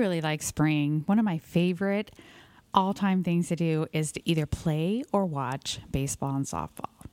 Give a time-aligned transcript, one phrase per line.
[0.00, 1.02] really like spring.
[1.04, 2.10] One of my favorite
[2.72, 7.04] all time things to do is to either play or watch baseball and softball.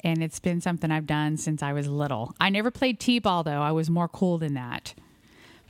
[0.00, 2.34] And it's been something I've done since I was little.
[2.38, 3.62] I never played T ball, though.
[3.62, 4.94] I was more cool than that.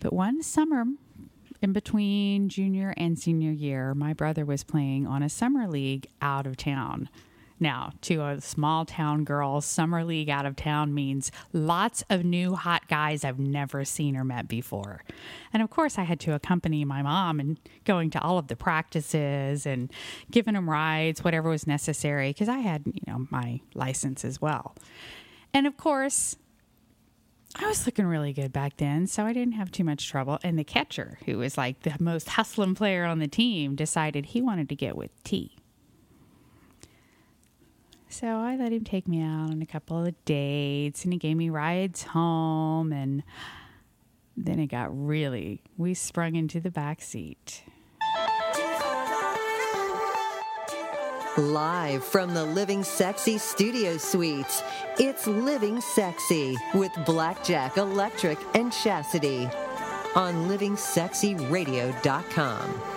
[0.00, 0.84] But one summer,
[1.62, 6.46] in between junior and senior year, my brother was playing on a summer league out
[6.46, 7.08] of town.
[7.59, 12.55] Now, to a small town girl, summer league out of town means lots of new
[12.55, 15.03] hot guys I've never seen or met before.
[15.53, 18.56] And of course, I had to accompany my mom and going to all of the
[18.56, 19.91] practices and
[20.30, 24.75] giving them rides, whatever was necessary, because I had, you know, my license as well.
[25.55, 26.36] And of course,
[27.59, 30.38] I was looking really good back then, so I didn't have too much trouble.
[30.42, 34.42] And the catcher, who was like the most hustling player on the team, decided he
[34.42, 35.55] wanted to get with T.
[38.09, 41.37] So I let him take me out on a couple of dates and he gave
[41.37, 43.23] me rides home and
[44.37, 47.62] then it got really we sprung into the back seat.
[51.36, 54.62] Live from the Living Sexy Studio Suites,
[54.98, 59.47] it's Living Sexy with Blackjack Electric and Chastity
[60.14, 62.95] on livingsexyradio.com.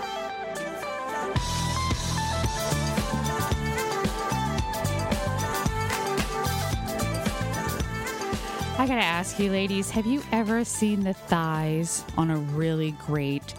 [8.79, 13.53] I gotta ask you, ladies, have you ever seen the thighs on a really great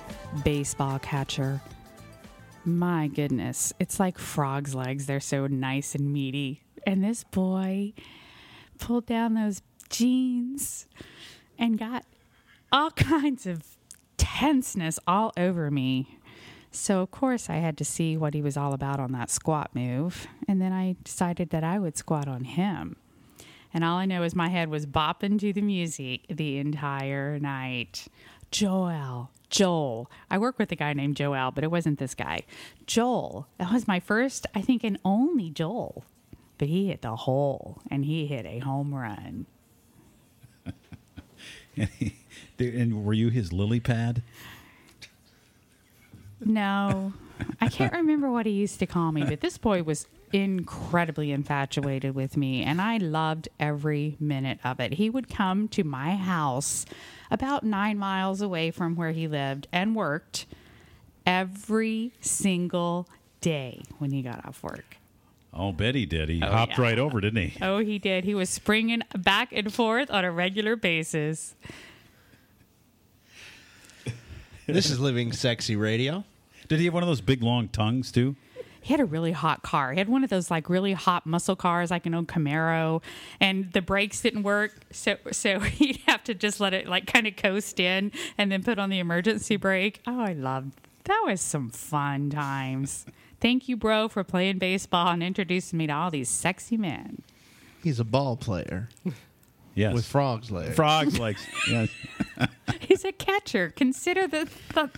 [0.44, 1.60] baseball catcher?
[2.64, 5.04] My goodness, it's like frog's legs.
[5.04, 6.62] They're so nice and meaty.
[6.86, 7.92] And this boy
[8.78, 10.86] pulled down those jeans
[11.58, 12.06] and got
[12.72, 13.76] all kinds of
[14.16, 16.18] tenseness all over me.
[16.70, 19.68] So, of course, I had to see what he was all about on that squat
[19.74, 20.26] move.
[20.48, 22.96] And then I decided that I would squat on him.
[23.72, 28.08] And all I know is my head was bopping to the music the entire night.
[28.50, 30.10] Joel, Joel.
[30.30, 32.42] I work with a guy named Joel, but it wasn't this guy.
[32.86, 33.46] Joel.
[33.58, 36.04] That was my first, I think, and only Joel.
[36.58, 39.46] But he hit the hole and he hit a home run.
[42.58, 44.22] and were you his lily pad?
[46.42, 47.12] No,
[47.60, 52.14] I can't remember what he used to call me, but this boy was incredibly infatuated
[52.14, 54.94] with me, and I loved every minute of it.
[54.94, 56.86] He would come to my house
[57.30, 60.46] about nine miles away from where he lived and worked
[61.26, 63.08] every single
[63.40, 64.96] day when he got off work.
[65.52, 66.28] Oh, bet he did.
[66.28, 66.84] He oh, hopped yeah.
[66.84, 67.62] right over, didn't he?
[67.62, 68.24] Oh, he did.
[68.24, 71.54] He was springing back and forth on a regular basis.
[74.66, 76.24] This is Living Sexy Radio.
[76.68, 78.36] Did he have one of those big long tongues too?
[78.82, 79.92] He had a really hot car.
[79.92, 83.02] He had one of those like really hot muscle cars, like an old Camaro,
[83.40, 84.72] and the brakes didn't work.
[84.90, 88.62] So so he'd have to just let it like kind of coast in and then
[88.62, 90.00] put on the emergency brake.
[90.06, 90.72] Oh, I loved
[91.10, 93.04] that was some fun times.
[93.40, 97.22] Thank you, bro, for playing baseball and introducing me to all these sexy men.
[97.82, 98.88] He's a ball player.
[99.80, 99.94] Yes.
[99.94, 100.76] With frogs legs.
[100.76, 101.46] Frogs legs.
[101.66, 101.88] yes.
[102.80, 103.72] He's a catcher.
[103.74, 104.90] Consider the, the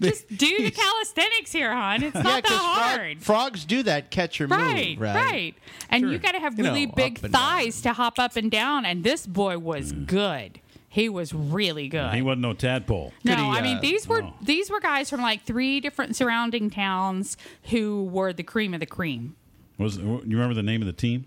[0.00, 2.02] just do the calisthenics here, hon.
[2.02, 3.22] It's not yeah, that hard.
[3.22, 5.14] Frog, frogs do that catcher right, move, right?
[5.14, 5.54] Right.
[5.90, 6.12] And sure.
[6.12, 7.94] you got to have really you know, big thighs down.
[7.94, 8.86] to hop up and down.
[8.86, 10.06] And this boy was mm.
[10.06, 10.58] good.
[10.88, 12.14] He was really good.
[12.14, 13.12] He wasn't no tadpole.
[13.22, 14.34] No, he, I mean uh, these were oh.
[14.40, 18.86] these were guys from like three different surrounding towns who were the cream of the
[18.86, 19.36] cream.
[19.78, 21.26] Was you remember the name of the team?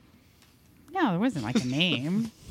[0.91, 2.31] No, there wasn't like a name.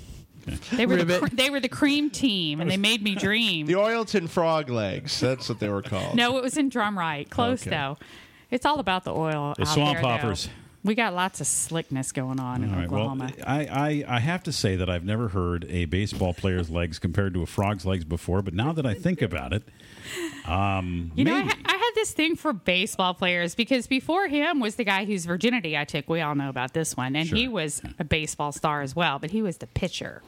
[0.73, 3.67] They were the, they were the cream team, and they made me dream.
[3.67, 5.21] The Oilton Frog Legs.
[5.21, 6.17] That's what they were called.
[6.17, 7.31] No, it was in Drumright.
[7.31, 7.71] Close okay.
[7.71, 7.99] though.
[8.51, 9.55] It's all about the oil.
[9.57, 10.47] The swamp there, hoppers.
[10.47, 10.53] Though.
[10.85, 13.31] We got lots of slickness going on in Oklahoma.
[13.37, 16.99] Well, I, I, I have to say that I've never heard a baseball player's legs
[16.99, 19.63] compared to a frog's legs before, but now that I think about it,
[20.47, 24.77] um, you know, I, I, had this thing for baseball players because before him was
[24.77, 26.09] the guy whose virginity I took.
[26.09, 27.39] We all know about this one, and sure.
[27.39, 30.23] he was a baseball star as well, but he was the pitcher.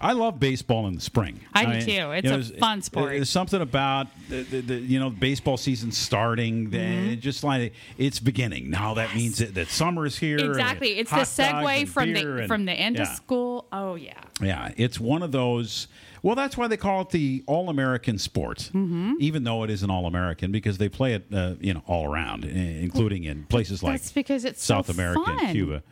[0.00, 1.40] I love baseball in the spring.
[1.52, 2.10] I, I do too.
[2.12, 3.10] It's you know, a fun sport.
[3.10, 6.70] There's something about the, the, the you know baseball season starting.
[6.70, 7.20] Mm-hmm.
[7.20, 8.94] Just like it's beginning now.
[8.94, 9.16] That yes.
[9.16, 10.38] means that, that summer is here.
[10.38, 10.98] Exactly.
[10.98, 13.02] It's the segue from the and, from the end yeah.
[13.02, 13.66] of school.
[13.72, 14.14] Oh yeah.
[14.40, 15.88] Yeah, it's one of those.
[16.22, 19.14] Well, that's why they call it the All American sport, mm-hmm.
[19.20, 22.44] even though it isn't All American because they play it, uh, you know, all around,
[22.44, 25.38] including in places like that's because it's South so America fun.
[25.40, 25.82] and Cuba.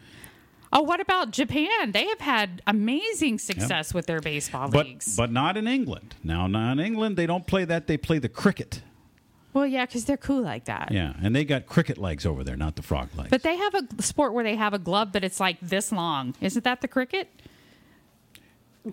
[0.70, 1.92] Oh, what about Japan?
[1.92, 3.94] They have had amazing success yep.
[3.94, 5.16] with their baseball but, leagues.
[5.16, 6.14] But not in England.
[6.22, 7.86] Now, not in England, they don't play that.
[7.86, 8.82] They play the cricket.
[9.54, 10.90] Well, yeah, because they're cool like that.
[10.92, 13.30] Yeah, and they got cricket legs over there, not the frog legs.
[13.30, 16.34] But they have a sport where they have a glove, but it's like this long.
[16.40, 17.28] Isn't that the cricket?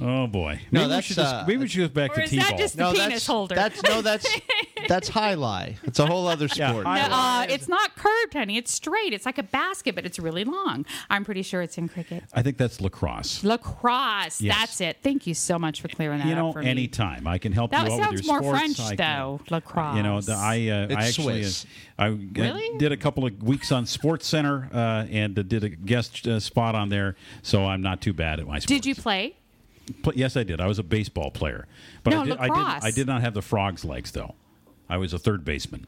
[0.00, 0.60] Oh boy.
[0.70, 2.30] No, maybe we that's, should just, uh, maybe we should go back Or to is
[2.30, 2.46] t-ball.
[2.50, 3.54] that just- The no, penis that's holder.
[3.56, 4.40] That's no, that's
[4.88, 5.74] that's jai alai.
[5.82, 6.86] It's a whole other sport.
[6.86, 8.56] high No, uh, it's not curved, honey.
[8.56, 9.12] It's straight.
[9.12, 10.86] It's like a basket, but it's really long.
[11.10, 12.22] I'm pretty sure it's in cricket.
[12.32, 13.42] I think that's lacrosse.
[13.42, 14.40] Lacrosse.
[14.40, 14.56] Yes.
[14.56, 14.98] That's it.
[15.02, 16.68] Thank you so much for clearing that You know, up for me.
[16.70, 18.52] anytime I can help That you out with sounds more.
[18.52, 19.96] French, I can- though, lacrosse.
[19.96, 21.66] You know, the, I uh, I actually Swiss.
[21.98, 22.78] uh, I uh, Really?
[22.78, 26.38] did a couple of weeks on Sports Center uh, and uh, did a guest uh,
[26.38, 28.60] spot on there, so I'm not too bad at my.
[28.60, 28.66] Sports.
[28.66, 29.34] Did you play?
[30.02, 30.60] Pl- yes, I did.
[30.60, 31.66] I was a baseball player,
[32.02, 32.84] but No, I, did, I did.
[32.86, 34.34] I did not have the frog's legs though.
[34.88, 35.86] I was a third baseman.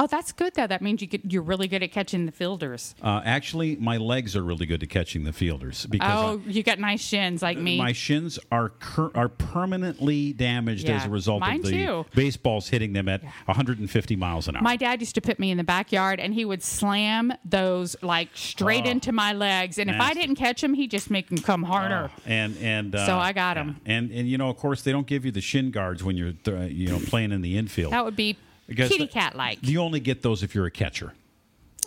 [0.00, 0.66] Oh, that's good though.
[0.66, 2.94] That means you could, you're really good at catching the fielders.
[3.02, 6.62] Uh, actually, my legs are really good at catching the fielders because I- Oh, you
[6.62, 7.78] got nice shins like me.
[7.78, 12.06] my shins are cur- are permanently damaged as a result mine of the too.
[12.14, 14.62] baseballs hitting them at 150 miles an hour.
[14.62, 18.28] My dad used to put me in the backyard and he would slam those like
[18.34, 18.90] straight Oh.
[18.90, 19.78] into my legs.
[19.78, 22.10] And if I didn't catch them, he'd just make them come harder.
[22.24, 23.62] and and uh, So I got yeah.
[23.62, 23.80] 'em.
[23.84, 26.32] And and you know, of course, they don't give you the shin guards when you're
[26.32, 27.92] th- you know playing in the infield.
[27.92, 28.36] That would be
[28.74, 29.58] kitty cat like.
[29.62, 31.12] You only get those if you're a catcher.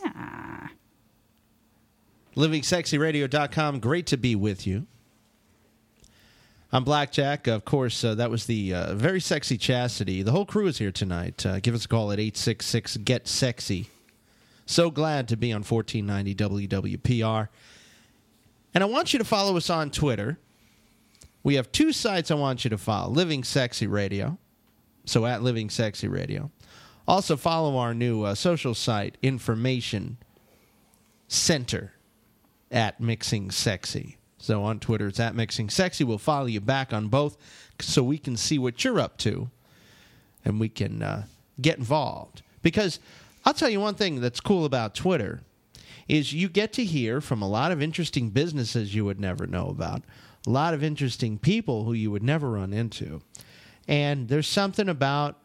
[0.03, 0.69] Ah.
[2.35, 3.79] LivingSexyRadio.com.
[3.79, 4.87] Great to be with you.
[6.73, 7.47] I'm Blackjack.
[7.47, 10.23] Of course, uh, that was the uh, very sexy Chastity.
[10.23, 11.45] The whole crew is here tonight.
[11.45, 13.89] Uh, give us a call at 866 Get Sexy.
[14.65, 17.49] So glad to be on 1490 WWPR.
[18.73, 20.37] And I want you to follow us on Twitter.
[21.43, 24.37] We have two sites I want you to follow Living Sexy Radio.
[25.03, 26.51] So at Living Sexy Radio.
[27.11, 30.15] Also, follow our new uh, social site, Information
[31.27, 31.91] Center
[32.71, 34.15] at Mixing Sexy.
[34.37, 36.05] So on Twitter, it's at Mixing Sexy.
[36.05, 37.35] We'll follow you back on both
[37.81, 39.49] so we can see what you're up to
[40.45, 41.25] and we can uh,
[41.59, 42.43] get involved.
[42.61, 43.01] Because
[43.43, 45.41] I'll tell you one thing that's cool about Twitter
[46.07, 49.67] is you get to hear from a lot of interesting businesses you would never know
[49.67, 50.01] about,
[50.47, 53.21] a lot of interesting people who you would never run into.
[53.85, 55.40] And there's something about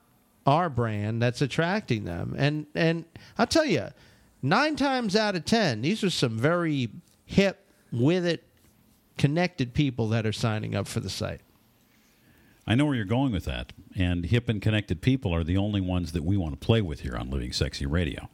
[0.47, 2.35] our brand that's attracting them.
[2.39, 3.05] And and
[3.37, 3.89] I'll tell you,
[4.43, 6.91] nine times out of ten, these are some very
[7.25, 8.45] hip, with it,
[9.19, 11.41] connected people that are signing up for the site.
[12.67, 13.73] I know where you're going with that.
[13.97, 17.01] And hip and connected people are the only ones that we want to play with
[17.01, 18.29] here on Living Sexy Radio.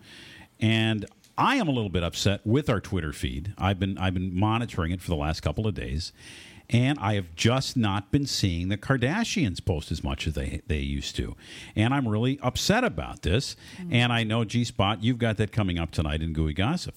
[0.58, 1.06] And
[1.36, 3.54] I am a little bit upset with our Twitter feed.
[3.58, 6.12] I've been I've been monitoring it for the last couple of days,
[6.72, 10.78] and I have just not been seeing the Kardashians post as much as they they
[10.78, 11.36] used to.
[11.76, 13.54] And I'm really upset about this.
[13.90, 16.94] And I know G Spot, you've got that coming up tonight in Gooey Gossip.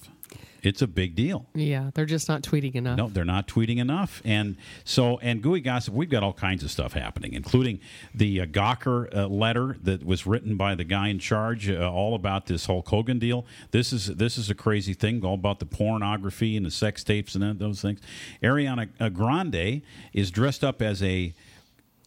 [0.66, 1.46] It's a big deal.
[1.54, 2.96] Yeah, they're just not tweeting enough.
[2.96, 6.72] No, they're not tweeting enough, and so and Gooey Gossip, we've got all kinds of
[6.72, 7.78] stuff happening, including
[8.12, 12.16] the uh, Gawker uh, letter that was written by the guy in charge, uh, all
[12.16, 13.46] about this Hulk Hogan deal.
[13.70, 17.36] This is this is a crazy thing, all about the pornography and the sex tapes
[17.36, 18.00] and those things.
[18.42, 19.82] Ariana uh, Grande
[20.12, 21.32] is dressed up as a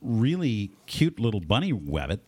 [0.02, 2.22] really cute little bunny rabbit,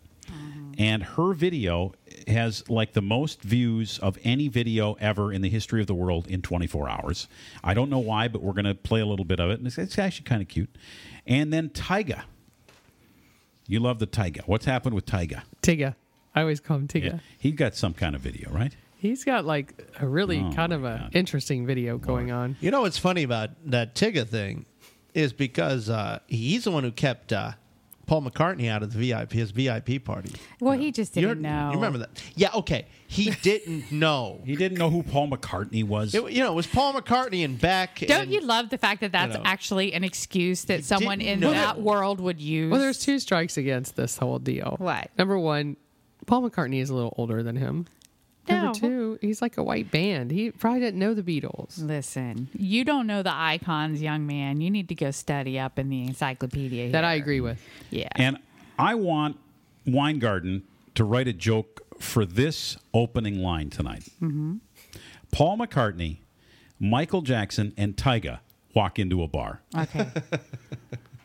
[0.82, 1.94] and her video
[2.28, 6.26] has like the most views of any video ever in the history of the world
[6.28, 7.28] in 24 hours.
[7.64, 9.68] I don't know why, but we're going to play a little bit of it, and
[9.68, 10.76] it's, it's actually kind of cute.
[11.28, 12.24] And then Tyga.
[13.68, 14.42] You love the Tyga.
[14.48, 15.44] What's happened with Tyga?
[15.62, 15.94] Tigga.
[16.34, 17.20] I always call him Tigga.
[17.38, 18.76] He got some kind of video, right?
[18.98, 22.56] He's got like a really Oh, kind of an interesting video going on.
[22.60, 24.66] You know what's funny about that Tigga thing
[25.14, 27.52] is because uh, he's the one who kept uh,
[28.12, 30.34] Paul McCartney out of the VIP his VIP party.
[30.60, 31.70] well, he just You're- didn't know.
[31.70, 32.22] You remember that?
[32.36, 32.50] Yeah.
[32.56, 32.86] Okay.
[33.08, 34.42] He didn't know.
[34.44, 36.14] He didn't know who Paul McCartney was.
[36.14, 38.00] It, you know, it was Paul McCartney and Beck.
[38.00, 39.42] Don't and- you love the fact that that's know.
[39.46, 41.52] actually an excuse that someone in know.
[41.52, 42.70] that world would use?
[42.70, 44.76] Well, there's two strikes against this whole deal.
[44.78, 45.10] What?
[45.18, 45.78] Number one,
[46.26, 47.88] Paul McCartney is a little older than him.
[48.50, 48.56] No.
[48.56, 50.32] Number two, he's like a white band.
[50.32, 51.82] He probably didn't know the Beatles.
[51.82, 54.62] Listen, you don't know the icons, young man.
[54.62, 56.92] You need to go study up in the encyclopedia.
[56.92, 57.62] That I agree with.
[57.90, 58.10] Yeah.
[58.16, 58.38] And
[58.80, 59.38] I want
[59.86, 60.64] Weingarten
[60.96, 64.10] to write a joke for this opening line tonight.
[64.22, 64.56] Mm-hmm.
[65.32, 66.18] Paul McCartney,
[66.80, 68.40] Michael Jackson, and Tyga
[68.74, 69.62] walk into a bar.
[69.78, 70.08] okay.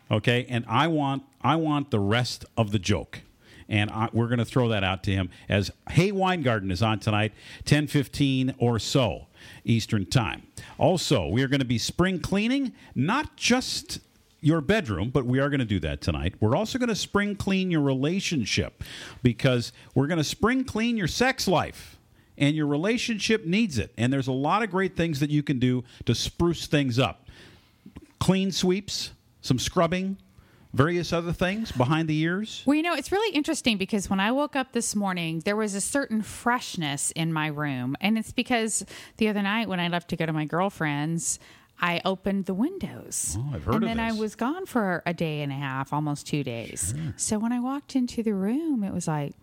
[0.09, 3.23] Okay, and I want I want the rest of the joke.
[3.69, 6.99] And I, we're going to throw that out to him as Hey Weingarten is on
[6.99, 7.33] tonight,
[7.65, 9.27] 10:15 or so
[9.63, 10.43] Eastern Time.
[10.77, 13.99] Also, we are going to be spring cleaning, not just
[14.39, 16.35] your bedroom, but we are going to do that tonight.
[16.39, 18.83] We're also going to spring clean your relationship
[19.23, 21.97] because we're going to spring clean your sex life
[22.37, 23.93] and your relationship needs it.
[23.97, 27.23] And there's a lot of great things that you can do to spruce things up
[28.19, 30.17] clean sweeps, some scrubbing,
[30.73, 32.63] various other things behind the ears.
[32.65, 35.75] Well, you know, it's really interesting because when I woke up this morning, there was
[35.75, 37.95] a certain freshness in my room.
[38.01, 38.85] And it's because
[39.17, 41.39] the other night when I left to go to my girlfriend's,
[41.79, 43.37] I opened the windows.
[43.39, 45.93] Oh, I've heard and of then I was gone for a day and a half,
[45.93, 46.93] almost two days.
[47.17, 49.33] So when I walked into the room, it was like,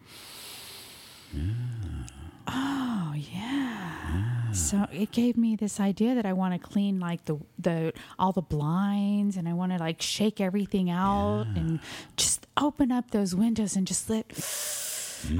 [2.48, 4.52] oh yeah.
[4.52, 8.32] So it gave me this idea that I want to clean like the the all
[8.32, 11.80] the blinds, and I want to like shake everything out and
[12.16, 14.26] just open up those windows and just let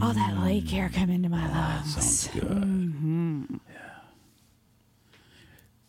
[0.03, 0.45] all that mm.
[0.45, 1.95] lake air come into my ah, lungs.
[1.95, 2.51] Sounds good.
[2.51, 3.45] Mm-hmm.
[3.73, 3.81] Yeah.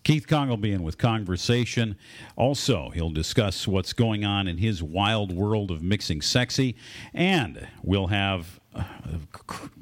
[0.05, 1.97] Keith Kong will be in with conversation.
[2.35, 6.75] Also, he'll discuss what's going on in his wild world of mixing sexy,
[7.11, 8.59] and we'll have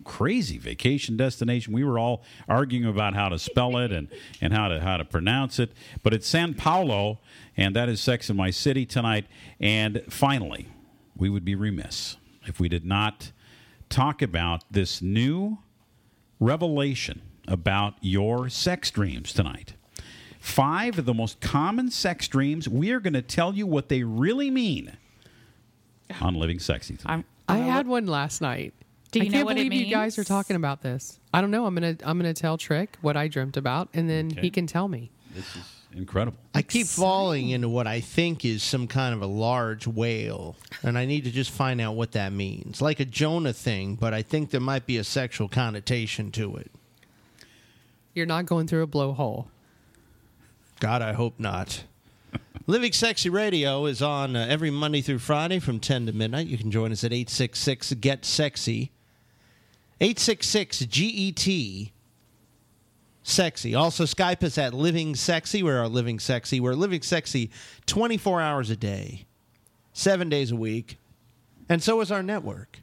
[0.03, 1.73] crazy vacation destination.
[1.73, 4.07] We were all arguing about how to spell it and,
[4.41, 5.71] and how to how to pronounce it,
[6.03, 7.19] but it's San Paulo,
[7.57, 9.25] and that is Sex in My City tonight.
[9.59, 10.67] And finally,
[11.15, 13.31] we would be remiss if we did not
[13.89, 15.59] talk about this new
[16.39, 19.73] revelation about your sex dreams tonight.
[20.39, 22.67] Five of the most common sex dreams.
[22.67, 24.97] We are going to tell you what they really mean
[26.19, 27.13] on Living Sexy tonight.
[27.13, 28.73] I'm, I uh, had one last night.
[29.11, 30.27] Do you I know can't what it believe you guys are means?
[30.27, 31.19] talking about this.
[31.33, 31.65] I don't know.
[31.65, 34.41] I'm gonna I'm gonna tell Trick what I dreamt about, and then Okay.
[34.41, 35.11] he can tell me.
[35.35, 35.63] this is
[35.95, 36.37] incredible.
[36.55, 40.97] I keep falling into what I think is some kind of a large whale, and
[40.97, 42.81] I need to just find out what that means.
[42.81, 46.71] Like a Jonah thing, but I think there might be a sexual connotation to it.
[48.15, 49.47] You're not going through a blowhole.
[50.79, 51.83] God, I hope not.
[52.67, 56.47] Living Sexy Radio is on uh, every Monday through Friday from 10 to midnight.
[56.47, 58.91] You can join us at 866 Get Sexy.
[59.99, 61.91] 866 GET
[63.23, 63.75] Sexy.
[63.75, 65.63] Also, Skype us at Living Sexy.
[65.63, 66.59] We're our Living Sexy.
[66.59, 67.51] We're Living Sexy
[67.85, 69.25] 24 hours a day,
[69.93, 70.97] seven days a week.
[71.69, 72.79] And so is our network.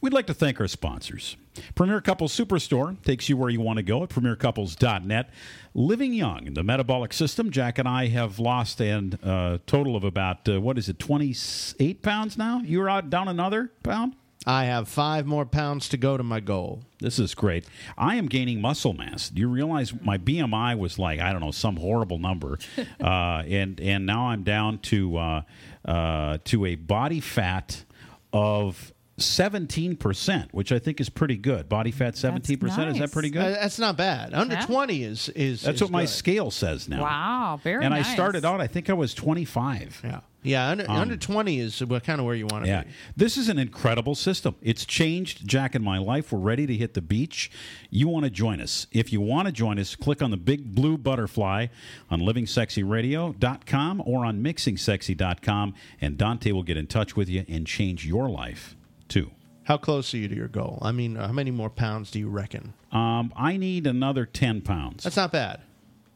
[0.00, 1.36] We'd like to thank our sponsors.
[1.74, 5.30] Premier Couples Superstore takes you where you want to go at premiercouples.net.
[5.78, 7.52] Living Young, the metabolic system.
[7.52, 12.02] Jack and I have lost a uh, total of about, uh, what is it, 28
[12.02, 12.60] pounds now?
[12.64, 14.16] You're out down another pound?
[14.44, 16.82] I have five more pounds to go to my goal.
[16.98, 17.64] This is great.
[17.96, 19.28] I am gaining muscle mass.
[19.28, 22.58] Do you realize my BMI was like I don't know some horrible number,
[23.00, 25.42] uh, and and now I'm down to uh,
[25.84, 27.84] uh, to a body fat
[28.32, 31.68] of seventeen percent, which I think is pretty good.
[31.68, 33.12] Body fat seventeen percent is that nice.
[33.12, 33.54] pretty Uh, good?
[33.56, 34.34] that's not bad.
[34.34, 34.66] Under Yeah.
[34.66, 37.02] 20 is is That's is what my scale says now.
[37.02, 40.00] Wow, very And I started out, I think I was twenty five.
[40.04, 40.68] Yeah, yeah.
[40.68, 42.90] Under, under twenty is what kind of where you want to Um, Yeah, be.
[43.16, 44.54] this is an incredible system.
[44.62, 46.32] It's changed Jack and my life.
[46.32, 47.50] We're ready to hit the beach.
[47.90, 48.86] You want to join us.
[48.92, 51.66] If you want to join us, click on the big blue butterfly
[52.10, 58.06] on livingsexyradio.com or on mixingsexy.com, and Dante will get in touch with you and change
[58.06, 58.76] your life
[59.08, 59.30] too.
[59.64, 60.78] How close are you to your goal?
[60.80, 62.72] I mean, how many more pounds do you reckon?
[62.90, 65.04] Um, I need another 10 pounds.
[65.04, 65.60] That's not bad.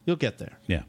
[0.05, 0.57] You'll get there.
[0.65, 0.83] Yeah.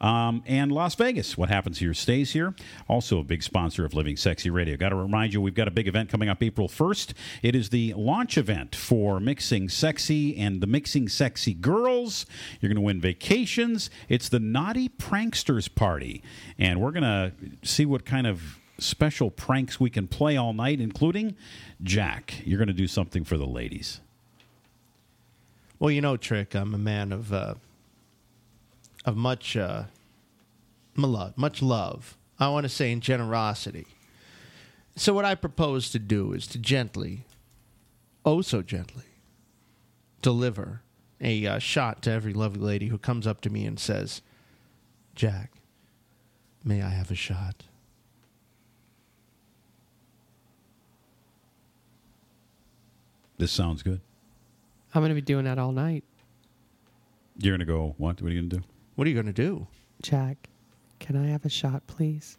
[0.00, 2.54] Um, and Las Vegas, what happens here stays here.
[2.88, 4.76] Also, a big sponsor of Living Sexy Radio.
[4.76, 7.14] Got to remind you, we've got a big event coming up April 1st.
[7.42, 12.26] It is the launch event for Mixing Sexy and the Mixing Sexy Girls.
[12.60, 13.90] You're going to win vacations.
[14.08, 16.22] It's the Naughty Pranksters Party.
[16.58, 20.80] And we're going to see what kind of special pranks we can play all night,
[20.80, 21.36] including
[21.82, 22.34] Jack.
[22.44, 24.00] You're going to do something for the ladies.
[25.78, 27.54] Well, you know, Trick, I'm a man of uh,
[29.04, 29.84] of much uh,
[30.96, 32.16] love, much love.
[32.40, 33.86] I want to say in generosity.
[34.96, 37.24] So what I propose to do is to gently,
[38.24, 39.04] oh so gently,
[40.22, 40.82] deliver
[41.20, 44.22] a uh, shot to every lovely lady who comes up to me and says,
[45.14, 45.52] "Jack,
[46.64, 47.67] may I have a shot?"
[53.38, 54.00] This sounds good.
[54.94, 56.04] I'm gonna be doing that all night.
[57.38, 58.20] You're going to go, what?
[58.20, 58.64] What are you going to do?
[58.96, 59.68] What are you going to do?
[60.02, 60.48] Jack,
[60.98, 62.36] can I have a shot, please?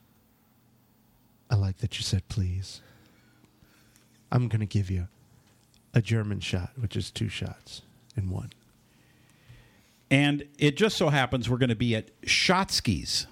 [1.49, 2.81] I like that you said please.
[4.31, 5.07] I'm going to give you
[5.93, 7.81] a German shot, which is two shots
[8.15, 8.51] in one.
[10.11, 13.25] And it just so happens we're going to be at Shotsky's,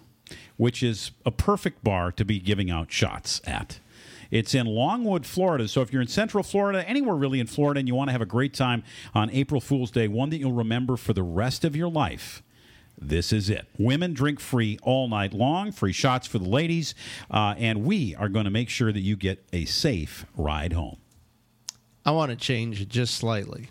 [0.56, 3.80] which is a perfect bar to be giving out shots at.
[4.32, 5.68] It's in Longwood, Florida.
[5.68, 8.22] So if you're in Central Florida, anywhere really in Florida, and you want to have
[8.22, 11.76] a great time on April Fool's Day, one that you'll remember for the rest of
[11.76, 12.44] your life,
[13.00, 13.68] this is it.
[13.78, 16.96] Women drink free all night long, free shots for the ladies,
[17.30, 20.98] uh, and we are going to make sure that you get a safe ride home.
[22.06, 23.70] I want to change it just slightly.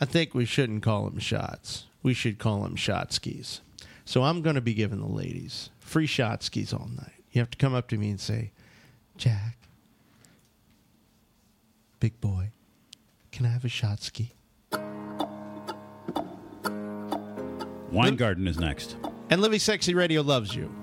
[0.00, 1.84] I think we shouldn't call them shots.
[2.02, 3.60] We should call them shot skis.
[4.06, 7.22] So I'm going to be giving the ladies free shot skis all night.
[7.32, 8.52] You have to come up to me and say,
[9.20, 9.58] Jack,
[12.00, 12.52] big boy,
[13.30, 14.32] can I have a shot ski?
[17.92, 18.96] Weingarten is next.
[19.28, 20.74] And Living Sexy Radio loves you.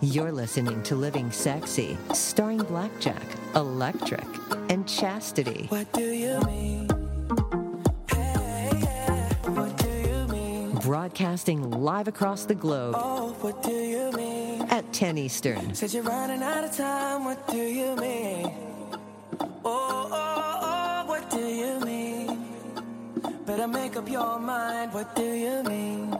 [0.00, 3.22] You're listening to Living Sexy, starring Blackjack,
[3.54, 4.26] Electric,
[4.70, 5.66] and Chastity.
[5.68, 6.88] What do you mean?
[10.84, 14.60] Broadcasting live across the globe Oh, what do you mean?
[14.68, 15.74] at 10 Eastern.
[15.74, 17.24] Said you're running out of time.
[17.24, 18.52] What do you mean?
[19.40, 22.44] Oh, oh, oh, what do you mean?
[23.46, 24.92] Better make up your mind.
[24.92, 26.18] What do you mean?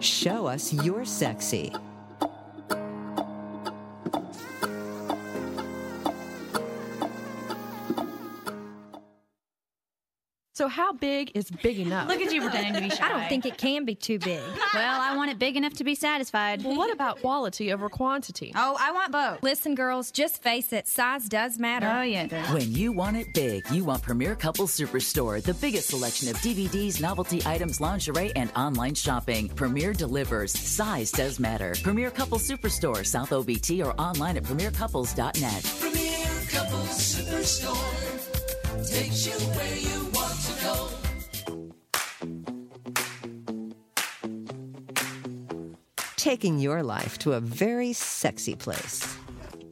[0.00, 1.72] Show us you're sexy.
[10.60, 12.06] So how big is big enough?
[12.06, 13.06] Look at you pretending to be shy.
[13.06, 14.42] I don't think it can be too big.
[14.74, 16.62] Well, I want it big enough to be satisfied.
[16.62, 18.52] Well, what about quality over quantity?
[18.54, 19.42] Oh, I want both.
[19.42, 21.88] Listen, girls, just face it, size does matter.
[21.92, 22.24] Oh, yeah.
[22.24, 22.50] it does.
[22.50, 27.00] When you want it big, you want Premier Couples Superstore, the biggest selection of DVDs,
[27.00, 29.48] novelty items, lingerie, and online shopping.
[29.48, 30.52] Premier delivers.
[30.52, 31.74] Size does matter.
[31.82, 35.64] Premier Couples Superstore, South OBT, or online at premiercouples.net.
[35.80, 38.10] Premier Couples Superstore
[38.88, 40.29] takes you where you want
[46.20, 49.16] taking your life to a very sexy place.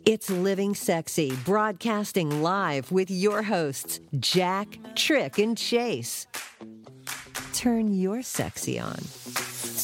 [0.06, 6.26] It's Living Sexy, broadcasting live with your hosts, Jack, Trick, and Chase.
[7.52, 8.96] Turn your sexy on.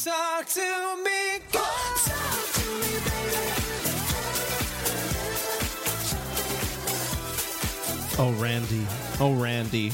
[0.03, 1.39] Talk to me.
[1.51, 3.35] Talk to me, baby.
[8.17, 8.87] Oh, Randy.
[9.19, 9.91] Oh, Randy.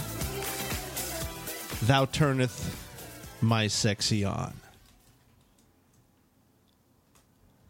[1.82, 2.78] Thou turneth
[3.42, 4.61] my sexy on.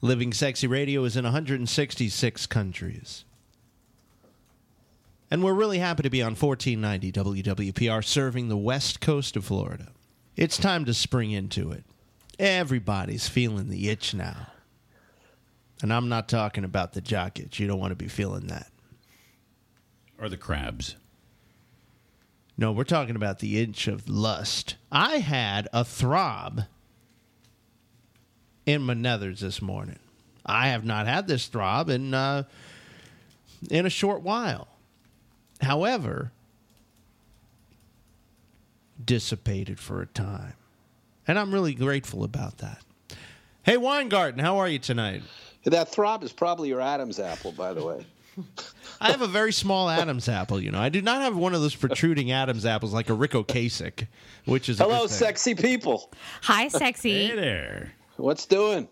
[0.04, 3.24] Living Sexy Radio is in 166 countries.
[5.30, 9.90] And we're really happy to be on 1490 WWPR serving the west coast of Florida.
[10.36, 11.86] It's time to spring into it.
[12.40, 14.48] Everybody's feeling the itch now.
[15.84, 17.60] And I'm not talking about the jock itch.
[17.60, 18.72] You don't want to be feeling that.
[20.20, 20.96] Or the crabs.
[22.58, 24.76] No, we're talking about the inch of lust.
[24.92, 26.64] I had a throb
[28.66, 30.00] in my nethers this morning.
[30.46, 32.44] I have not had this throb in uh,
[33.70, 34.68] in a short while.
[35.62, 36.32] However,
[39.04, 40.54] dissipated for a time,
[41.28, 42.82] and I'm really grateful about that.
[43.64, 45.22] Hey, Weingarten, how are you tonight?
[45.66, 48.06] That throb is probably your Adam's apple, by the way.
[49.02, 50.60] I have a very small Adam's apple.
[50.60, 53.32] You know, I do not have one of those protruding Adam's apples like a Ric
[53.32, 54.08] Ocasek,
[54.46, 55.18] which is a Hello, good thing.
[55.20, 56.12] sexy people.
[56.44, 57.28] Hi, sexy.
[57.28, 57.94] Hey there.
[58.22, 58.88] What's doing?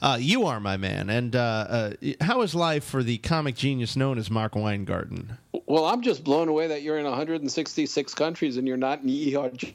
[0.00, 1.08] Uh, you are my man.
[1.08, 5.38] And uh, uh, how is life for the comic genius known as Mark Weingarten?
[5.66, 9.74] Well, I'm just blown away that you're in 166 countries and you're not in Yeehaw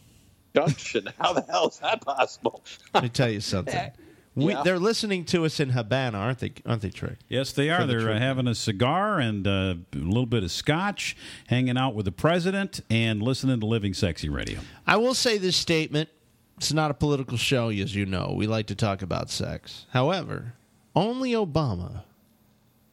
[0.54, 1.10] Junction.
[1.20, 2.64] How the hell is that possible?
[2.94, 3.92] Let me tell you something.
[4.36, 4.62] We, Yeah.
[4.62, 6.54] They're listening to us in Havana, aren't they?
[6.64, 7.18] Aren't they, Trick?
[7.28, 7.88] Yes, they are.
[7.88, 11.96] The They're uh, having a cigar and uh, a little bit of scotch, hanging out
[11.96, 14.60] with the president, and listening to Living Sexy Radio.
[14.86, 16.10] I will say this statement.
[16.58, 18.34] It's not a political show, as you know.
[18.36, 19.86] We like to talk about sex.
[19.92, 20.54] However,
[20.96, 22.04] only Obama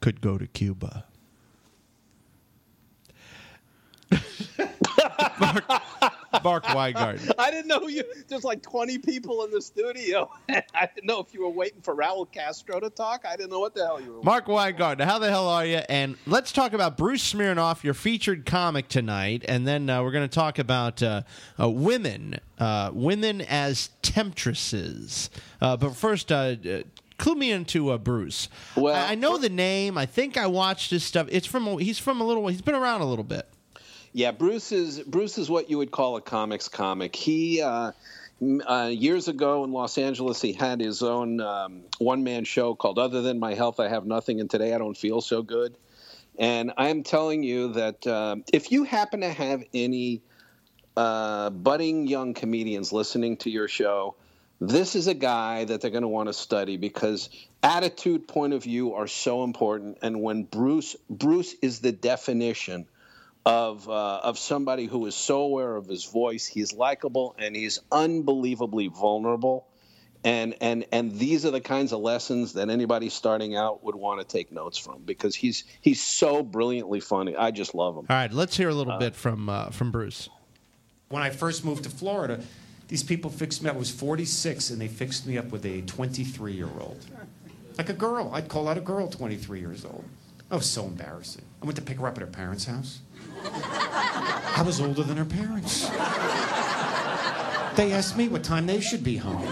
[0.01, 1.05] could go to Cuba.
[5.39, 5.63] Mark,
[6.45, 7.31] Mark Weingarten.
[7.39, 8.03] I didn't know you.
[8.27, 10.31] There's like 20 people in the studio.
[10.49, 13.25] I didn't know if you were waiting for Raul Castro to talk.
[13.27, 14.23] I didn't know what the hell you were.
[14.23, 15.81] Mark Weingarten, how the hell are you?
[15.89, 20.27] And let's talk about Bruce Smirnoff, your featured comic tonight, and then uh, we're going
[20.27, 21.23] to talk about uh,
[21.59, 25.29] uh, women, uh, women as temptresses.
[25.59, 26.81] Uh, but first, uh, uh,
[27.17, 28.49] clue me into uh, Bruce.
[28.75, 29.97] Well- I, I know the name.
[29.97, 31.27] I think I watched his stuff.
[31.31, 32.47] It's from he's from a little.
[32.47, 33.47] He's been around a little bit.
[34.15, 37.13] Yeah, Bruce is Bruce is what you would call a comics comic.
[37.17, 37.91] He uh,
[38.65, 42.97] uh, years ago in Los Angeles, he had his own um, one man show called
[42.97, 45.75] "Other Than My Health, I Have Nothing," and today I don't feel so good.
[46.39, 50.21] And I'm telling you that um if you happen to have any
[50.95, 54.15] uh, budding young comedians listening to your show,
[54.61, 57.29] this is a guy that they're going to want to study because
[57.61, 59.97] attitude, point of view are so important.
[60.01, 62.87] And when Bruce Bruce is the definition
[63.45, 67.79] of uh, of somebody who is so aware of his voice, he's likable and he's
[67.91, 69.67] unbelievably vulnerable.
[70.23, 74.19] And, and and these are the kinds of lessons that anybody starting out would want
[74.21, 77.35] to take notes from because he's he's so brilliantly funny.
[77.35, 78.07] I just love him.
[78.09, 80.29] All right, let's hear a little bit from uh, from Bruce.
[81.09, 82.39] When I first moved to Florida,
[82.87, 83.75] these people fixed me up.
[83.75, 87.05] I was 46, and they fixed me up with a 23 year old.
[87.77, 88.31] Like a girl.
[88.33, 90.05] I'd call out a girl 23 years old.
[90.49, 91.43] I was so embarrassing.
[91.61, 93.01] I went to pick her up at her parents' house.
[93.43, 95.89] I was older than her parents.
[97.75, 99.43] They asked me what time they should be home.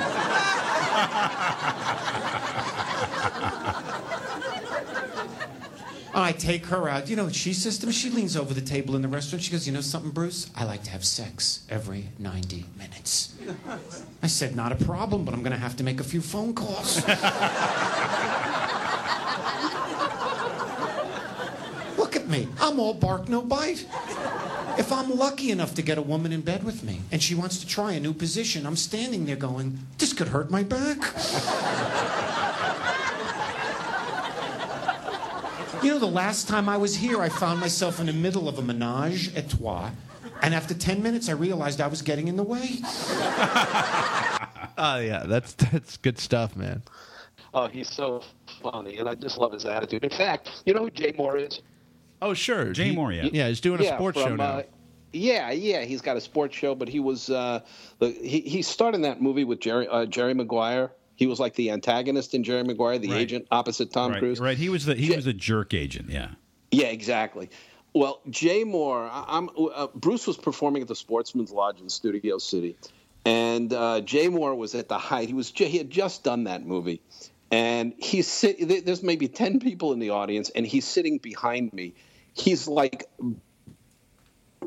[6.15, 7.09] I take her out.
[7.09, 7.91] You know what she says to me?
[7.91, 9.43] She leans over the table in the restaurant.
[9.43, 10.49] She goes, You know something, Bruce?
[10.55, 13.33] I like to have sex every 90 minutes.
[14.21, 16.53] I said, Not a problem, but I'm going to have to make a few phone
[16.53, 16.97] calls.
[21.97, 22.47] Look at me.
[22.59, 23.85] I'm all bark, no bite.
[24.77, 27.59] If I'm lucky enough to get a woman in bed with me and she wants
[27.59, 30.97] to try a new position, I'm standing there going, This could hurt my back.
[35.83, 38.57] You know, the last time I was here, I found myself in the middle of
[38.57, 39.91] a menage a trois,
[40.41, 42.79] and after 10 minutes, I realized I was getting in the way.
[44.75, 46.81] Oh yeah, that's that's good stuff, man.
[47.53, 48.23] Oh, he's so
[48.63, 50.03] funny, and I just love his attitude.
[50.03, 51.61] In fact, you know who Jay Mohr is?
[52.23, 53.29] Oh sure, Jay He- Mohr, yeah.
[53.31, 54.43] yeah, he's doing a Yeah, sports show now.
[54.43, 54.63] uh,
[55.11, 57.59] yeah, yeah, he's got a sports show, but he was uh,
[57.99, 60.91] the, he he starred in that movie with Jerry uh, Jerry Maguire.
[61.15, 63.19] He was like the antagonist in Jerry Maguire, the Right.
[63.21, 64.39] agent opposite Tom right, Cruise.
[64.39, 64.57] right.
[64.57, 66.09] He was the he was a jerk agent.
[66.09, 66.29] Yeah.
[66.71, 67.49] Yeah, exactly.
[67.93, 72.39] Well, Jay Mohr, I- I'm uh, Bruce was performing at the Sportsman's Lodge in Studio
[72.39, 72.75] City,
[73.25, 75.27] and uh, Jay Mohr was at the height.
[75.27, 77.01] He was he had just done that movie,
[77.51, 81.93] and he's sit, There's maybe ten people in the audience, and he's sitting behind me.
[82.33, 83.07] He's like.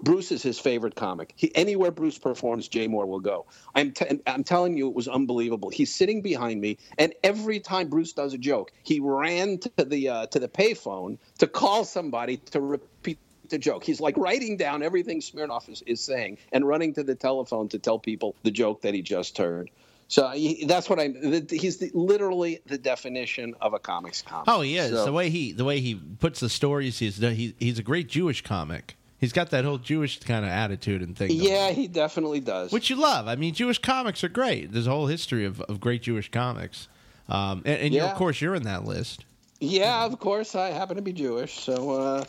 [0.03, 1.33] Bruce is his favorite comic.
[1.37, 3.47] He, anywhere Bruce performs, Jay Mohr will go.
[3.75, 5.71] I'm, t- I'm telling you, it was unbelievable.
[5.71, 10.09] He's sitting behind me, and every time Bruce does a joke, he ran to the
[10.11, 13.85] uh, to the payphone to call somebody to repeat the joke.
[13.85, 17.79] He's like writing down everything Smirnoff is, is saying and running to the telephone to
[17.79, 19.71] tell people the joke that he just heard.
[20.09, 21.09] So he, that's what I.
[21.51, 24.45] He's the, literally the definition of a comics comic.
[24.49, 24.91] Oh, he is.
[24.91, 28.09] So- the way he the way he puts the stories, he's he, he's a great
[28.09, 28.97] Jewish comic.
[29.19, 31.31] He's got that whole Jewish kind of attitude and thing.
[31.33, 32.71] yeah, he definitely does.
[32.71, 33.27] which you love.
[33.29, 34.73] I mean, Jewish comics are great.
[34.73, 36.87] There's a whole history of, of great Jewish comics,
[37.31, 38.11] um, and, and you're, Yeah.
[38.11, 39.25] of course you're in that list.
[39.59, 40.55] Yeah, of course.
[40.55, 41.91] I happen to be Jewish, so.
[41.93, 42.25] Uh,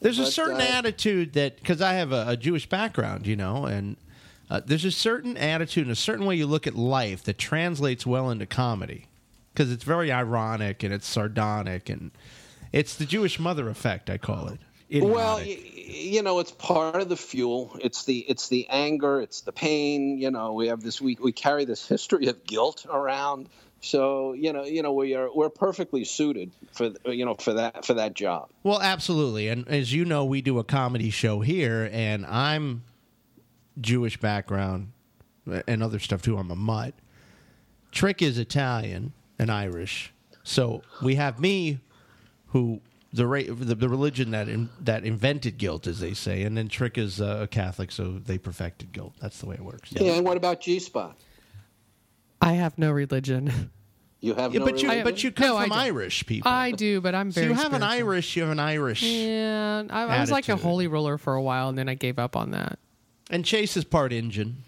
[0.00, 3.64] There's a certain uh, attitude that because I have a, a Jewish background, you know,
[3.64, 3.96] and
[4.50, 8.06] uh, there's a certain attitude and a certain way you look at life that translates
[8.06, 9.06] well into comedy
[9.52, 12.10] because it's very ironic and it's sardonic and
[12.72, 14.60] it's the Jewish mother effect, I call it.
[14.90, 17.76] Well, y- you know, it's part of the fuel.
[17.80, 19.20] It's the it's the anger.
[19.20, 20.18] It's the pain.
[20.18, 23.48] You know, we have this we we carry this history of guilt around.
[23.80, 27.84] So you know, you know, we are we're perfectly suited for you know for that
[27.84, 28.48] for that job.
[28.62, 29.48] Well, absolutely.
[29.48, 32.82] And as you know, we do a comedy show here, and I'm
[33.80, 34.92] Jewish background
[35.66, 36.36] and other stuff too.
[36.36, 36.94] I'm a mutt.
[37.92, 40.12] Trick is Italian and Irish.
[40.42, 41.80] So we have me,
[42.48, 42.80] who
[43.12, 46.68] the ra- the, the religion that in, that invented guilt, as they say, and then
[46.68, 49.14] Trick is uh, a Catholic, so they perfected guilt.
[49.20, 49.90] That's the way it works.
[49.92, 50.12] Yeah.
[50.12, 51.16] and what about G Spot?
[52.40, 53.70] I have no religion.
[54.20, 55.04] You have Yeah, no but you religion?
[55.04, 55.72] but you come No, I from.
[55.74, 56.50] Irish people.
[56.50, 57.52] I do, but I'm so very.
[57.52, 57.84] you have an.
[57.84, 58.34] Irish.
[58.34, 59.02] You have an Irish.
[59.04, 62.18] Yeah, I, I was like a holy roller for a while, and then I gave
[62.18, 62.80] up on that.
[63.30, 64.62] And Chase is part engine.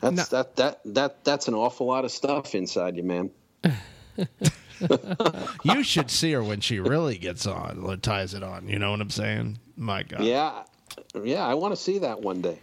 [0.00, 3.30] That's that that that that's an awful lot of stuff inside you, man.
[5.64, 8.68] you should see her when she really gets on, or ties it on.
[8.68, 9.58] You know what I'm saying?
[9.76, 10.22] My God.
[10.22, 10.64] Yeah,
[11.22, 11.46] yeah.
[11.46, 12.58] I want to see that one day.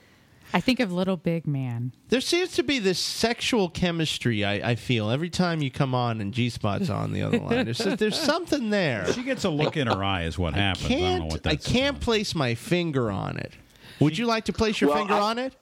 [0.54, 1.94] I think of Little Big Man.
[2.10, 4.44] There seems to be this sexual chemistry.
[4.44, 7.66] I, I feel every time you come on and G Spot's on the other line.
[7.66, 9.12] There's there's something there.
[9.14, 10.86] She gets a look in her eye, is what happens.
[10.86, 13.54] I don't know Can't what I can't place my finger on it.
[14.00, 15.54] Would you like to place your Well, finger I- on it?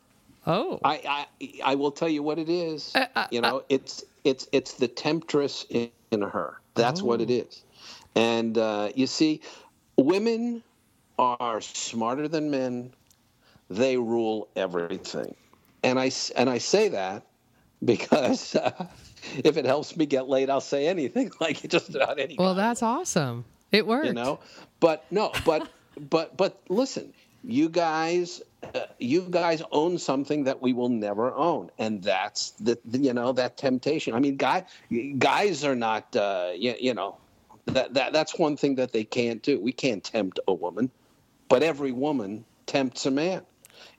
[0.47, 2.95] Oh, I, I I will tell you what it is.
[2.95, 6.57] Uh, you know, it's it's it's the temptress in, in her.
[6.75, 7.23] That's what Oh.
[7.23, 7.61] it is.
[8.15, 9.41] And uh, you see,
[9.97, 10.63] women
[11.19, 12.93] are smarter than men.
[13.69, 15.35] They rule everything.
[15.83, 17.23] And I and I say that
[17.83, 18.85] because uh,
[19.43, 22.37] if it helps me get laid, I'll say anything like just about anything.
[22.43, 23.45] well, that's awesome.
[23.71, 24.07] It worked.
[24.07, 24.39] you know
[24.79, 25.69] but no but
[26.09, 28.41] but but listen you guys
[28.75, 33.13] uh, you guys own something that we will never own and that's the, the- you
[33.13, 34.65] know that temptation i mean guy
[35.17, 37.15] guys are not uh you, you know
[37.65, 40.89] that, that that's one thing that they can't do we can't tempt a woman
[41.47, 43.41] but every woman tempts a man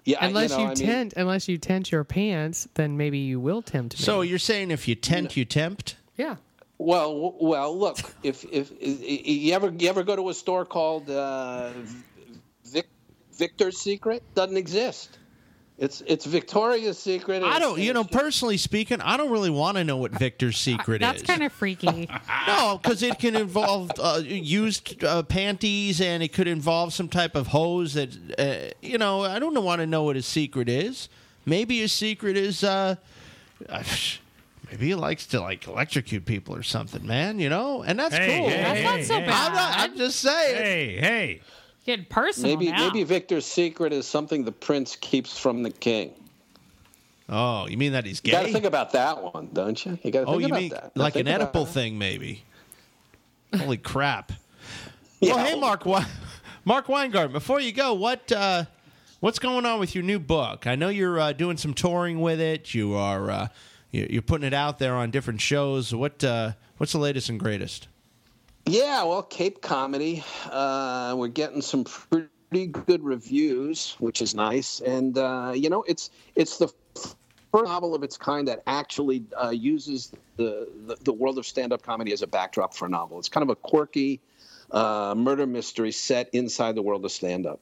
[0.04, 3.18] yeah I- unless you, know, I mean- tent, unless you tent your pants, then maybe
[3.18, 4.04] you will tempt me.
[4.04, 5.96] So you're saying if you tent, you tempt?
[6.16, 6.36] yeah.
[6.78, 7.98] Well, well, look.
[8.22, 12.02] If if, if you ever you ever go to a store called uh, Vic,
[13.40, 15.16] Victor's Secret, doesn't exist.
[15.78, 17.42] It's it's Victoria's Secret.
[17.42, 21.00] I don't, you know, personally speaking, I don't really want to know what Victor's secret
[21.00, 21.26] That's is.
[21.26, 22.06] That's kind of freaky.
[22.46, 27.34] No, because it can involve uh, used uh, panties and it could involve some type
[27.34, 31.08] of hose that, uh, you know, I don't want to know what his secret is.
[31.46, 32.96] Maybe his secret is, uh,
[34.70, 37.82] maybe he likes to like electrocute people or something, man, you know?
[37.84, 38.48] And that's Hey, cool.
[38.50, 39.26] hey, That's not so hey.
[39.26, 39.48] bad.
[39.48, 40.56] I'm, not, I'm just saying.
[40.56, 41.40] Hey, hey.
[41.86, 42.86] Getting personal maybe now.
[42.86, 46.12] maybe Victor's secret is something the prince keeps from the king.
[47.28, 49.98] Oh, you mean that he's You got to think about that one, don't you?
[50.02, 50.96] You got to Oh, you about mean that.
[50.96, 52.44] like an edible thing, maybe?
[53.56, 54.32] Holy crap!
[55.22, 55.34] Yeah.
[55.34, 56.00] Well, hey, Mark, Wei-
[56.64, 57.30] Mark Weingarten.
[57.32, 58.64] Before you go, what uh,
[59.20, 60.66] what's going on with your new book?
[60.66, 62.72] I know you're uh, doing some touring with it.
[62.72, 63.48] You are uh,
[63.90, 65.94] you- you're putting it out there on different shows.
[65.94, 67.86] What uh, what's the latest and greatest?
[68.70, 70.22] Yeah, well, Cape Comedy.
[70.48, 74.78] Uh, we're getting some pretty good reviews, which is nice.
[74.78, 79.50] And uh, you know, it's it's the first novel of its kind that actually uh,
[79.50, 83.18] uses the, the the world of stand-up comedy as a backdrop for a novel.
[83.18, 84.20] It's kind of a quirky
[84.70, 87.58] uh, murder mystery set inside the world of stand-up.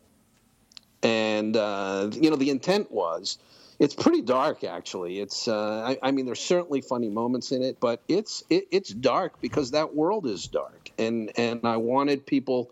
[1.03, 3.39] And uh, you know, the intent was.
[3.79, 5.21] It's pretty dark, actually.
[5.21, 8.91] It's, uh, I, I mean, there's certainly funny moments in it, but it's it, it's
[8.91, 12.71] dark because that world is dark, and and I wanted people,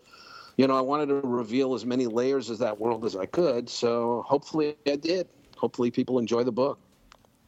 [0.56, 3.68] you know, I wanted to reveal as many layers of that world as I could.
[3.68, 5.28] So hopefully, I did.
[5.56, 6.78] Hopefully, people enjoy the book.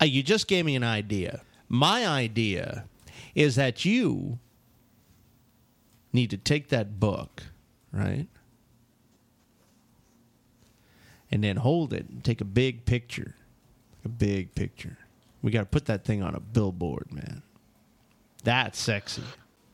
[0.01, 1.43] Uh, you just gave me an idea.
[1.69, 2.85] My idea
[3.35, 4.38] is that you
[6.12, 7.43] need to take that book,
[7.93, 8.27] right?
[11.31, 13.35] And then hold it and take a big picture.
[14.05, 14.97] A big picture.
[15.43, 17.43] We got to put that thing on a billboard, man.
[18.45, 19.23] That's sexy.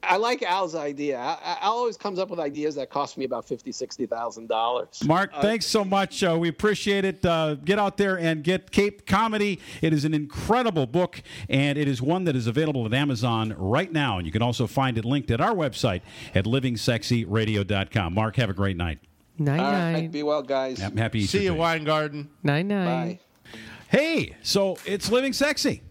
[0.09, 1.19] I like Al's idea.
[1.19, 5.03] Al, Al always comes up with ideas that cost me about fifty, sixty thousand dollars.
[5.05, 6.23] Mark, thanks so much.
[6.23, 7.25] Uh, we appreciate it.
[7.25, 9.61] Uh, get out there and get Cape Comedy.
[9.83, 13.93] It is an incredible book, and it is one that is available at Amazon right
[13.93, 14.19] now.
[14.19, 16.03] And you can also find it linked at our website
[16.35, 18.14] at livingsexyradio.com.
[18.14, 18.99] Mark, have a great night.
[19.38, 19.93] Night night.
[19.95, 20.81] right, be well, guys.
[20.81, 21.38] Ha- Happy Easter.
[21.38, 22.31] See you, to Weingarten.
[22.43, 23.19] Night night.
[23.45, 23.59] Bye.
[23.88, 25.83] Hey, so it's Living Sexy.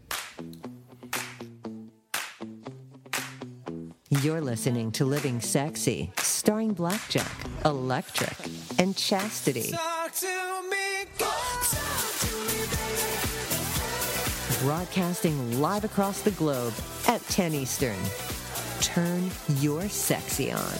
[4.21, 7.32] You're listening to Living Sexy, starring Blackjack,
[7.65, 8.38] Electric,
[8.78, 9.71] and Chastity.
[9.71, 11.67] Talk to me, talk
[12.19, 12.65] to me.
[14.62, 16.73] Broadcasting live across the globe
[17.08, 17.97] at 10 Eastern.
[18.82, 20.73] Turn your sexy on.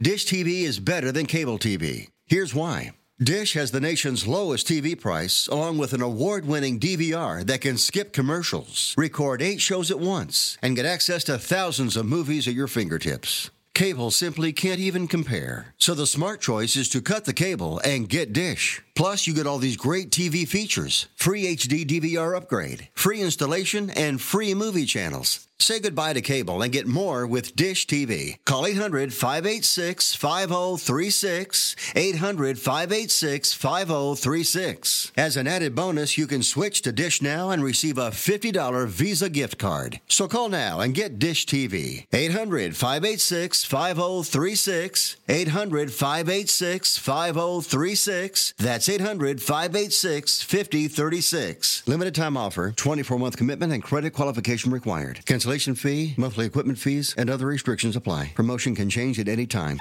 [0.00, 2.08] Dish TV is better than cable TV.
[2.26, 2.92] Here's why.
[3.22, 7.76] Dish has the nation's lowest TV price, along with an award winning DVR that can
[7.76, 12.54] skip commercials, record eight shows at once, and get access to thousands of movies at
[12.54, 13.50] your fingertips.
[13.74, 15.74] Cable simply can't even compare.
[15.78, 18.82] So the smart choice is to cut the cable and get Dish.
[18.94, 24.20] Plus, you get all these great TV features free HD DVR upgrade, free installation, and
[24.20, 25.46] free movie channels.
[25.62, 28.38] Say goodbye to cable and get more with Dish TV.
[28.44, 31.76] Call 800 586 5036.
[31.94, 35.12] 800 586 5036.
[35.16, 39.30] As an added bonus, you can switch to Dish now and receive a $50 Visa
[39.30, 40.00] gift card.
[40.08, 42.06] So call now and get Dish TV.
[42.12, 45.16] 800 586 5036.
[45.28, 48.54] 800 586 5036.
[48.58, 51.86] That's 800 586 5036.
[51.86, 55.24] Limited time offer, 24 month commitment, and credit qualification required.
[55.26, 58.32] Cancellation fee, monthly equipment fees, and other restrictions apply.
[58.34, 59.78] Promotion can change at any time.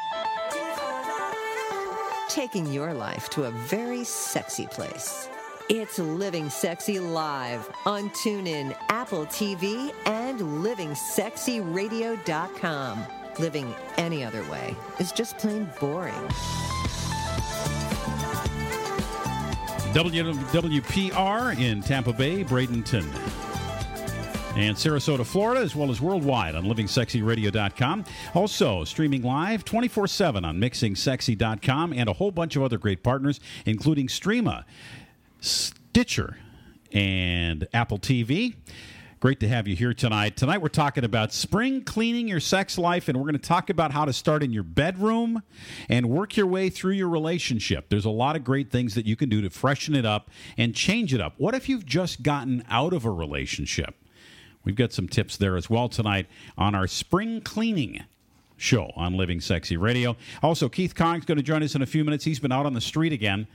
[2.29, 5.29] Taking your life to a very sexy place.
[5.69, 13.05] It's Living Sexy Live on TuneIn, Apple TV, and livingsexyradio.com.
[13.39, 16.27] Living any other way is just plain boring.
[19.93, 23.06] WWPR in Tampa Bay, Bradenton,
[24.56, 28.06] and Sarasota, Florida, as well as worldwide on livingsexyradio.com.
[28.34, 33.41] Also, streaming live 24 7 on mixingsexy.com and a whole bunch of other great partners,
[33.65, 34.63] including Streama,
[35.41, 36.38] Stitcher,
[36.93, 38.56] and Apple TV.
[39.21, 40.36] Great to have you here tonight.
[40.36, 43.91] Tonight we're talking about spring cleaning your sex life, and we're going to talk about
[43.91, 45.43] how to start in your bedroom
[45.89, 47.89] and work your way through your relationship.
[47.89, 50.73] There's a lot of great things that you can do to freshen it up and
[50.73, 51.36] change it up.
[51.38, 53.93] What if you've just gotten out of a relationship?
[54.63, 56.25] We've got some tips there as well tonight
[56.57, 58.03] on our spring cleaning
[58.57, 60.17] show on Living Sexy Radio.
[60.41, 62.23] Also, Keith Kong's going to join us in a few minutes.
[62.23, 63.45] He's been out on the street again.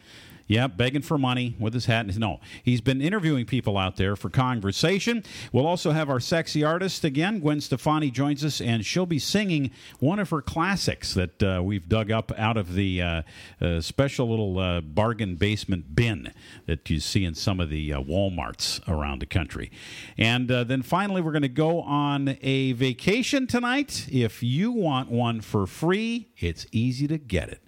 [0.49, 2.07] Yeah, begging for money with his hat.
[2.17, 5.25] No, he's been interviewing people out there for conversation.
[5.53, 7.41] We'll also have our sexy artist again.
[7.41, 11.89] Gwen Stefani joins us, and she'll be singing one of her classics that uh, we've
[11.89, 13.23] dug up out of the uh,
[13.61, 16.33] uh, special little uh, bargain basement bin
[16.67, 19.73] that you see in some of the uh, Walmarts around the country.
[20.17, 24.07] And uh, then finally, we're going to go on a vacation tonight.
[24.13, 27.66] If you want one for free, it's easy to get it.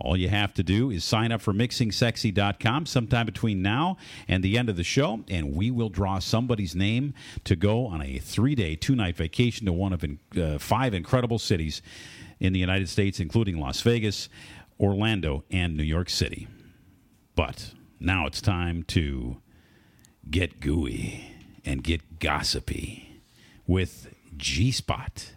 [0.00, 4.56] All you have to do is sign up for mixingsexy.com sometime between now and the
[4.56, 7.12] end of the show, and we will draw somebody's name
[7.44, 10.04] to go on a three day, two night vacation to one of
[10.36, 11.82] uh, five incredible cities
[12.38, 14.28] in the United States, including Las Vegas,
[14.78, 16.48] Orlando, and New York City.
[17.34, 19.36] But now it's time to
[20.30, 21.34] get gooey
[21.64, 23.20] and get gossipy
[23.66, 25.32] with G Spot.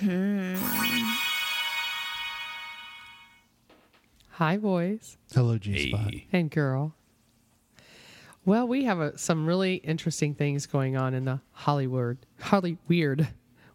[0.00, 1.10] Mm-hmm.
[4.30, 5.18] Hi, boys.
[5.34, 6.12] Hello, G Spot.
[6.32, 6.94] And girl.
[8.46, 13.28] Well, we have a, some really interesting things going on in the Hollywood, Holly weird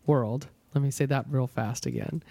[0.08, 0.48] world.
[0.74, 2.24] Let me say that real fast again.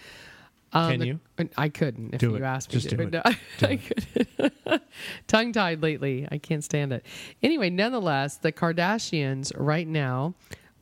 [0.73, 1.21] Um, Can the- you?
[1.57, 2.43] I couldn't if Do you it.
[2.43, 2.97] asked me Just to.
[2.97, 3.25] do but it.
[3.25, 4.53] no, Do I it.
[4.67, 4.83] couldn't.
[5.29, 6.27] Tongue tied lately.
[6.33, 7.07] I can't stand it.
[7.43, 10.35] Anyway, nonetheless, the Kardashians right now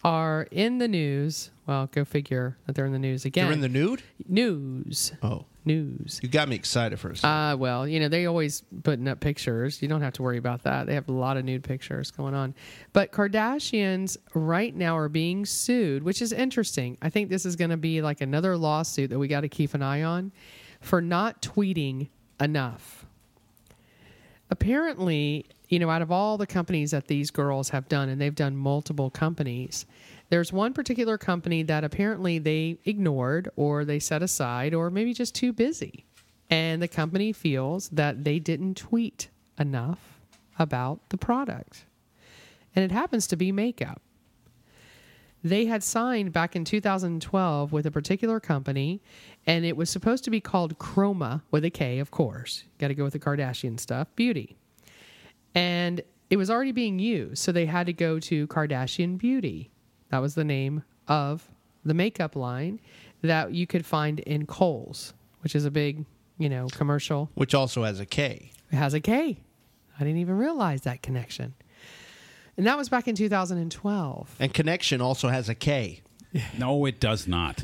[0.02, 1.50] are in the news.
[1.72, 3.46] Well, go figure that they're in the news again.
[3.46, 4.02] They're in the nude?
[4.28, 5.10] News.
[5.22, 5.46] Oh.
[5.64, 6.20] News.
[6.22, 7.30] You got me excited for a second.
[7.30, 9.80] Uh, well, you know, they always putting up pictures.
[9.80, 10.86] You don't have to worry about that.
[10.86, 12.54] They have a lot of nude pictures going on.
[12.92, 16.98] But Kardashians right now are being sued, which is interesting.
[17.00, 19.72] I think this is going to be like another lawsuit that we got to keep
[19.72, 20.30] an eye on
[20.82, 23.06] for not tweeting enough.
[24.50, 28.34] Apparently, you know, out of all the companies that these girls have done, and they've
[28.34, 29.86] done multiple companies,
[30.32, 35.34] there's one particular company that apparently they ignored or they set aside or maybe just
[35.34, 36.06] too busy.
[36.48, 40.22] And the company feels that they didn't tweet enough
[40.58, 41.84] about the product.
[42.74, 44.00] And it happens to be makeup.
[45.44, 49.02] They had signed back in 2012 with a particular company,
[49.46, 52.64] and it was supposed to be called Khroma with a K, of course.
[52.78, 54.56] Got to go with the Kardashian stuff, beauty.
[55.54, 59.71] And it was already being used, so they had to go to Kardashian Beauty.
[60.12, 61.48] That was the name of
[61.86, 62.80] the makeup line
[63.22, 66.04] that you could find in Kohl's, which is a big,
[66.36, 67.30] you know, commercial.
[67.32, 68.52] Which also has a K.
[68.70, 69.38] It has a K.
[69.98, 71.54] I didn't even realize that connection.
[72.58, 74.36] And that was back in 2012.
[74.38, 76.02] And Connection also has a K.
[76.58, 77.62] No, it does not.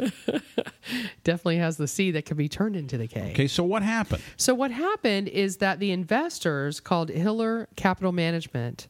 [1.24, 3.30] Definitely has the C that can be turned into the K.
[3.30, 4.22] Okay, so what happened?
[4.37, 8.88] So what happened is that the investors called Hillair Capital Management,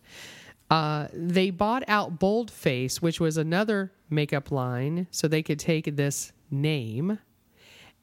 [0.70, 6.32] uh, they bought out Boldface, which was another makeup line, so they could take this
[6.50, 7.18] name.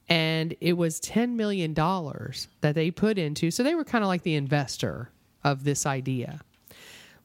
[0.08, 3.52] And it was $10 million that they put into.
[3.52, 5.10] So they were kind of like the investor
[5.44, 6.42] of this idea.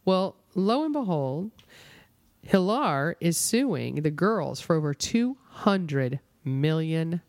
[0.04, 1.50] Well, lo and behold,
[2.42, 7.20] Hillair is suing the girls for over $200 million.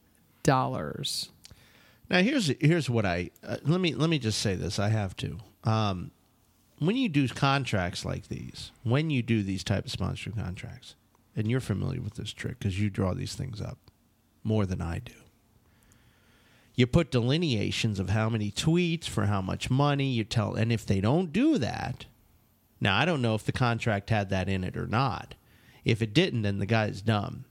[2.10, 4.80] Now here's here's what I uh, let me let me just say this.
[4.80, 5.38] I have to.
[5.63, 6.12] Um,
[6.82, 10.96] when you do contracts like these, when you do these type of sponsoring contracts,
[11.36, 13.78] and you're familiar with this trick because you draw these things up
[14.44, 15.13] more than I do.
[16.74, 20.84] You put delineations of how many tweets for how much money you tell, and if
[20.84, 22.06] they don't do that,
[22.80, 25.36] now I don't know if the contract had that in it or not.
[25.86, 27.46] If it didn't, then the guy's dumb.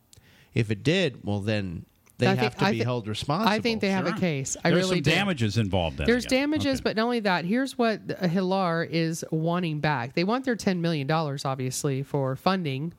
[0.54, 1.86] If it did, well then
[2.20, 3.50] they I have think- to I be thi- held responsible.
[3.52, 4.56] I think they have a case.
[4.64, 5.10] I There's really some do.
[5.10, 5.98] damages involved.
[5.98, 6.38] Then, There's I guess.
[6.38, 7.44] damages, but not only that.
[7.44, 10.14] Here's what uh, Hillair is wanting back.
[10.14, 12.92] They want their ten million dollars, obviously, for funding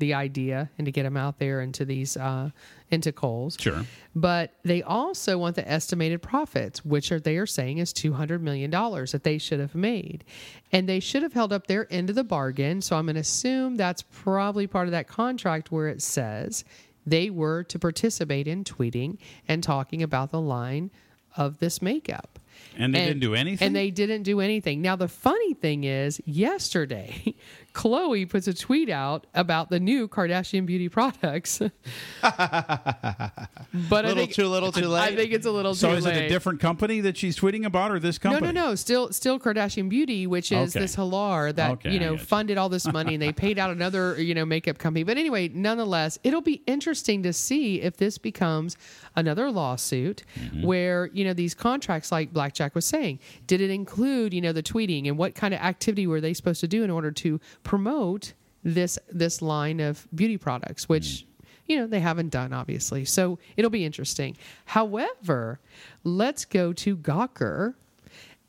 [0.00, 2.50] the idea and to get them out there into these uh,
[2.90, 3.56] into Kohl's.
[3.60, 3.84] Sure.
[4.14, 8.42] But they also want the estimated profits, which are they are saying is two hundred
[8.42, 10.24] million dollars that they should have made,
[10.72, 12.82] and they should have held up their end of the bargain.
[12.82, 16.64] So I'm going to assume that's probably part of that contract where it says
[17.06, 20.90] they were to participate in tweeting and talking about the line
[21.36, 22.38] of this makeup.
[22.76, 23.66] And they didn't do anything?
[23.66, 24.80] And they didn't do anything.
[24.80, 27.34] Now the funny thing is, yesterday,
[27.74, 31.58] Khloe puts a tweet out about the new Kardashian beauty products.
[32.22, 33.48] but I
[33.82, 35.12] Little think, too little too late.
[35.12, 36.02] I think it's a little So too late.
[36.04, 38.46] So is it a different company that she's tweeting about, or this company?
[38.46, 38.74] No, no, no.
[38.74, 40.80] Still, still Kardashian Beauty, which is Okay.
[40.84, 42.26] this Hillair that Okay, you know get you.
[42.26, 45.02] funded all this money, and they paid out another you know makeup company.
[45.02, 48.76] But anyway, nonetheless, it'll be interesting to see if this becomes
[49.16, 50.62] another lawsuit Mm-hmm.
[50.66, 54.62] where you know these contracts, like Blackjack was saying, did it include you know the
[54.62, 58.34] tweeting and what kind of activity were they supposed to do in order to promote
[58.62, 61.26] this this line of beauty products, which.
[61.66, 63.06] you know, they haven't done, obviously.
[63.06, 64.36] So it'll be interesting.
[64.66, 65.60] However,
[66.02, 67.72] let's go to Gawker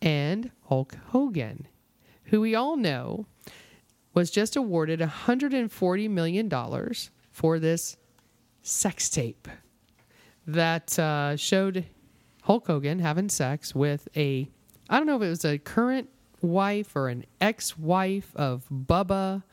[0.01, 1.65] and Hulk Hogan,
[2.25, 3.25] who we all know
[4.13, 6.49] was just awarded $140 million
[7.31, 7.97] for this
[8.61, 9.47] sex tape
[10.47, 11.85] that uh, showed
[12.43, 14.49] Hulk Hogan having sex with a,
[14.89, 16.09] I don't know if it was a current
[16.45, 19.43] wife or an ex wife of Bubba.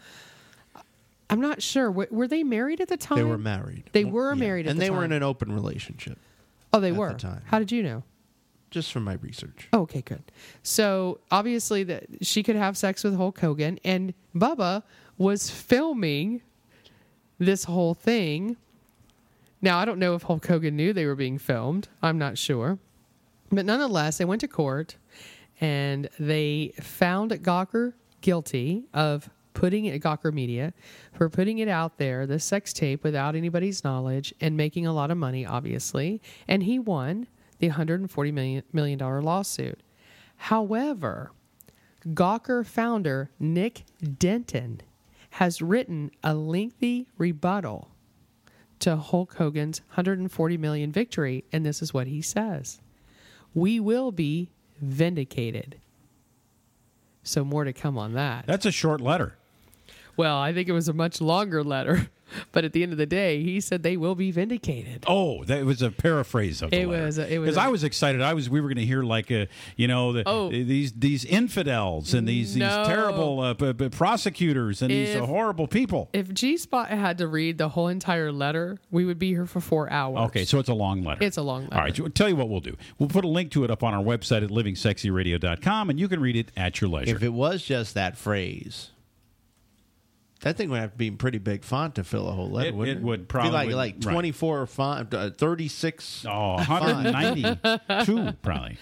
[1.30, 1.90] I'm not sure.
[1.90, 3.16] Were they married at the time?
[3.18, 3.84] They were married.
[3.92, 4.70] They were married at the time.
[4.72, 4.98] and the they time.
[4.98, 6.18] were in an open relationship.
[6.72, 7.12] Oh, they at the were.
[7.14, 7.42] time.
[7.46, 8.02] How did you know?
[8.70, 9.68] Just from my research.
[9.72, 10.22] Oh, okay, good.
[10.62, 14.82] So obviously that she could have sex with Hulk Hogan, and Bubba
[15.18, 16.42] was filming
[17.38, 18.56] this whole thing.
[19.60, 21.88] Now I don't know if Hulk Hogan knew they were being filmed.
[22.02, 22.78] I'm not sure,
[23.50, 24.96] but nonetheless, they went to court,
[25.62, 30.74] and they found Gawker guilty of putting it Gawker Media
[31.12, 35.12] for putting it out there, the sex tape without anybody's knowledge and making a lot
[35.12, 36.20] of money, obviously.
[36.48, 37.28] And he won
[37.60, 39.80] the 140 million million lawsuit.
[40.36, 41.30] However,
[42.08, 43.84] Gawker founder Nick
[44.18, 44.80] Denton
[45.30, 47.92] has written a lengthy rebuttal
[48.80, 52.80] to Hulk Hogan's 140 million victory, and this is what he says:
[53.54, 54.50] "We will be
[54.82, 55.76] vindicated."
[57.22, 58.46] So more to come on that.
[58.46, 59.36] That's a short letter.
[60.16, 62.10] Well, I think it was a much longer letter,
[62.52, 65.04] but at the end of the day, he said they will be vindicated.
[65.06, 67.68] Oh, that was a paraphrase of the It was a- it was because a- I
[67.68, 68.20] was excited.
[68.22, 70.50] I was we were going to hear like a you know the, Oh.
[70.50, 72.66] these these infidels and these No.
[72.78, 76.08] these terrible uh, p- p- prosecutors and these uh, horrible people.
[76.12, 79.60] If G Spot had to read the whole entire letter, we would be here for
[79.60, 80.18] four hours.
[80.28, 81.24] Okay, so it's a long letter.
[81.24, 81.76] It's a long letter.
[81.76, 82.76] All right, so tell you what we'll do.
[82.98, 86.20] We'll put a link to it up on our website at livingsexyradio.com, and you can
[86.20, 87.16] read it at your leisure.
[87.16, 88.90] If it was just that phrase,
[90.42, 92.68] that thing would have to be in pretty big font to fill a whole letter.
[92.68, 94.12] It- wouldn't it would probably- be like like right.
[94.12, 96.24] twenty four font, uh, thirty six.
[96.28, 98.78] Oh, 192 probably.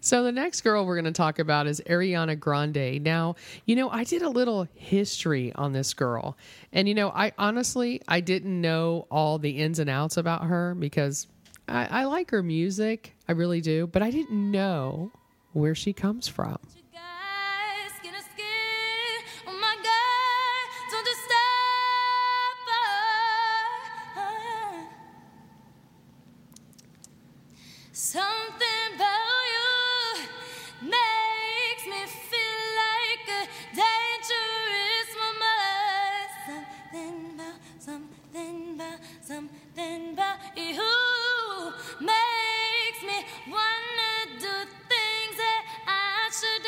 [0.00, 3.02] So the next girl we're going to talk about is Ariana Grande.
[3.02, 6.36] Now, you know, I did a little history on this girl.
[6.74, 10.74] And you know, I honestly I didn't know all the ins and outs about her
[10.74, 11.26] because
[11.68, 13.14] I, I like her music.
[13.26, 15.10] I really do, but I didn't know
[15.54, 16.58] where she comes from.
[39.26, 44.54] Something about, you makes me wanna do
[44.92, 46.66] things that I should.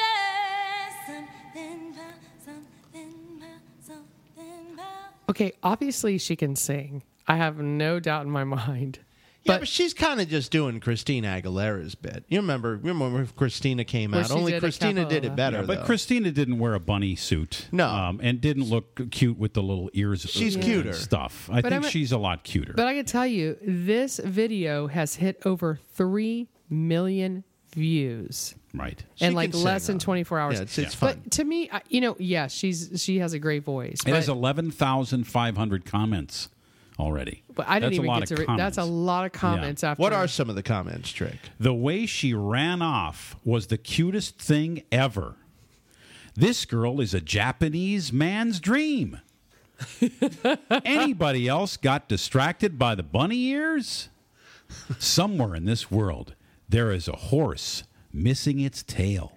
[1.07, 5.30] Something about, something about, something about.
[5.30, 7.02] Okay, obviously she can sing.
[7.28, 9.00] I have no doubt in my mind.
[9.47, 12.24] Yeah, but, she's kind of just doing Christina Aguilera's bit.
[12.28, 12.76] You remember?
[12.82, 14.26] Remember when Christina came out?
[14.26, 15.59] she Only did Christina did it better.
[15.59, 15.84] Yeah, but though.
[15.84, 17.68] Christina didn't wear a bunny suit.
[17.72, 17.86] No.
[17.88, 20.22] um, and didn't look cute with the little ears.
[20.28, 20.92] She's and cuter.
[20.92, 21.49] Stuff.
[21.51, 22.72] I But think I'm she's a lot cuter.
[22.74, 27.44] But I can tell you, this video has hit over 3 million
[27.74, 28.55] views.
[28.74, 29.03] right.
[29.20, 30.55] And She like less than 24 hours.
[30.57, 31.20] Yeah, it's- it's fun.
[31.22, 33.99] But to me, you know, yeah, she's she has a great voice.
[34.07, 36.49] It has 11,500 comments
[36.99, 37.42] already.
[37.55, 38.47] But I didn't That's even a lot get of to.
[38.53, 38.97] Re- that's a comments.
[39.07, 40.01] lot of comments after.
[40.03, 41.38] What are some of the comments, Trick?
[41.59, 45.36] The way she ran off was the cutest thing ever.
[46.34, 49.20] This girl is a Japanese man's dream.
[50.84, 54.09] Anybody else got distracted by the bunny ears?
[54.99, 56.34] Somewhere in this world,
[56.68, 59.32] there is a horse missing its tail.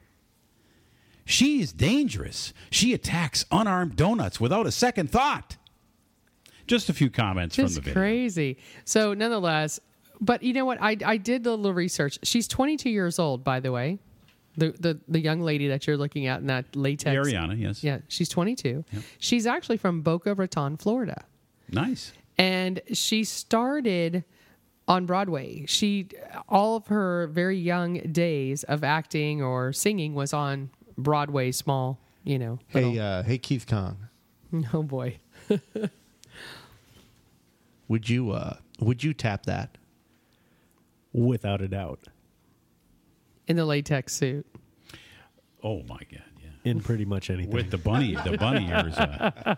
[1.25, 2.53] She is dangerous.
[2.71, 5.57] She attacks unarmed donuts without a second thought.
[6.69, 8.01] Just a few comments Just from the video.
[8.01, 8.57] crazy.
[8.85, 9.79] So nonetheless,
[10.21, 10.77] but you know what?
[10.81, 12.19] I I did a little research.
[12.23, 13.99] She's 22 years old, by the way.
[14.55, 17.15] The, the the young lady that you're looking at in that latex.
[17.15, 17.83] Ariana, yes.
[17.83, 18.83] Yeah, she's 22.
[19.19, 21.23] She's actually from Boca Raton, Florida.
[21.71, 22.13] Nice.
[22.37, 24.23] and she started
[24.87, 25.65] on Broadway.
[25.67, 26.07] She
[26.49, 32.37] all of her very young days of acting or singing was on Broadway small, you
[32.39, 32.59] know.
[32.67, 33.97] Hey, uh, hey, Keith Kong.
[34.73, 35.19] Oh boy.
[37.89, 39.77] Would you uh, would you tap that?
[41.11, 41.99] Without a doubt.
[43.47, 44.45] In the latex suit.
[45.63, 46.71] Oh my god, yeah.
[46.71, 47.51] In pretty much anything.
[47.51, 48.95] With the bunny, the bunny ears.
[48.95, 49.55] Uh,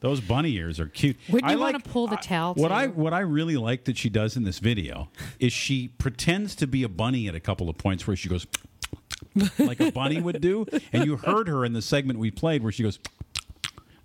[0.00, 1.16] those bunny ears are cute.
[1.28, 2.54] Wouldn't you like want to pull the tail?
[2.54, 2.74] what too?
[2.74, 5.08] I what I really like that she does in this video
[5.40, 8.46] is she pretends to be a bunny at a couple of points where she goes
[9.58, 12.72] like a bunny would do, and you heard her in the segment we played where
[12.72, 12.98] she goes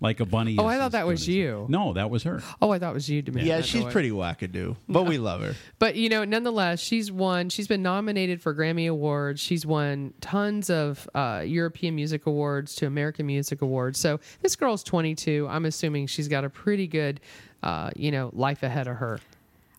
[0.00, 0.56] like a bunny.
[0.58, 1.40] Oh, I thought that was doing it.
[1.40, 1.66] you.
[1.68, 2.40] No, that was her.
[2.62, 3.46] Oh, I thought it was you, Demand.
[3.46, 5.54] Yeah, That's she's what- pretty wackadoo, but we love her.
[5.78, 7.48] But you know, nonetheless, she's won.
[7.50, 9.40] She's been nominated for Grammy awards.
[9.40, 13.98] She's won tons of uh, European Music Awards to American Music Awards.
[13.98, 15.46] So this girl's 22.
[15.50, 17.20] I'm assuming she's got a pretty good,
[17.62, 19.20] uh, you know, life ahead of her.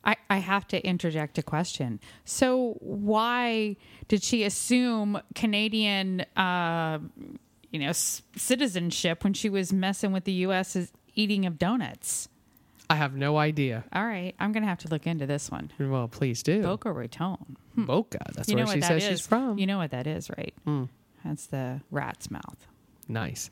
[0.05, 1.99] I, I have to interject a question.
[2.23, 3.75] So why
[4.07, 6.99] did she assume Canadian, uh,
[7.71, 12.29] you know, s- citizenship when she was messing with the U.S.'s eating of donuts?
[12.89, 13.83] I have no idea.
[13.93, 15.71] All right, I'm gonna have to look into this one.
[15.79, 16.63] Well, please do.
[16.63, 17.57] Boca Raton.
[17.77, 18.19] Boca.
[18.33, 19.59] That's you where she says that she's from.
[19.59, 20.53] You know what that is, right?
[20.65, 20.85] Hmm.
[21.23, 22.67] That's the rat's mouth.
[23.07, 23.51] Nice.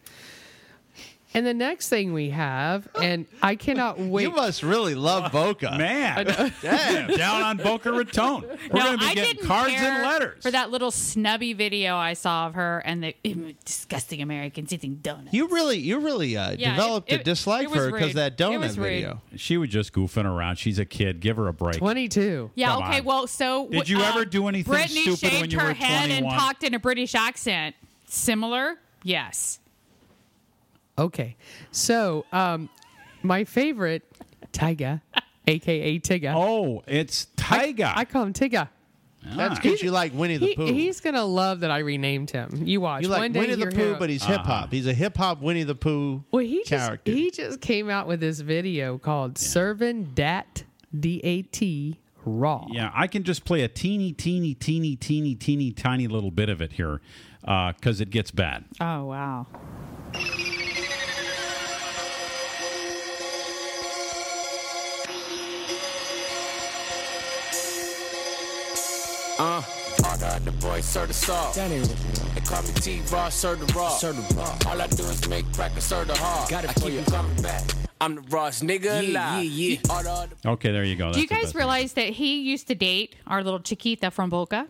[1.33, 4.23] And the next thing we have, and I cannot wait.
[4.23, 6.25] You must really love Boca, man.
[6.61, 7.07] Damn.
[7.17, 8.41] Down on Boca Raton.
[8.43, 10.41] We're no, going to be I getting didn't cards care and letters.
[10.41, 14.95] for that little snubby video I saw of her and the "Ew, disgusting Americans eating
[14.95, 15.33] donuts.
[15.33, 18.71] You really, you really uh, Yeah, developed it- a dislike for her because that donut
[18.71, 19.21] video.
[19.35, 20.55] She was just goofing around.
[20.55, 21.19] She's a kid.
[21.19, 21.77] Give her a break.
[21.77, 22.51] 22.
[22.55, 22.69] Yeah.
[22.69, 22.99] Come okay.
[22.99, 23.05] on.
[23.05, 25.75] Well, so Did you uh, ever do anything Brittany stupid when you were twenty-one?
[25.75, 27.75] Brittany shaved her were head and talked in a British accent.
[28.05, 28.77] Similar?
[29.03, 29.59] Yes.
[30.97, 31.35] Okay.
[31.71, 32.69] So, um,
[33.23, 34.03] my favorite,
[34.53, 35.01] Tyga,
[35.47, 36.33] aka Tigga.
[36.35, 37.91] Oh, it's Tyga.
[37.95, 38.69] I, call him Tigga.
[39.35, 40.65] That's because you like Winnie the He, Pooh.
[40.67, 42.61] he's gonna love that I renamed him.
[42.63, 43.03] You watch.
[43.03, 43.99] you One like day Winnie the you're Pooh, him.
[43.99, 44.33] but he's Uh-huh.
[44.37, 44.71] hip hop.
[44.71, 48.21] He's a hip hop Winnie the Pooh well, he just he just came out with
[48.21, 50.63] this video called "Serving Dat
[50.97, 55.71] D A T Raw." Yeah, I can just play a teeny, teeny, teeny, teeny, teeny,
[55.73, 57.01] tiny little bit of it here
[57.41, 58.63] because it gets bad.
[58.79, 59.47] Oh wow.
[69.39, 69.61] Uh,
[70.03, 71.53] I got the boy serve the salt.
[71.55, 73.89] They call me T-Raw, serve the raw.
[73.89, 74.57] Serve the raw.
[74.67, 76.49] All I do is make crackers, serve the hard.
[76.49, 77.63] Got it I keep you coming back.
[78.01, 79.43] I'm the rawest nigga Yeah, alive.
[79.45, 79.79] yeah, yeah.
[79.83, 81.13] The other Okay, there you go.
[81.13, 81.55] Do you guys best.
[81.55, 84.67] realize that he used to date our little Chiquita from Boca?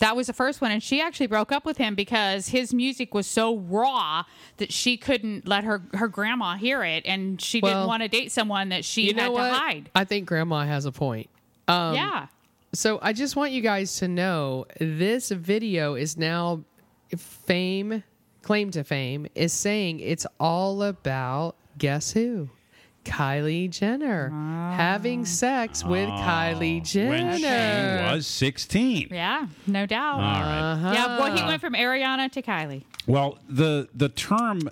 [0.00, 3.14] That was the first one, and she actually broke up with him because his music
[3.14, 4.24] was so raw
[4.56, 8.08] that she couldn't let her her grandma hear it, and she Well, didn't want to
[8.08, 9.52] date someone that she you had know to what?
[9.52, 9.90] hide.
[9.94, 11.30] I think Grandma has a point.
[11.68, 12.26] Um, yeah.
[12.74, 16.64] So I just want you guys to know this video is now
[17.16, 18.02] fame,
[18.42, 22.50] claim to fame, is saying it's all about guess who?
[23.04, 24.30] Kylie Jenner
[24.74, 27.10] having sex with Kylie Jenner.
[27.10, 29.08] When she was 16.
[29.10, 30.14] Yeah, no doubt.
[30.14, 30.72] All right.
[30.72, 30.92] Uh-huh.
[30.94, 32.82] Yeah, well, he went from Ariana to Kylie.
[33.06, 34.70] Well, the the term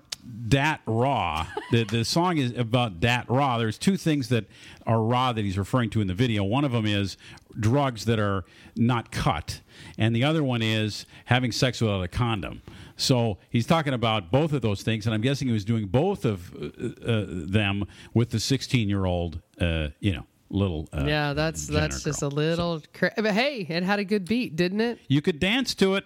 [0.48, 3.58] "dat raw," the the song is about dat raw.
[3.58, 4.46] There's two things that
[4.86, 6.44] are raw that he's referring to in the video.
[6.44, 7.16] One of them is
[7.58, 8.44] drugs that are
[8.76, 9.60] not cut,
[9.98, 12.62] and the other one is having sex without a condom.
[12.96, 16.24] So he's talking about both of those things, and I'm guessing he was doing both
[16.24, 16.66] of uh,
[17.04, 20.88] uh, them with the 16 year old, uh, you know, little.
[20.92, 22.82] Uh, yeah, that's that's just a little.
[22.92, 24.98] Cra- but hey, it had a good beat, didn't it?
[25.08, 26.04] You could dance to it.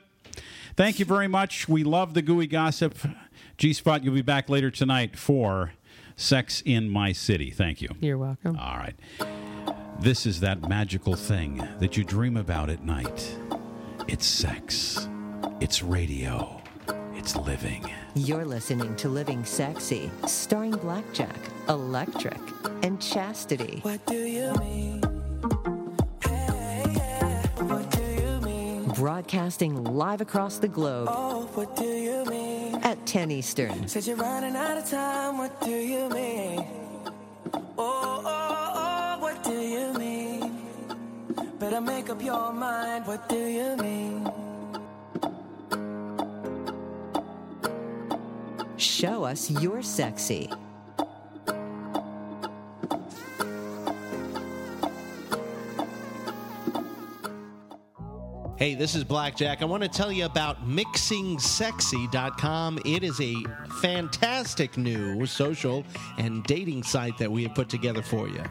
[0.76, 1.68] Thank you very much.
[1.68, 2.98] We love the gooey gossip.
[3.56, 5.72] G Spot, you'll be back later tonight for
[6.16, 7.50] Sex in My City.
[7.50, 7.88] Thank you.
[8.00, 8.56] You're welcome.
[8.58, 8.94] All right.
[10.00, 13.36] This is that magical thing that you dream about at night.
[14.08, 15.08] It's sex,
[15.60, 16.62] it's radio,
[17.14, 17.90] it's living.
[18.14, 21.36] You're listening to Living Sexy, starring Blackjack,
[21.68, 22.38] Electric,
[22.82, 23.80] and Chastity.
[23.82, 25.02] What do you mean?
[28.96, 32.76] Broadcasting live across the globe Oh, what do you mean?
[32.76, 33.86] at 10 Eastern.
[33.88, 35.36] Said you're running out of time.
[35.36, 36.64] What do you mean?
[37.76, 40.62] Oh, oh, oh, what do you mean?
[41.58, 43.06] Better make up your mind.
[43.06, 44.30] What do you mean?
[48.78, 50.50] Show us you're sexy.
[58.58, 59.60] Hey, this is Blackjack.
[59.60, 62.78] I want to tell you about mixingsexy.com.
[62.86, 63.34] It is a
[63.82, 65.84] fantastic new social
[66.16, 68.42] and dating site that we have put together for you.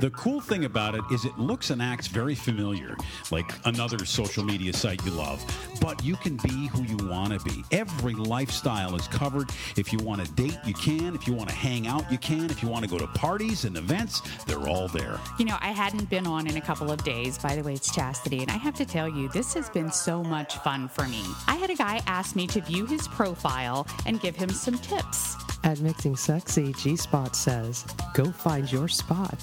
[0.00, 2.96] The cool thing about it is it looks and acts very familiar,
[3.30, 5.44] like another social media site you love,
[5.78, 7.62] but you can be who you want to be.
[7.70, 9.50] Every lifestyle is covered.
[9.76, 11.14] If you want to date, you can.
[11.14, 12.46] If you want to hang out, you can.
[12.46, 15.18] If you want to go to parties and events, they're all there.
[15.38, 17.36] You know, I hadn't been on in a couple of days.
[17.36, 18.40] By the way, it's Chastity.
[18.40, 21.22] And I have to tell you, this has been so much fun for me.
[21.46, 25.36] I had a guy ask me to view his profile and give him some tips.
[25.62, 27.84] At Mixing Sexy, G Spot says,
[28.14, 29.38] "Go find your spot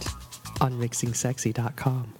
[0.61, 2.13] on mixingsexy.com."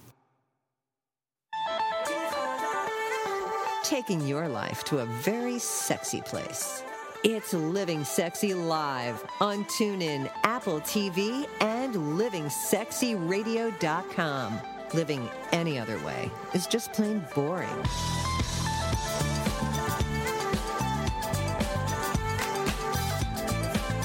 [3.84, 6.82] Taking your life to a very sexy place.
[7.24, 14.60] It's Living Sexy Live on TuneIn, Apple TV, and livingsexyradio.com.
[14.94, 17.68] Living any other way is just plain boring.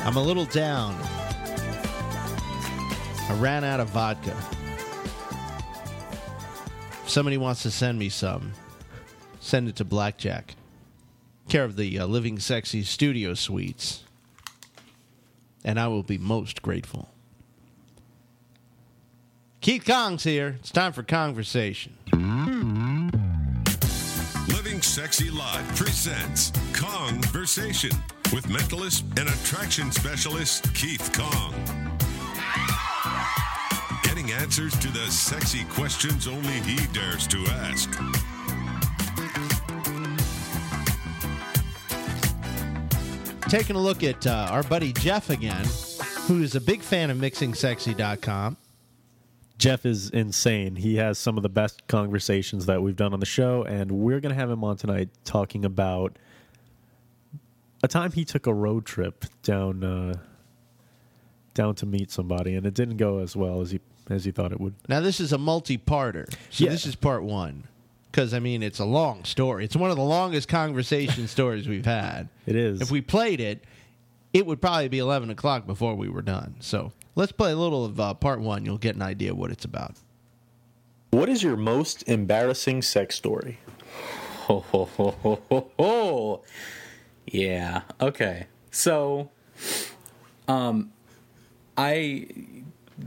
[0.06, 0.96] I'm a little down.
[3.30, 4.36] I ran out of vodka.
[7.04, 8.54] If somebody wants to send me some,
[9.40, 10.56] send it to Blackjack,
[11.48, 14.04] care of the uh, Living Sexy Studio Suites,
[15.64, 17.10] and I will be most grateful.
[19.62, 20.58] Keith Kong's here.
[20.60, 21.96] It's time for conversation.
[24.50, 27.92] Living Sexy Live presents Conversation
[28.34, 31.83] with mentalist and attraction specialist Keith Kong.
[34.14, 37.90] Getting answers to the sexy questions only he dares to ask.
[43.50, 45.66] Taking a look at uh, our buddy Jeff again,
[46.28, 48.58] who is a big fan of MixingSexy.com.
[49.58, 50.76] Jeff is insane.
[50.76, 54.20] He has some of the best conversations that we've done on the show, and we're
[54.20, 56.20] going to have him on tonight talking about
[57.82, 60.14] a time he took a road trip down uh,
[61.56, 64.52] down to meet somebody, and it didn't go as well as he as he thought
[64.52, 64.76] it would.
[64.88, 66.72] Now this is a multi-parter, so Yeah.
[66.72, 67.64] this is part one.
[68.12, 69.66] Because I mean, it's a long story.
[69.66, 72.30] It's one of the longest conversation stories we've had.
[72.46, 72.80] It is.
[72.82, 73.64] If we played it,
[74.34, 76.56] it would probably be eleven o'clock before we were done.
[76.60, 78.66] So let's play a little of uh, part one.
[78.66, 79.96] You'll get an idea what it's about.
[81.10, 83.60] What is your most embarrassing sex story?
[84.48, 86.42] Ho ho ho ho ho ho.
[87.26, 87.82] Yeah.
[88.02, 88.48] Okay.
[88.72, 89.30] So,
[90.48, 90.92] um,
[91.78, 92.28] I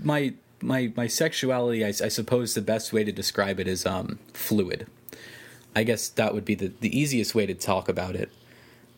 [0.02, 1.84] my my my sexuality.
[1.84, 4.86] I, I suppose the best way to describe it is um fluid.
[5.74, 8.30] I guess that would be the the easiest way to talk about it.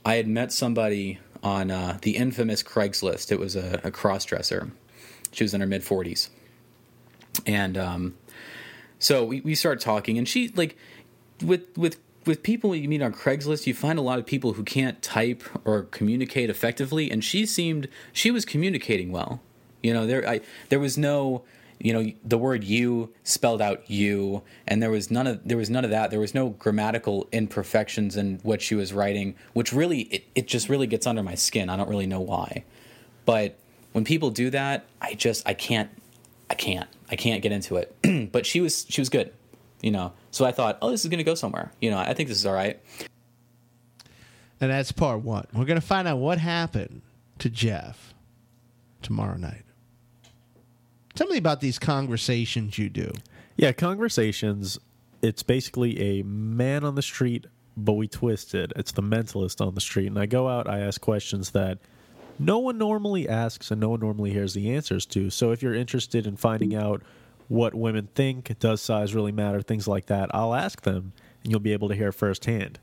[0.04, 3.30] I had met somebody on uh, the infamous Craigslist.
[3.30, 4.70] It was a, a cross dresser.
[5.32, 6.30] She was in her mid forties,
[7.46, 8.14] and um,
[8.98, 10.76] so we, we start talking, and she like
[11.42, 14.62] with with with people you meet on Craigslist, you find a lot of people who
[14.62, 19.40] can't type or communicate effectively, and she seemed she was communicating well.
[19.82, 21.44] You know, there I there was no
[21.80, 25.70] you know the word you spelled out you and there was none of there was
[25.70, 26.10] none of that.
[26.10, 30.68] There was no grammatical imperfections in what she was writing which really it, it just
[30.68, 31.68] really gets under my skin.
[31.68, 32.64] I don't really know why.
[33.24, 33.58] But
[33.92, 35.90] when people do that i just i can't
[36.50, 37.94] i can't i can't get into it.
[38.32, 39.32] But she was she was good
[39.80, 40.12] you know.
[40.32, 41.70] So i thought oh this is going to go somewhere.
[41.80, 42.80] You know i think this is all right.
[44.60, 45.46] And that's part one.
[45.52, 47.02] We're going to find out what happened
[47.38, 48.12] to Jeff
[49.02, 49.62] tomorrow night.
[51.18, 53.10] Tell me about these conversations you do.
[53.56, 54.78] Yeah, conversations.
[55.20, 58.72] It's basically a man on the street, but we twist it.
[58.76, 60.68] It's the mentalist on the street, and I go out.
[60.68, 61.78] I ask questions that
[62.38, 65.28] no one normally asks, and no one normally hears the answers to.
[65.28, 67.02] So if you're interested in finding out
[67.48, 71.12] what women think, does size really matter, things like that, I'll ask them,
[71.42, 72.78] and you'll be able to hear firsthand.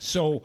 [0.00, 0.44] So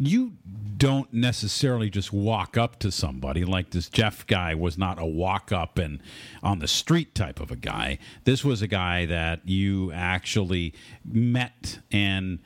[0.00, 0.32] you
[0.78, 5.52] don't necessarily just walk up to somebody like this Jeff guy was not a walk
[5.52, 6.00] up and
[6.42, 7.98] on the street type of a guy.
[8.24, 10.72] This was a guy that you actually
[11.04, 12.38] met and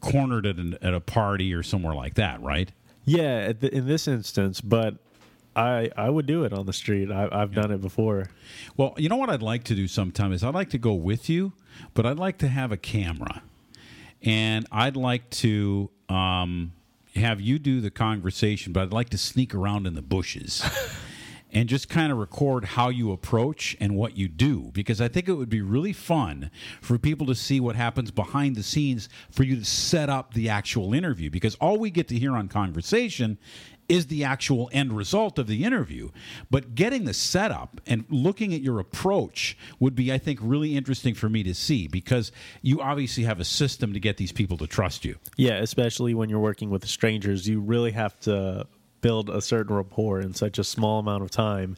[0.00, 2.72] cornered at, an, at a party or somewhere like that, right?
[3.04, 4.96] Yeah, in this instance, but
[5.54, 7.12] I I would do it on the street.
[7.12, 8.28] I, I've done it before.
[8.76, 11.28] Well, you know what I'd like to do sometime is I'd like to go with
[11.28, 11.52] you,
[11.94, 13.42] but I'd like to have a camera,
[14.22, 16.72] and I'd like to um,
[17.14, 20.64] have you do the conversation, but I'd like to sneak around in the bushes.
[21.52, 25.28] And just kind of record how you approach and what you do, because I think
[25.28, 26.50] it would be really fun
[26.80, 30.48] for people to see what happens behind the scenes for you to set up the
[30.48, 31.28] actual interview.
[31.28, 33.38] Because all we get to hear on conversation
[33.88, 36.10] is the actual end result of the interview.
[36.50, 41.14] But getting the setup and looking at your approach would be, I think, really interesting
[41.14, 42.32] for me to see because
[42.62, 45.16] you obviously have a system to get these people to trust you.
[45.36, 48.66] Yeah, especially when you're working with strangers, you really have to
[49.02, 51.76] build a certain rapport in such a small amount of time.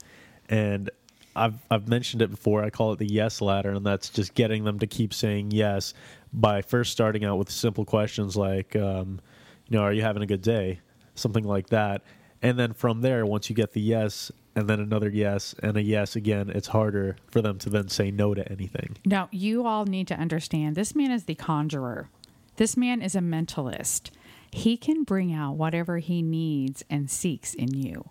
[0.48, 0.90] And
[1.34, 2.62] I've I've mentioned it before.
[2.62, 5.92] I call it the yes ladder, and that's just getting them to keep saying yes
[6.32, 9.20] by first starting out with simple questions like, um,
[9.68, 10.80] you know, are you having a good day,
[11.14, 12.02] something like that.
[12.42, 15.82] And then from there, once you get the yes, and then another yes, and a
[15.82, 18.96] yes again, it's harder for them to then say no to anything.
[19.06, 22.10] Now, you all need to understand this man is the conjurer.
[22.56, 24.10] This man is a mentalist.
[24.54, 28.10] He can bring out whatever he needs and seeks in you.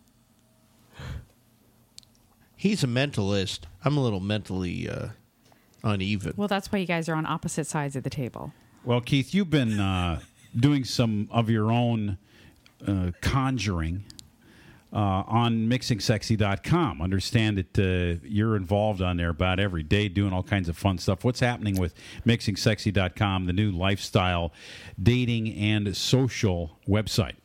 [2.53, 3.61] He's a mentalist.
[3.85, 5.07] I'm a little mentally uh,
[5.85, 6.33] uneven.
[6.35, 8.51] Well, that's why you guys are on opposite sides of the table.
[8.83, 10.19] Well, Keith, you've been uh,
[10.53, 12.17] doing some of your own
[12.85, 14.03] uh, conjuring
[14.93, 17.01] uh, on mixingsexy.com.
[17.01, 20.97] Understand that uh, you're involved on there about every day doing all kinds of fun
[20.97, 21.23] stuff.
[21.23, 24.53] What's happening with mixingsexy.com, the new lifestyle,
[25.01, 27.35] dating, and social website?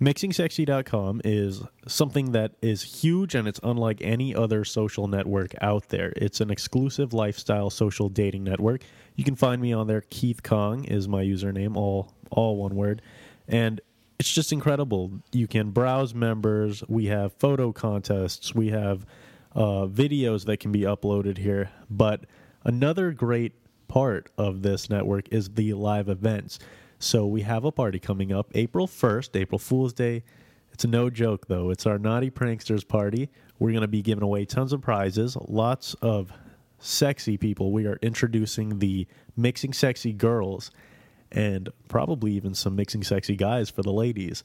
[0.00, 6.12] MixingSexy.com is something that is huge and it's unlike any other social network out there.
[6.14, 8.82] It's an exclusive lifestyle social dating network.
[9.16, 10.02] You can find me on there.
[10.08, 13.02] Keith Kong is my username, all all one word.
[13.48, 13.80] And
[14.18, 15.20] it's just incredible.
[15.32, 16.82] You can browse members.
[16.88, 18.54] We have photo contests.
[18.54, 19.06] We have
[19.54, 21.70] uh, videos that can be uploaded here.
[21.88, 22.24] But
[22.64, 23.52] another great
[23.86, 26.58] part of this network is the live events.
[26.98, 30.24] So we have a party coming up April 1st, April Fool's Day.
[30.72, 31.70] It's no joke, though.
[31.70, 33.30] It's our Naughty Pranksters party.
[33.58, 36.32] We're going to be giving away tons of prizes, lots of
[36.80, 37.72] sexy people.
[37.72, 39.06] We are introducing the
[39.36, 40.70] Mixing Sexy Girls
[41.32, 44.44] and probably even some Mixing Sexy Guys for the ladies.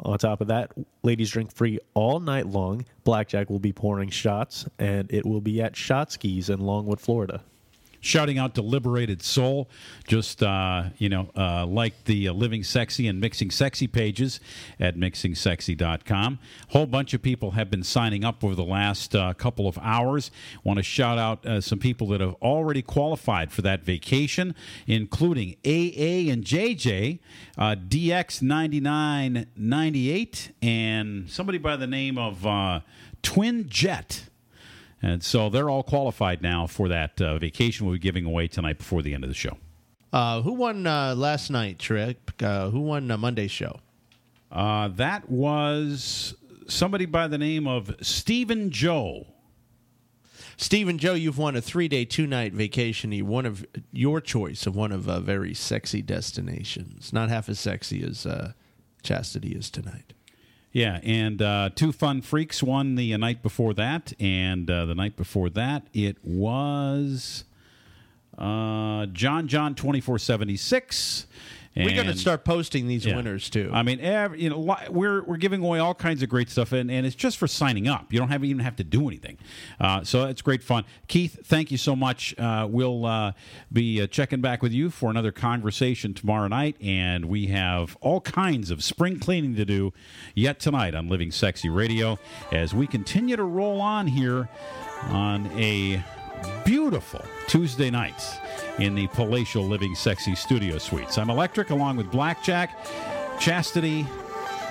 [0.00, 2.86] On top of that, ladies drink free all night long.
[3.04, 7.42] Blackjack will be pouring shots, and it will be at Shotskis in Longwood, Florida
[8.00, 9.68] shouting out to Liberated Soul,
[10.06, 14.40] just uh, you know, uh, like the uh, Living Sexy and Mixing Sexy pages
[14.78, 16.38] at mixingsexy.com.
[16.68, 19.78] A whole bunch of people have been signing up over the last uh, couple of
[19.78, 20.30] hours.
[20.64, 24.54] Want to shout out uh, some people that have already qualified for that vacation,
[24.86, 27.20] including AA and JJ,
[27.58, 32.82] uh, DX9998, and somebody by the name of
[33.22, 34.29] Twin Jet.
[35.02, 38.78] And so they're all qualified now for that uh, vacation we'll be giving away tonight
[38.78, 39.56] before the end of the show.
[40.12, 42.18] Uh, who won uh, last night, Trick?
[42.42, 43.80] Uh, who won uh, Monday's show?
[44.50, 46.34] Uh, that was
[46.66, 49.26] somebody by the name of Stephen Joe.
[50.56, 53.12] Stephen Joe, you've won a three day, two night vacation.
[53.12, 57.12] You one of your choice of one of uh, very sexy destinations.
[57.12, 58.52] Not half as sexy as uh,
[59.02, 60.12] Chastity is tonight.
[60.72, 65.16] Yeah, and uh, two fun freaks won the night before that, and uh, the night
[65.16, 67.42] before that it was
[68.38, 71.26] uh, John John twenty four seventy six.
[71.76, 73.16] We're going to start posting these Yeah.
[73.16, 73.70] winners too.
[73.72, 74.58] I mean, every, you know,
[74.90, 77.86] we're we're giving away all kinds of great stuff, and, and it's just for signing
[77.86, 78.12] up.
[78.12, 79.38] You don't have even have to do anything,
[79.78, 80.84] uh, so it's great fun.
[81.06, 82.34] Keith, thank you so much.
[82.38, 83.32] Uh, we'll uh,
[83.72, 88.20] be uh, checking back with you for another conversation tomorrow night, and we have all
[88.20, 89.92] kinds of spring cleaning to do
[90.34, 92.18] yet tonight on Living Sexy Radio
[92.50, 94.48] as we continue to roll on here
[95.04, 96.02] on a
[96.64, 98.36] beautiful Tuesday nights
[98.78, 101.18] in the palatial Living Sexy Studio Suites.
[101.18, 102.76] I'm Electric along with Blackjack,
[103.38, 104.06] Chastity,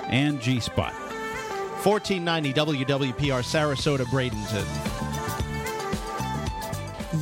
[0.08, 0.92] and G Spot.
[1.82, 4.66] 1490 WWPR Sarasota Bradenton.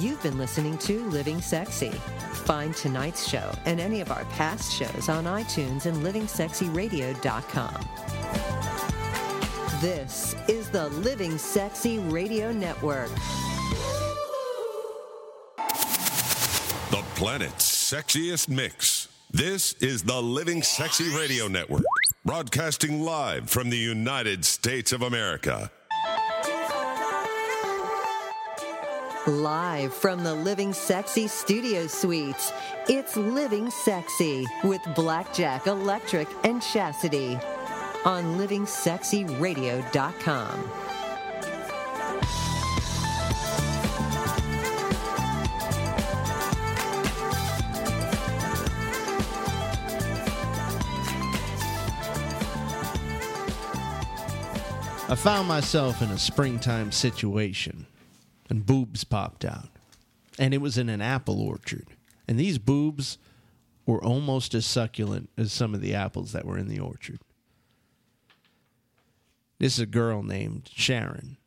[0.01, 1.91] You've been listening to Living Sexy.
[2.45, 7.89] Find tonight's show and any of our past shows on iTunes and livingsexyradio.com.
[9.81, 13.11] This is the Living Sexy Radio Network.
[17.19, 19.09] Planet's sexiest mix.
[19.33, 21.83] This is the Living Sexy Radio Network,
[22.25, 25.69] broadcasting live from the United States of America.
[29.27, 32.53] Live from the Living Sexy Studio Suites,
[32.89, 37.37] it's Living Sexy with Blackjack Electric and Chastity
[38.05, 40.88] on livingsexyradio.com.
[55.11, 57.87] I found myself in a springtime situation,
[58.51, 59.71] and boobs popped out.
[60.39, 61.87] And it was in an apple orchard.
[62.29, 63.17] And these boobs
[63.87, 67.21] were almost as succulent as some of the apples that were in the orchard.
[69.59, 71.39] This is a girl named Sharon.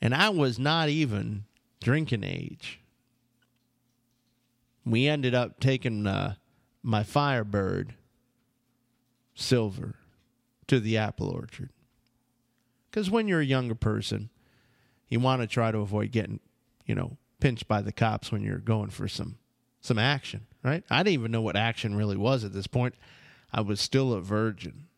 [0.00, 1.44] And I was not even
[1.82, 2.80] drinking age.
[4.86, 6.36] We ended up taking uh,
[6.82, 7.92] my Firebird
[9.34, 9.96] Silver
[10.66, 11.68] to the apple orchard.
[12.90, 14.30] Because when you're a younger person,
[15.08, 16.40] you want to try to avoid getting,
[16.86, 19.38] you know, pinched by the cops when you're going for some
[19.82, 20.84] some action, right?
[20.90, 22.94] I didn't even know what action really was at this point.
[23.52, 24.88] I was still a virgin.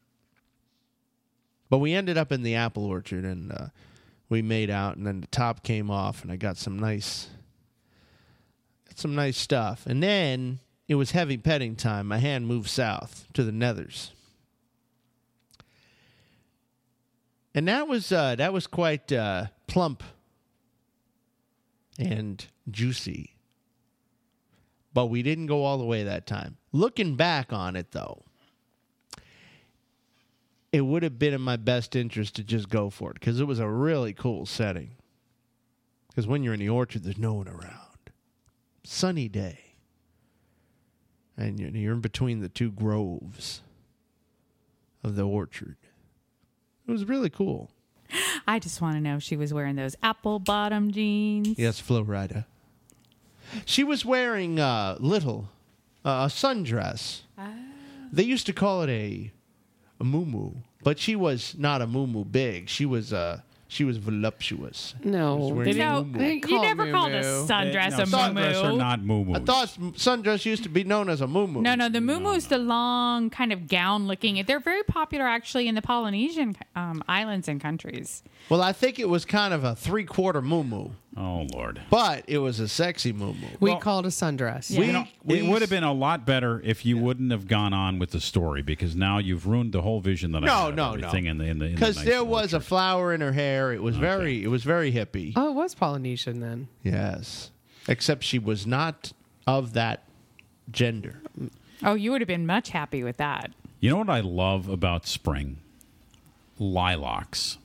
[1.71, 3.67] But we ended up in the apple orchard and uh,
[4.29, 7.29] we made out, and then the top came off, and I got some nice,
[8.95, 9.87] some nice stuff.
[9.87, 12.09] And then it was heavy petting time.
[12.09, 14.11] My hand moved south to the nethers.
[17.55, 20.03] And that was uh, that was quite uh, plump
[21.99, 23.35] and juicy.
[24.95, 26.59] But we didn't go all the way that time.
[26.73, 28.23] Looking back on it, though,
[30.71, 33.45] it would have been in my best interest to just go for it because it
[33.45, 34.93] was a really cool setting.
[36.09, 37.79] Because when you're in the orchard, there's no one around.
[38.85, 39.59] Sunny day.
[41.39, 43.63] And you're, you're in between the two groves
[45.03, 45.77] of the orchard.
[46.87, 47.71] It was really cool.
[48.47, 51.59] I just want to know if she was wearing those apple bottom jeans.
[51.59, 52.45] Yes, Flo Rida.
[53.65, 55.49] She was wearing uh, little,
[56.05, 57.23] uh, a sundress.
[58.13, 59.33] They used to call it a,
[59.99, 60.53] a moo
[60.83, 62.69] but she was not a moo big.
[62.69, 63.41] She was uh,
[63.73, 64.95] she was voluptuous.
[65.03, 67.47] No, was wearing No, they you call never called a moo-moo.
[67.47, 71.09] sundress No, a sundress are moo not moo I thought sundress used to be known
[71.09, 74.45] as a moo No, no, the muumuu's the long kind of gown looking.
[74.47, 78.23] They're very popular actually in the Polynesian um, islands and countries.
[78.51, 81.81] Well, I think it was kind of a three quarter moo Oh Lord.
[81.91, 84.71] but it was a sexy moo We called a sundress.
[85.25, 88.13] We, it would have been a lot better if you wouldn't have gone on with
[88.13, 90.91] the story because now you've ruined the whole vision that I No, had of no,
[90.95, 91.07] no.
[91.07, 93.33] everything in the in the in the Because nice there was a flower in her
[93.33, 93.73] hair.
[93.75, 95.35] It was very, it was very hippie.
[95.37, 96.69] Oh, it was Polynesian then.
[96.83, 97.51] Yes,
[97.89, 99.13] except she was not
[99.47, 100.05] of that
[100.71, 101.21] gender.
[101.83, 103.51] Oh, you would have been much happy with that.
[103.81, 105.59] You know what I love about spring?
[106.59, 107.59] Lilacs.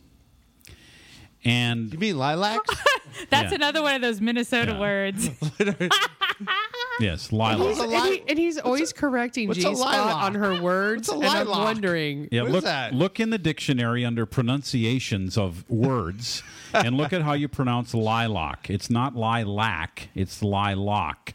[1.46, 2.76] And you mean lilacs?
[3.30, 3.56] That's Yeah.
[3.56, 5.30] another one of those Minnesota words.
[7.00, 7.78] yes, And lilacs.
[7.80, 11.22] he's, and he- and he's always correcting what's G a Spot on her words, What's
[11.24, 11.66] a and I'm lilac?
[11.76, 12.28] wondering.
[12.32, 12.94] Yeah, What is look that?
[12.94, 16.44] look in the dictionary under pronunciations of words
[16.74, 18.70] and look at how you pronounce lilac.
[18.70, 21.34] It's not lilac, it's lilac.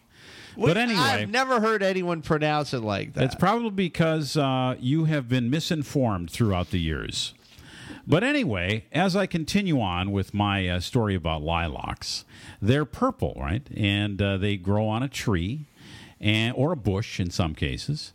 [0.57, 3.25] But anyway, I've never heard anyone pronounce it like that.
[3.25, 7.33] It's probably because uh, you have been misinformed throughout the years.
[8.07, 12.25] But anyway, as I continue on with my uh, story about lilacs,
[12.61, 13.63] they're purple, right?
[13.75, 15.67] And uh, they grow on a tree
[16.21, 18.13] and or a bush in some cases.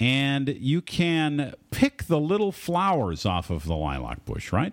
[0.00, 4.72] And you can pick the little flowers off of the lilac bush, right?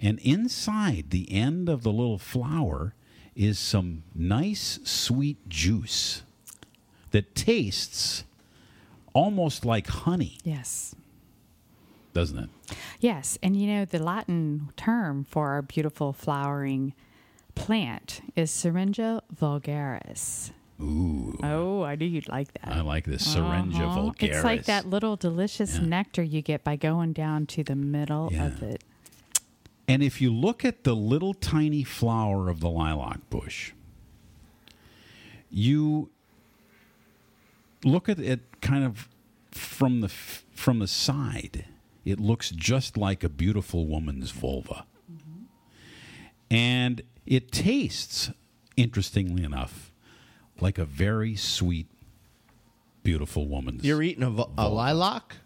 [0.00, 2.94] And inside the end of the little flower
[3.36, 6.22] is some nice sweet juice
[7.10, 8.24] that tastes
[9.12, 10.94] almost like honey, Yes.
[12.12, 12.50] Doesn't it?
[13.00, 13.38] Yes.
[13.42, 16.94] And you know, the Latin term for our beautiful flowering
[17.54, 20.50] plant is Syringa vulgaris.
[20.80, 21.38] Ooh.
[21.42, 22.72] Oh, I knew you'd like that.
[22.74, 23.98] I like this Syringa Uh-huh.
[24.00, 24.22] vulgaris.
[24.22, 25.84] It's like that little delicious Yeah.
[25.86, 28.82] nectar you get by going down to the middle of it.
[29.86, 33.72] And if you look at the little tiny flower of the lilac bush,
[35.50, 36.10] you
[37.84, 39.08] look at it kind of
[39.50, 41.64] from the from the side.
[42.04, 44.84] It looks just like a beautiful woman's vulva.
[46.50, 48.30] And it tastes
[48.76, 49.92] interestingly enough
[50.60, 51.86] like a very sweet
[53.02, 55.36] beautiful woman's You're eating a, vo- a lilac?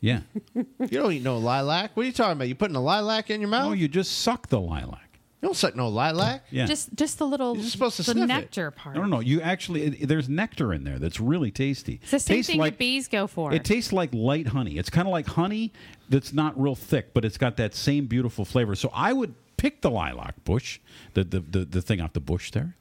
[0.00, 0.20] Yeah.
[0.54, 1.96] You don't eat no lilac.
[1.96, 2.48] What are you talking about?
[2.48, 3.68] You putting a lilac in your mouth?
[3.68, 5.13] No, you just suck the lilac.
[5.44, 6.46] You don't suck no lilac.
[6.50, 6.64] Yeah.
[6.64, 8.28] Just just the little You're supposed to the sniff it.
[8.28, 8.96] nectar part.
[8.96, 9.20] No, no, no.
[9.20, 12.00] You actually, it, there's nectar in there that's really tasty.
[12.00, 13.52] It's the same Tastes thing like, that bees go for.
[13.52, 14.78] It tastes like light honey.
[14.78, 15.70] It's kind of like honey
[16.08, 18.74] that's not real thick, but it's got that same beautiful flavor.
[18.74, 20.80] So I would pick the lilac bush,
[21.12, 22.74] the the, the, the thing off the bush there,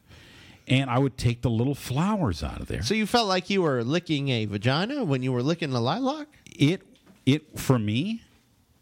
[0.66, 2.82] and I would take the little flowers out of there.
[2.82, 6.30] So you felt like you were licking a vagina when you were licking the lilac?
[6.45, 6.82] It
[7.26, 8.24] it for me,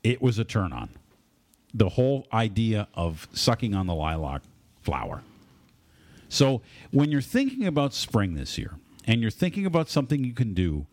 [0.04, 0.90] it was a turn on.
[1.74, 4.42] The whole idea of sucking on the lilac
[4.82, 5.24] flower.
[6.30, 6.62] So
[6.92, 10.86] when you're thinking about spring this year, and you're thinking about something you can do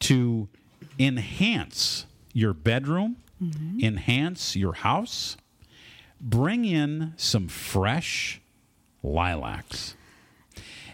[0.00, 0.48] to
[0.98, 3.80] enhance your bedroom, mm-hmm.
[3.80, 5.36] enhance your house,
[6.20, 8.40] bring in some fresh
[9.02, 9.94] lilacs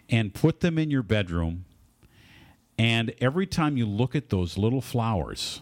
[0.08, 1.64] and put them in your bedroom.
[2.76, 5.60] And every time you look at those little flowers,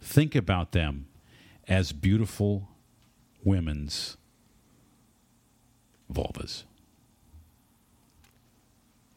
[0.00, 1.06] think about them
[1.66, 2.68] as beautiful
[3.44, 4.16] women's
[6.12, 6.64] vulvas.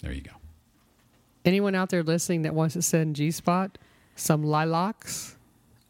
[0.02, 0.32] There you go.
[1.46, 3.78] Anyone out there listening that wants to send G Spot
[4.16, 5.38] some lilacs,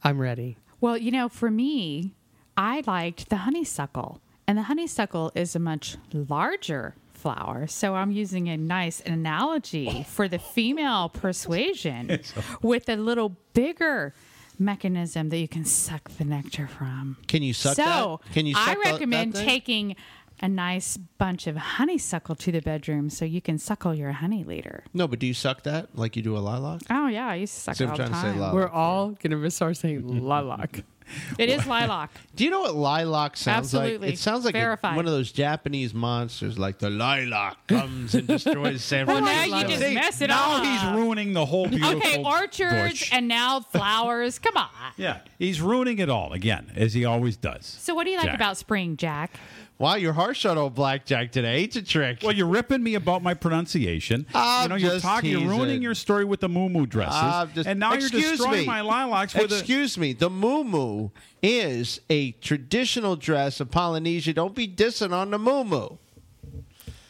[0.03, 0.57] I'm ready.
[0.79, 2.13] Well, you know, for me,
[2.55, 7.65] I liked the honeysuckle, and the honeysuckle is a much larger flower.
[7.67, 12.19] So I'm using a nice analogy for the female persuasion
[12.61, 14.13] with a little bigger
[14.59, 17.17] mechanism that you can suck the nectar from.
[17.27, 18.33] Can you suck so that?
[18.33, 19.47] Can you I suck the- recommend that thing?
[19.47, 19.95] taking
[20.39, 24.83] a nice bunch of honeysuckle to the bedroom so you can suckle your honey later.
[24.93, 26.81] No, but do you suck that like you do a lilac?
[26.91, 28.39] Oh yeah, I used to suck See, it I'm all the trying to say time.
[28.39, 28.53] lilac.
[28.53, 30.83] We're all going to start saying lilac.
[31.37, 32.11] It is lilac.
[32.35, 33.97] Do you know what lilac sounds Absolutely.
[34.07, 34.13] like?
[34.13, 34.95] It sounds like a- Verified.
[34.95, 39.49] one of those Japanese monsters, like the lilac comes and destroys San Well, Francisco.
[39.51, 40.63] now you just See, mess it now up.
[40.63, 43.09] he's ruining the whole beautiful Okay, orchards bush.
[43.13, 44.39] and now flowers.
[44.39, 44.69] Come on.
[44.97, 47.65] Yeah, he's ruining it all again, as he always does.
[47.65, 48.35] So, what do you like Jack.
[48.35, 49.31] about spring, Jack?
[49.79, 51.63] Wow, you're harsh on old blackjack today.
[51.63, 52.19] It's a trick.
[52.23, 54.25] Well, you're ripping me about my pronunciation.
[54.33, 55.81] I'm you know, you're just talking, you're ruining teasing.
[55.83, 58.65] your story with the moo dresses, I'm just- and now you're Excuse destroying me.
[58.65, 59.57] my lilacs with a.
[59.59, 60.13] Excuse me.
[60.13, 61.11] The muumuu
[61.43, 64.33] is a traditional dress of Polynesia.
[64.33, 65.99] Don't be dissing on the muumuu.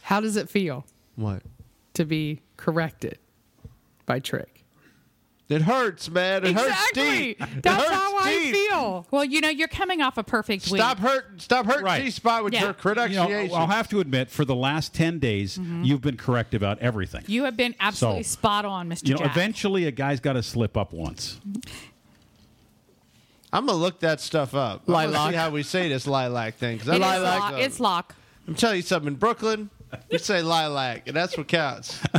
[0.03, 1.43] How does it feel What?
[1.93, 3.17] to be corrected
[4.05, 4.56] by Trick?
[5.49, 6.45] It hurts, man.
[6.45, 7.03] It hurts Exactly.
[7.35, 7.39] deep.
[7.63, 9.07] That's hurts how I feel.
[9.11, 10.81] Well, you know, you're coming off a perfect week.
[10.81, 11.39] Stop hurting.
[11.39, 12.03] Stop hurting Right.
[12.03, 12.73] G spot with Yeah.
[12.83, 15.85] your You know, I'll have to admit, for the last ten days, mm-hmm.
[15.85, 17.23] you've been correct about everything.
[17.27, 19.07] You have been absolutely So, spot on, Mr.
[19.07, 19.31] You know, Jack.
[19.31, 21.39] eventually, a guy's got to slip up once.
[23.53, 24.83] I'm gonna look that stuff up.
[24.87, 26.79] I'm gonna see how we say this lilac thing.
[26.79, 27.53] 'cause It I is lock.
[27.53, 28.15] It's lock.
[28.47, 29.07] I'm telling you something.
[29.13, 29.69] In Brooklyn,
[30.09, 31.99] you say lilac, and that's what counts.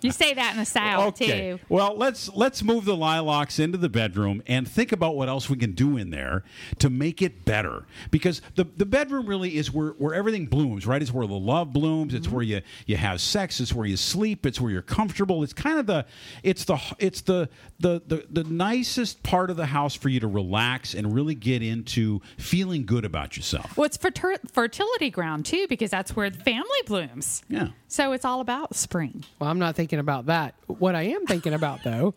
[0.00, 1.52] You say that in the South Okay.
[1.52, 1.58] too.
[1.68, 5.56] Well, let's let's move the lilacs into the bedroom and think about what else we
[5.56, 6.44] can do in there
[6.78, 7.84] to make it better.
[8.10, 11.00] Because the the bedroom really is where where everything blooms, right?
[11.02, 12.14] It's where the love blooms.
[12.14, 13.60] It's where you you have sex.
[13.60, 14.46] It's where you sleep.
[14.46, 15.42] It's where you're comfortable.
[15.42, 16.06] It's kind of the
[16.42, 17.48] it's the it's the
[17.80, 21.62] the the, the nicest part of the house for you to relax and really get
[21.62, 23.76] into feeling good about yourself.
[23.76, 27.07] Well, it's fertir- fertility ground too, because that's where the family blooms.
[27.48, 27.68] Yeah.
[27.88, 29.24] So it's all about spring.
[29.38, 30.54] Well, I'm not thinking about that.
[30.66, 32.14] What I am thinking about though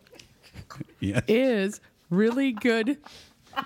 [0.99, 1.21] Yeah.
[1.27, 1.79] is
[2.09, 2.97] really good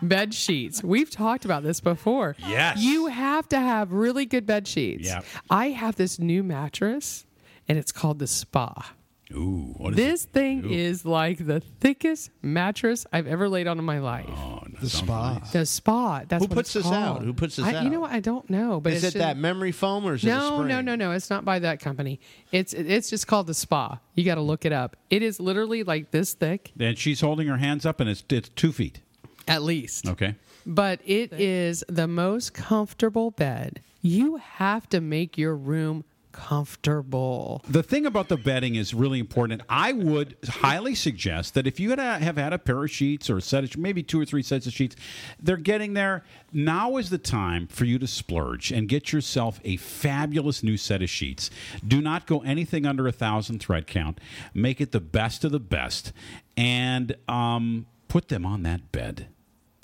[0.01, 0.84] bed sheets.
[0.84, 2.36] We've talked about this before.
[2.39, 2.80] Yes.
[2.82, 5.05] You have to have really good bed sheets.
[5.07, 5.26] Yep.
[5.49, 7.26] I have this new mattress
[7.67, 8.91] and it's called the Spa.
[9.34, 9.73] Ooh.
[9.78, 10.30] What is This it?
[10.32, 10.69] thing Ooh.
[10.69, 14.28] is like the thickest mattress I've ever laid on in my life.
[14.30, 15.39] Oh, The spa.
[15.39, 15.51] nice.
[15.51, 16.23] The spa.
[16.28, 17.23] That's Who what puts it's this out?
[17.23, 18.11] Who puts this I, You know what?
[18.11, 18.80] I don't know.
[18.80, 20.67] But is it's it just- that memory foam or is it no, spring?
[20.67, 21.11] no, no, no.
[21.11, 22.19] It's not by that company.
[22.51, 23.99] It's it's just called the Spa.
[24.13, 24.95] You got to look it up.
[25.09, 28.49] It is literally like this thick, And she's holding her hands up, and it's it's
[28.49, 29.01] two feet.
[29.47, 30.07] at least.
[30.07, 30.36] Okay.
[30.67, 33.82] But it is the most comfortable bed.
[34.01, 36.03] You have to make your room
[36.36, 37.63] comfortable.
[37.67, 39.61] The thing about the bedding is really important.
[39.69, 43.29] I would highly suggest that if you had a, have had a pair of sheets
[43.29, 44.97] or a set of maybe two or three sets of sheets,
[45.41, 46.25] they're getting there.
[46.51, 51.01] Now is the time for you to splurge and get yourself a fabulous new set
[51.01, 51.49] of sheets.
[51.88, 54.19] Do not go anything under a thousand thread count.
[54.53, 56.11] Make it the best of the best,
[56.57, 59.27] and um, put them on that bed.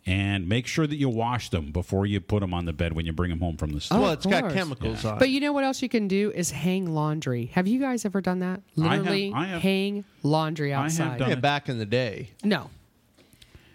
[0.05, 3.05] And make sure that you wash them before you put them on the bed when
[3.05, 3.99] you bring them home from the store.
[3.99, 4.53] Oh, Well, of it's got course.
[4.53, 5.19] chemicals on.
[5.19, 7.51] But you know what else you can do is hang laundry.
[7.53, 8.61] Have you guys ever done that?
[8.79, 11.19] I have- Literally I have- hang laundry have outside.
[11.19, 11.41] done yeah, it.
[11.41, 12.29] back in the day.
[12.43, 12.71] No.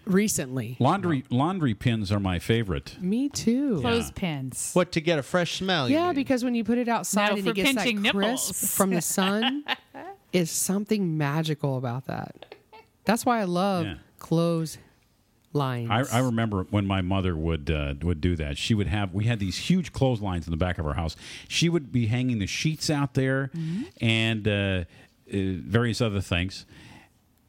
[0.05, 0.77] Recently.
[0.79, 2.95] Laundry laundry pins are my favorite.
[3.01, 3.81] Me too.
[3.81, 4.71] Clothespins.
[4.73, 5.89] What to get a fresh smell?
[5.89, 6.15] you Yeah, mean?
[6.15, 8.73] because when you put it outside No, and for it gets that pinching crisp nipples.
[8.75, 9.65] from the sun,
[10.31, 12.55] is something magical about that.
[13.03, 13.95] That's why I love Yeah.
[14.19, 14.77] clothes
[15.57, 15.89] lines.
[15.89, 18.57] I, I remember when my mother would uh, would do that.
[18.57, 21.15] She would have we had these huge clotheslines in the back of our house.
[21.47, 23.51] She would be hanging the sheets out there
[23.99, 24.83] and uh, uh,
[25.31, 26.65] various other things.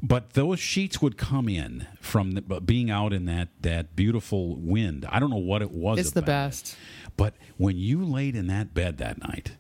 [0.01, 5.05] But those sheets would come in from the, being out in that that beautiful wind.
[5.09, 5.99] I don't know what it was.
[5.99, 6.49] It's the about it.
[6.49, 6.77] best.
[7.17, 9.57] But when you laid in that bed that night,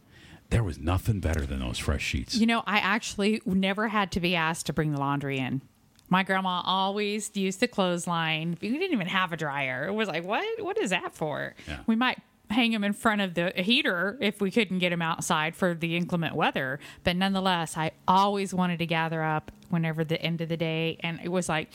[0.50, 2.36] there was nothing better than those fresh sheets.
[2.36, 5.60] You know, I actually never had to be asked to bring the laundry in.
[6.08, 8.56] My grandma always used the clothesline.
[8.60, 9.86] We didn't even have a dryer.
[9.86, 10.44] It was like, what?
[10.62, 11.54] What is that for?
[11.66, 11.80] Yeah.
[11.86, 12.18] We might
[12.50, 15.96] hang them in front of the heater if we couldn't get them outside for the
[15.96, 16.80] inclement weather.
[17.04, 21.20] But nonetheless, I always wanted to gather up whenever the end of the day, and
[21.22, 21.68] it was like,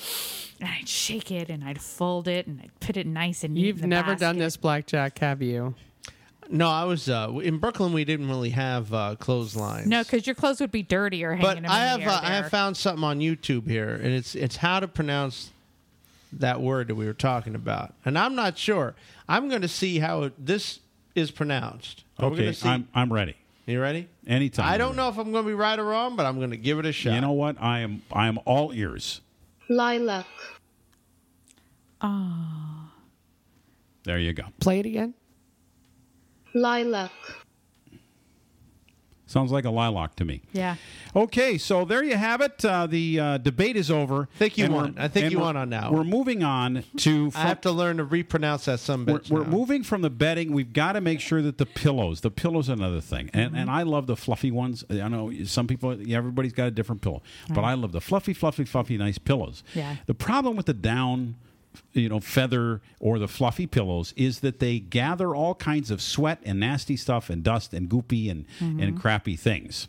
[0.59, 3.65] and I'd shake it and I'd fold it and I'd put it nice and neat.
[3.65, 5.75] You've the never done this, Blackjack, have you?
[6.49, 7.93] No, I was uh, in Brooklyn.
[7.93, 9.87] We didn't really have uh, clotheslines.
[9.87, 12.19] No, because your clothes would be dirtier hanging but them I have the air uh,
[12.21, 15.51] I have found something on YouTube here, and it's it's how to pronounce
[16.33, 18.95] that word that we were talking about, and I'm not sure.
[19.27, 20.79] I'm going to see how it, this
[21.15, 22.03] is pronounced.
[22.19, 23.35] We're okay, see- I'm I'm ready.
[23.65, 24.07] you ready?
[24.27, 24.67] Anytime.
[24.67, 26.57] I don't know if I'm going to be right or wrong, but I'm going to
[26.57, 27.13] give it a shot.
[27.13, 27.57] You know what?
[27.61, 29.21] I am I am all ears.
[29.69, 30.25] Lilac.
[32.01, 32.91] Ah.
[34.03, 34.43] There you go.
[34.59, 35.13] Play it again.
[36.53, 37.11] Lilac.
[39.25, 40.43] Sounds like a lilac to me.
[40.51, 40.75] Yeah.
[41.15, 42.63] Okay, so there you have it.
[42.63, 44.27] Uh, the uh, debate is over.
[44.35, 44.95] I think you won.
[44.99, 45.91] I think you won on now.
[45.91, 47.31] We're moving on to.
[47.33, 50.51] I have to learn to repronounce that some We're, we're moving from the bedding.
[50.51, 53.31] We've got to make sure that the pillows, the pillows, are another thing.
[53.33, 53.55] And Mm-hmm.
[53.55, 54.83] and I love the fluffy ones.
[54.91, 57.71] I know some people, everybody's got a different pillow, but Right.
[57.71, 59.63] I love the fluffy, fluffy, fluffy, nice pillows.
[59.73, 59.95] Yeah.
[60.05, 61.35] The problem with the down
[61.93, 66.39] you know feather or the fluffy pillows is that they gather all kinds of sweat
[66.43, 68.99] and nasty stuff and dust and goopy and and Mhm.
[68.99, 69.87] crappy things.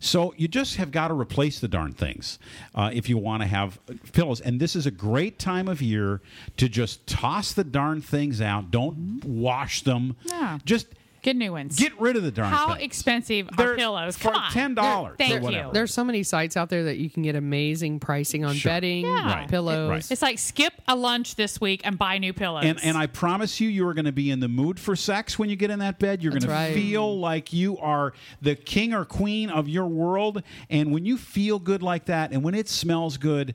[0.00, 2.38] So you just have got to replace the darn things
[2.74, 3.78] uh, if you want to have
[4.12, 4.40] pillows.
[4.40, 6.20] And this is a great time of year
[6.56, 8.70] to just toss the darn things out.
[8.70, 10.16] Don't wash them.
[10.24, 10.58] Yeah.
[10.64, 10.86] Just
[11.26, 11.76] get new ones.
[11.76, 12.82] Get rid of the darn How things.
[12.84, 14.16] expensive They're are pillows?
[14.16, 14.50] Come for on.
[14.76, 15.70] $10 Thank you.
[15.72, 18.70] There's so many sites out there that you can get amazing pricing on Sure.
[18.70, 19.26] bedding, Yeah.
[19.40, 19.48] Right.
[19.48, 20.10] pillows.
[20.10, 22.64] It's like skip a lunch this week and buy new pillows.
[22.64, 25.36] And, and I promise you, you are going to be in the mood for sex
[25.38, 26.22] when you get in that bed.
[26.22, 30.42] You're going That's to feel like you are the king or queen of your world.
[30.70, 33.54] And when you feel good like that, and when it smells good,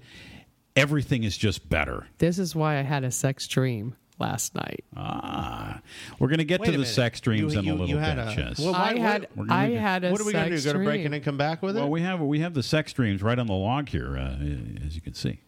[0.76, 2.07] everything is just better.
[2.17, 4.86] This is why I had a sex dream last night.
[4.95, 5.82] Ah,
[6.19, 6.93] we're going to get Wait to a the minute.
[6.93, 8.28] sex dreams You- in you- a little you had bit.
[8.30, 8.59] a- Chess.
[8.59, 10.11] well, why- I had We're gonna I get- had a sex.
[10.11, 10.57] What are we gonna do?
[10.57, 11.05] sex Go to break dream.
[11.07, 11.80] in and come back with it?
[11.82, 14.38] Well, we have we have the sex dreams right on the log here, uh,
[14.86, 15.39] as you can see.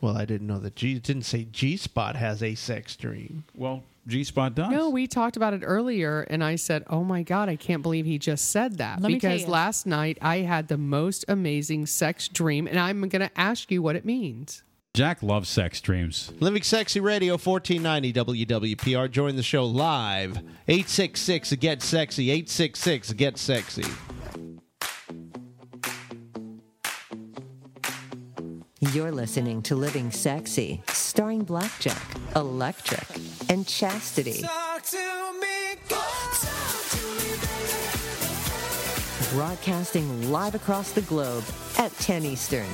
[0.00, 3.44] Well, I didn't know that G didn't say G Spot has a sex dream.
[3.54, 4.68] Well, G Spot does.
[4.68, 8.04] No, we talked about it earlier, and I said, "Oh my god, I can't believe
[8.04, 9.52] he just said that." Let me tell because you.
[9.52, 13.80] last night I had the most amazing sex dream, and I'm going to ask you
[13.80, 14.64] what it means.
[14.94, 16.34] Jack loves sex dreams.
[16.40, 19.10] Living Sexy Radio 1490 WWPR.
[19.10, 20.36] Join the show live.
[20.68, 22.30] 866 Get Sexy.
[22.30, 23.84] 866 Get Sexy.
[28.80, 32.02] You're listening to Living Sexy, starring Blackjack,
[32.36, 33.06] Electric,
[33.48, 34.44] and Chastity.
[39.30, 41.44] Broadcasting live across the globe
[41.78, 42.66] at 10 Eastern.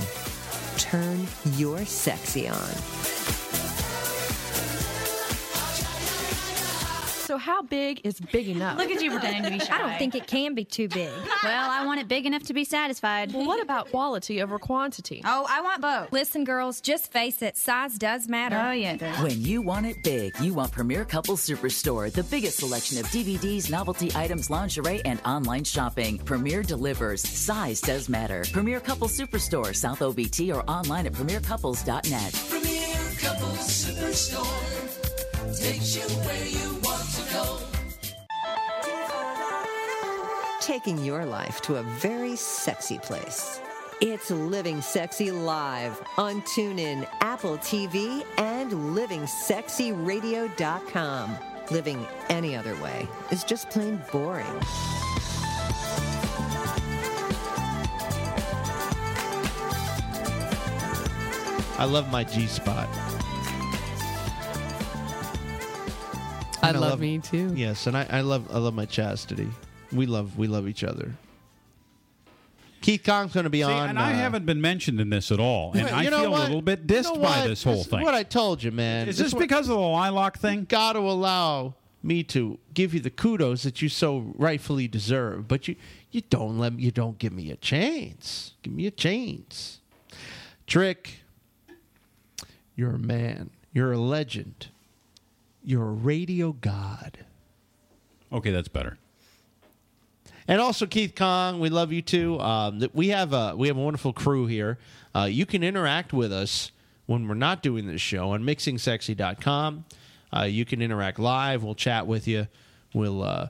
[0.79, 1.27] Turn
[1.57, 3.48] your sexy on.
[7.29, 8.79] So how big is big enough?
[8.79, 9.75] Look at you pretending to be shy.
[9.75, 11.11] I don't think it can be too big.
[11.45, 13.33] Well, I want it big enough to be satisfied.
[13.33, 15.23] Well, what about quality over quantity?
[15.25, 16.11] Oh, I want both.
[16.11, 18.57] Listen, girls, just face it, size does matter.
[18.57, 19.23] Oh, yeah, it does.
[19.23, 23.71] When you want it big, you want Premier Couples Superstore, the biggest selection of DVDs,
[23.71, 26.19] novelty items, lingerie, and online shopping.
[26.19, 27.23] Premier delivers.
[27.23, 28.45] Size does matter.
[28.53, 32.35] Premier Couples Superstore, South OBT, or online at premiercouples.net.
[32.49, 35.08] Premier Couples Superstore
[35.59, 37.59] takes you where you want to go.
[40.61, 43.61] Taking your life to a very sexy place.
[44.01, 51.37] It's Living Sexy Live on TuneIn, Apple TV, and LivingSexyRadio.com.
[51.73, 54.47] Living any other way is just plain boring.
[61.81, 62.89] I love my G Spot.
[66.69, 67.53] I And love me too.
[67.55, 69.49] Yes, and I, I love I love my chastity.
[69.93, 71.15] We love we love each other.
[72.81, 73.89] Keith Kong's going to be See, on.
[73.91, 76.41] and I uh, haven't been mentioned in this at all, and I feel what?
[76.41, 78.03] a little bit You dissed know by this whole is thing.
[78.03, 79.09] What I told you, man.
[79.09, 80.65] Is this because of the lilac thing?
[80.65, 85.67] Got to allow me to give you the kudos that you so rightfully deserve, but
[85.67, 85.75] you
[86.13, 88.53] you don't let me, you don't give me a chance.
[88.63, 89.81] Give me a chance.
[90.67, 91.21] Trick.
[92.77, 93.51] You're a man.
[93.73, 94.69] You're a legend.
[95.63, 97.19] You're a radio god.
[98.33, 98.99] Okay, that's better.
[100.47, 102.41] And also Keith Kong, we love you too.
[102.41, 104.79] Um, we have a we have a wonderful crew here.
[105.15, 106.73] Uh, you can interact with us
[107.07, 109.85] when we're not doing this show on mixingsexy.com.
[110.35, 111.63] Uh, you can interact live.
[111.63, 112.47] We'll chat with you.
[112.95, 113.49] We'll uh,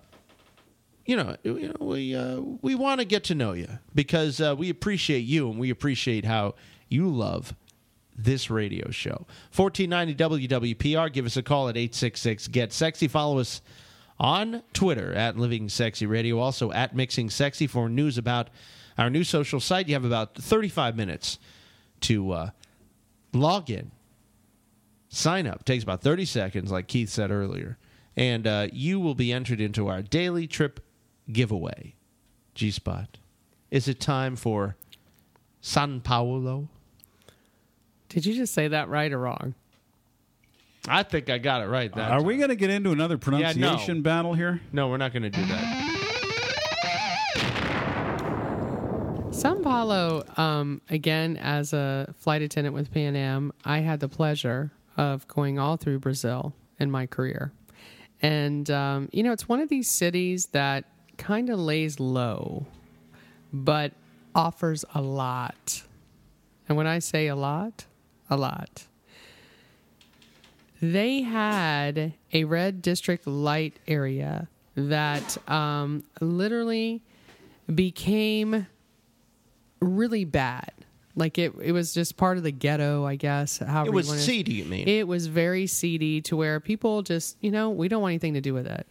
[1.07, 4.55] you know, you know we uh, we want to get to know you because uh,
[4.59, 6.55] we appreciate you and we appreciate how
[6.89, 7.55] you love
[8.19, 9.27] this radio show.
[9.55, 11.13] 1490 WWPR.
[11.13, 13.09] Give us a call at 866 Get Sexy.
[13.09, 13.63] Follow us
[14.19, 18.51] on Twitter at Living Sexy Radio, also at Mixing Sexy for news about
[18.99, 19.89] our new social site.
[19.89, 21.39] You have about 35 minutes
[22.01, 22.51] to uh,
[23.33, 23.93] log in,
[25.09, 25.65] sign up.
[25.65, 27.79] takes about 30 seconds, like Keith said earlier,
[28.17, 30.81] and uh, you will be entered into our daily trip
[31.31, 31.95] giveaway.
[32.55, 33.19] G Spot.
[33.71, 34.77] Is it time for
[35.61, 36.69] San Paulo?
[38.09, 39.55] Did you just say that right or wrong?
[40.87, 41.93] I think I got it right.
[41.95, 44.03] That Are we going to get into another Yeah, pronunciation no.
[44.03, 44.61] battle here?
[44.73, 45.85] No, we're not going to do that.
[49.31, 54.73] Sao Paulo, um, again, as a flight attendant with Pan Am, I had the pleasure
[54.97, 57.53] of going all through Brazil in my career.
[58.21, 60.85] And, um, you know, it's one of these cities that
[61.19, 62.67] kind of lays low,
[63.53, 63.93] but
[64.35, 65.83] offers a lot.
[66.69, 67.85] And when I say a lot,
[68.31, 68.87] a lot.
[70.81, 77.03] They had a red district light area that um, literally
[77.75, 78.67] became
[79.81, 80.73] really bad
[81.17, 83.59] Like it, it was just part of the ghetto, I guess.
[83.59, 84.89] However It was you seedy, you mean?
[84.89, 88.41] It was very seedy to where people just, you know, we don't want anything to
[88.41, 88.87] do with it.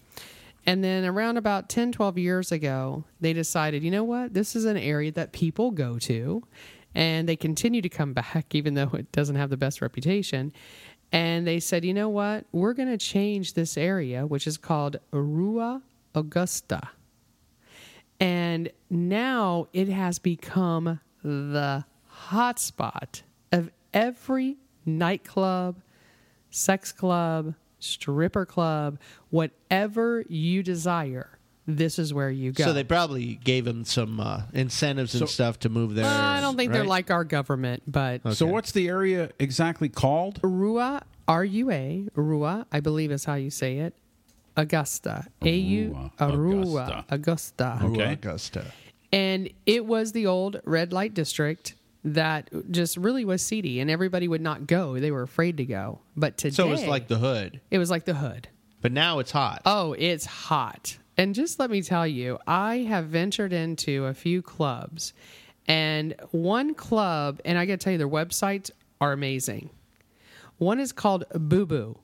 [0.65, 4.33] And then around about 10, 12 years ago, they decided, you know what?
[4.33, 6.43] This is an area that people go to.
[6.97, 10.51] And they continue to come back, even though it doesn't have the best reputation.
[11.11, 12.45] And they said, you know what?
[12.51, 15.83] We're going to change this area, which is called Rua
[16.15, 16.89] Augusta.
[18.19, 21.85] And now it has become the
[22.29, 23.21] hotspot
[23.51, 25.79] of every nightclub,
[26.49, 28.97] sex club, stripper club,
[29.29, 31.36] whatever you desire.
[31.69, 32.63] This is where you go.
[32.63, 36.05] So they probably gave him some uh, incentives and So- stuff to move there.
[36.05, 36.87] Well, I don't think they're right?
[36.89, 40.39] like our government, but So what's the area exactly called?
[40.41, 43.93] Rua, R U A, Rua, I believe is how you say it.
[44.55, 47.79] Augusta, A U, Rua, Augusta.
[47.83, 48.71] Rua Augusta.
[49.11, 54.27] And it was the old red light district that just really was seedy, and everybody
[54.27, 54.97] would not go.
[54.99, 55.99] They were afraid to go.
[56.15, 58.47] But today, So it was like the hood, it was like the hood.
[58.81, 59.61] but now it's hot.
[59.65, 60.97] Oh, it's hot.
[61.17, 65.13] And just let me tell you, I have ventured into a few clubs,
[65.67, 68.69] and one club, and I got to tell you, their websites
[69.01, 69.71] are amazing.
[70.59, 71.97] One is called Boo Boo,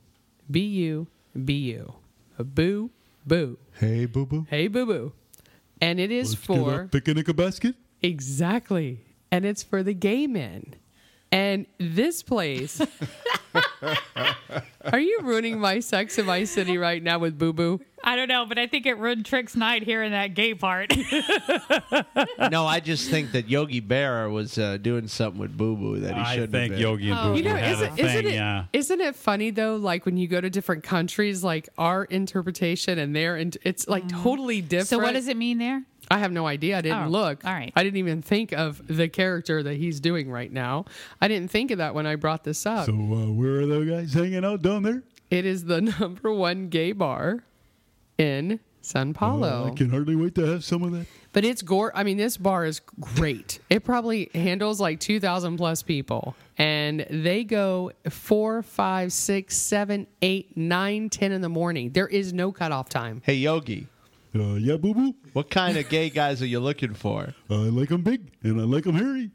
[0.50, 1.08] B U
[1.46, 1.94] B U,
[2.40, 2.90] Boo
[3.26, 3.58] Boo.
[3.80, 4.46] Hey, boo boo.
[4.50, 5.14] Hey Boo Boo,
[5.82, 7.76] and it is for picnic a basket.
[8.02, 9.00] exactly,
[9.32, 10.76] and it's for the gay men.
[11.32, 12.80] And this place,
[14.86, 17.82] are you ruining my sex in my city right now with Boo Boo?
[18.06, 20.92] I don't know, but I think it ruined Trick's night here in that gay part.
[22.52, 26.14] no, I just think that Yogi Bear was uh, doing something with Boo Boo that
[26.16, 26.82] he I shouldn't think have been.
[26.82, 28.06] Yogi and Boo Oh, You Boo know, had isn't, a thing.
[28.06, 28.66] isn't it, yeah.
[28.74, 29.76] not it funny though?
[29.78, 34.08] Like when you go to different countries, like our interpretation and their, int- it's like
[34.10, 34.88] totally different.
[34.90, 35.84] so what does it mean there?
[36.12, 36.78] I have no idea.
[36.78, 37.46] I didn't Oh, look.
[37.46, 37.72] all right.
[37.76, 40.86] I didn't even think of the character that he's doing right now.
[41.22, 42.86] I didn't think of that when I brought this up.
[42.88, 45.04] So uh, where are those guys hanging out down there?
[45.32, 47.44] it is the number one gay bar
[48.24, 49.66] in San Paulo.
[49.66, 51.06] Uh, I can hardly wait to have some of that.
[51.32, 51.92] But it's gore.
[51.96, 53.60] I mean, this bar is great.
[53.70, 56.36] It probably handles like 2,000 plus people.
[56.58, 61.92] And they go four, five, six, seven, eight, nine, ten in the morning.
[61.92, 63.22] There is no cutoff time.
[63.26, 63.88] Hey Yogi,
[64.36, 65.16] Uh, yeah, boo boo.
[65.34, 67.34] what kind of gay guys are you looking for?
[67.50, 69.32] I like them big and I like them hairy.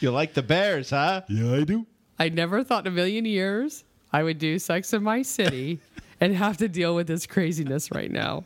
[0.00, 1.22] You like the Bears, huh?
[1.28, 1.86] Yeah, I do.
[2.18, 5.80] I never thought in a million years I would do sex in my city
[6.20, 8.44] and have to deal with this craziness right now.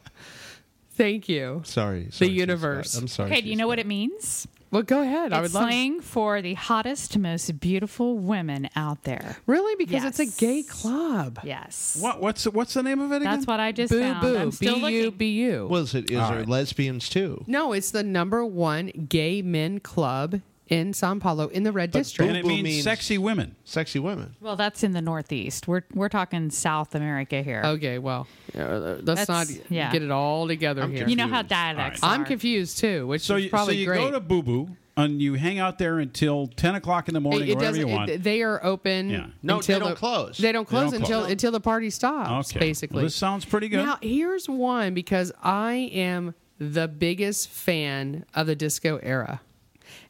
[0.93, 1.63] Thank you.
[1.65, 2.93] Sorry, The universe.
[2.93, 3.03] Scott.
[3.03, 3.31] I'm sorry.
[3.33, 4.47] Okay, do you know what it means?
[4.71, 5.33] Well, go ahead.
[5.33, 9.37] I would It's love slang for the hottest, most beautiful women out there.
[9.47, 9.77] Really?
[9.77, 11.39] Because it's a gay club.
[11.45, 11.97] Yes.
[12.01, 12.21] What?
[12.21, 13.31] What's what's the name of it again?
[13.33, 14.21] That's what I just Boo found.
[14.21, 14.37] boo.
[14.37, 15.69] I'm B still U looking.
[15.69, 16.11] Was it?
[16.11, 16.49] Is All there right.
[16.49, 17.45] lesbians too?
[17.47, 21.99] No, it's the number one gay men club in Sao Paulo in the Red But
[21.99, 22.29] District.
[22.29, 23.55] and it Boo means, means- sexy women.
[23.65, 24.35] Sexy women.
[24.41, 25.69] Well, that's in the Northeast.
[25.69, 27.63] We're we're talking South America here.
[27.65, 28.27] Okay, well,
[28.59, 29.93] uh, let's That's- not yeah.
[29.93, 31.07] get it all together I'm here.
[31.09, 31.49] you know how confused.
[31.51, 32.15] dialects All are.
[32.15, 33.99] I'm confused too, which So is you, so probably you great.
[33.99, 37.43] go to Boo Boo and you hang out there until ten o'clock in the morning,
[37.49, 38.09] it, it or whatever you want.
[38.11, 39.11] it- they are open.
[39.11, 39.27] Yeah.
[39.43, 40.39] No, until they don't the- close.
[40.39, 41.33] They don't They don't close until close.
[41.33, 42.51] until the party stops.
[42.51, 43.85] okay, Basically, Well, this sounds pretty good.
[43.85, 49.41] Now, here's one because I am the biggest fan of the disco era.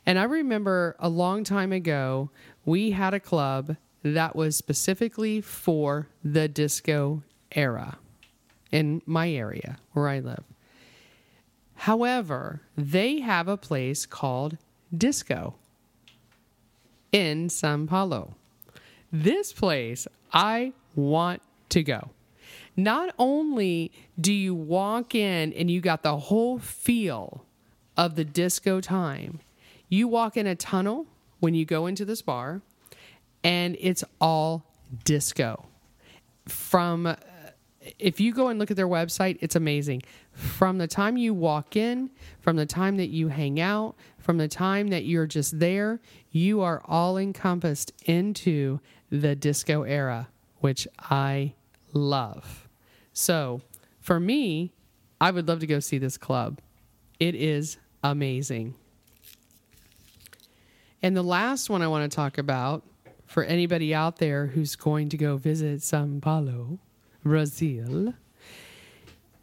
[0.06, 2.31] And I remember a long time ago,
[2.64, 7.22] we had a club that was specifically for the disco
[7.52, 7.98] era
[8.70, 10.44] in my area where I live.
[11.76, 14.59] However, they have a place called
[14.97, 15.55] Disco
[17.12, 18.35] in Sao Paulo.
[19.12, 21.40] This place, I want
[21.70, 22.10] to go.
[22.76, 27.44] Not only do you walk in and you got the whole feel
[27.97, 29.40] of the disco time,
[29.95, 31.07] you walk in a tunnel
[31.41, 32.61] when you go into this bar,
[33.43, 34.66] and it's all
[35.05, 35.66] disco.
[36.47, 37.16] From uh,
[37.99, 40.03] if you go and look at their website, it's amazing.
[40.33, 42.11] From the time you walk in,
[42.41, 46.01] from the time that you hang out, from the time that you're just there,
[46.31, 48.81] you are all encompassed into
[49.11, 50.29] the disco era,
[50.61, 51.55] which I
[51.93, 52.69] love.
[53.12, 53.61] So,
[54.01, 54.73] for me,
[55.21, 56.61] I would love to go see this club.
[57.21, 58.75] It is amazing.
[61.05, 62.82] And the last one I want to talk about
[63.26, 66.78] for anybody out there who's going to go visit Sao Paulo,
[67.22, 68.14] Brazil,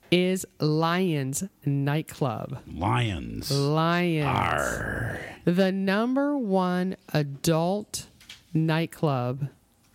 [0.09, 2.57] is Lions Nightclub.
[2.65, 3.51] Lions.
[3.51, 5.19] Lions.
[5.45, 8.07] The number one adult
[8.55, 9.47] nightclub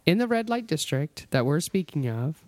[0.06, 2.44] in the red light district that we're speaking of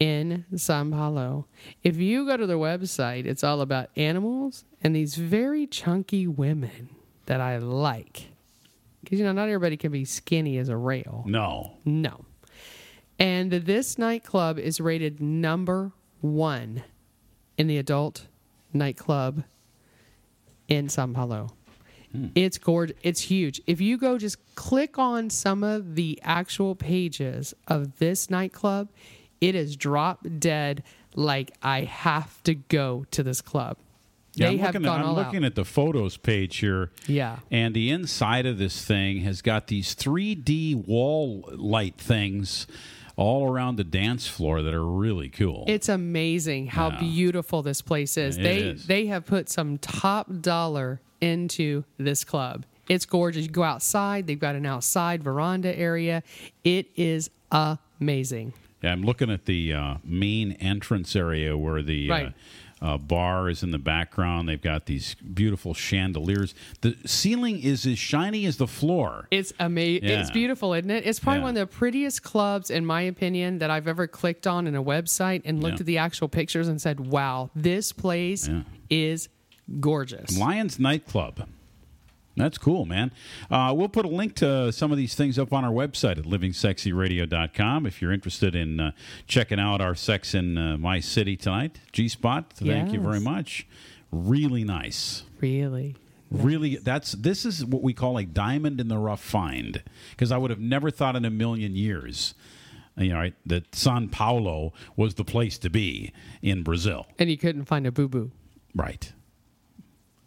[0.00, 1.46] in Sao Paulo.
[1.84, 6.88] If you go to their website, it's all about animals and these very chunky women
[7.26, 8.28] that I like.
[9.02, 11.24] because you know not everybody can be skinny as a rail.
[11.26, 11.76] No.
[11.84, 12.24] No.
[13.18, 16.82] And this nightclub is rated number one
[17.56, 18.26] in the adult
[18.72, 19.44] nightclub
[20.68, 21.50] in Sao Paulo.
[22.12, 22.28] Hmm.
[22.34, 22.96] It's gorgeous.
[23.02, 23.60] It's huge.
[23.66, 28.88] If you go just click on some of the actual pages of this nightclub,
[29.40, 30.82] it is drop dead
[31.14, 33.76] like I have to go to this club.
[34.36, 35.46] Yeah, they I'm have looking, gone at, I'm looking out.
[35.46, 36.90] at the photos page here.
[37.06, 37.38] Yeah.
[37.50, 42.66] And the inside of this thing has got these 3D wall light things
[43.16, 45.64] all around the dance floor that are really cool.
[45.68, 46.98] It's amazing how Yeah.
[47.00, 48.36] beautiful this place is.
[48.38, 48.86] It they is.
[48.86, 52.64] they have put some top dollar into this club.
[52.88, 53.44] It's gorgeous.
[53.44, 56.22] You go outside, they've got an outside veranda area.
[56.64, 57.30] It is
[58.00, 58.52] amazing.
[58.82, 62.26] Yeah, I'm looking at the uh, main entrance area where the Right.
[62.26, 62.30] uh,
[62.84, 64.46] uh, bar is in the background.
[64.46, 66.54] They've got these beautiful chandeliers.
[66.82, 69.26] The ceiling is as shiny as the floor.
[69.30, 70.08] It's amazing.
[70.10, 71.06] It's beautiful, isn't it?
[71.06, 71.44] It's probably Yeah.
[71.44, 74.84] one of the prettiest clubs, in my opinion, that I've ever clicked on in a
[74.84, 75.82] website and looked Yeah.
[75.82, 78.62] at the actual pictures and said, "Wow, this place Yeah.
[78.90, 79.30] is
[79.80, 81.48] gorgeous." Lions Nightclub.
[82.36, 83.12] That's cool, man.
[83.50, 86.24] Uh, we'll put a link to some of these things up on our website at
[86.24, 88.90] livingsexyradio.com if you're interested in uh,
[89.26, 91.80] checking out our sex in uh, my city tonight.
[91.92, 93.66] G Spot, thank you very much.
[94.10, 95.22] Really nice.
[95.40, 95.96] Really.
[96.30, 100.38] Really, that's this is what we call a diamond in the rough find because I
[100.38, 102.34] would have never thought in a million years,
[102.96, 106.12] you know, right, that Sao Paulo was the place to be
[106.42, 107.06] in Brazil.
[107.18, 108.32] And you couldn't find a boo boo.
[108.74, 109.12] Right.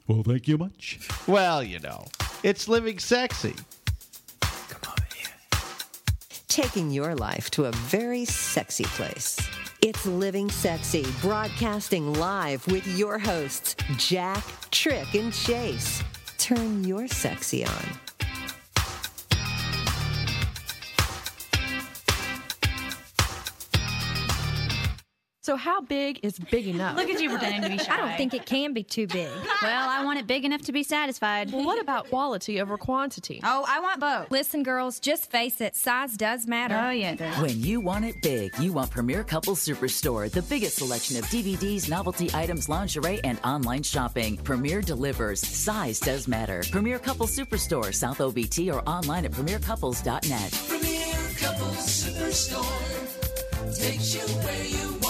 [0.08, 1.00] Well, thank you much.
[1.28, 2.06] Well, you know,
[2.44, 3.56] it's living sexy.
[4.42, 5.28] Come on here.
[6.48, 9.38] Taking your life to a very sexy place.
[9.82, 16.04] It's Living Sexy, broadcasting live with your hosts, Jack, Trick, and Chase.
[16.40, 18.07] Turn your sexy on.
[25.48, 26.98] So, how big is big enough?
[26.98, 27.94] Look at you pretending to be shy.
[27.94, 29.30] I don't think it can be too big.
[29.62, 31.52] Well, I want it big enough to be satisfied.
[31.52, 33.42] Well, what about quality over quantity?
[33.44, 34.30] Oh, I want both.
[34.30, 36.76] Listen, girls, just face it, size does matter.
[36.76, 37.42] Oh, yeah, it does.
[37.42, 41.90] When you want it big, you want Premier Couples Superstore, the biggest selection of DVDs,
[41.90, 44.38] novelty items, lingerie, and online shopping.
[44.38, 45.40] Premier delivers.
[45.40, 46.64] Size does matter.
[46.70, 50.52] Premier Couples Superstore, South OBT, or online at premiercouples.net.
[50.68, 53.08] Premier Couples Superstore
[53.76, 55.07] takes you where you want to go.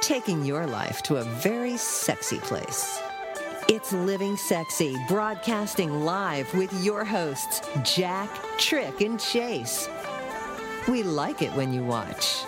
[0.00, 3.00] Taking your life to a very sexy place.
[3.68, 8.28] It's Living Sexy, broadcasting live with your hosts, Jack,
[8.58, 9.88] Trick, and Chase.
[10.86, 12.44] We like it when you watch.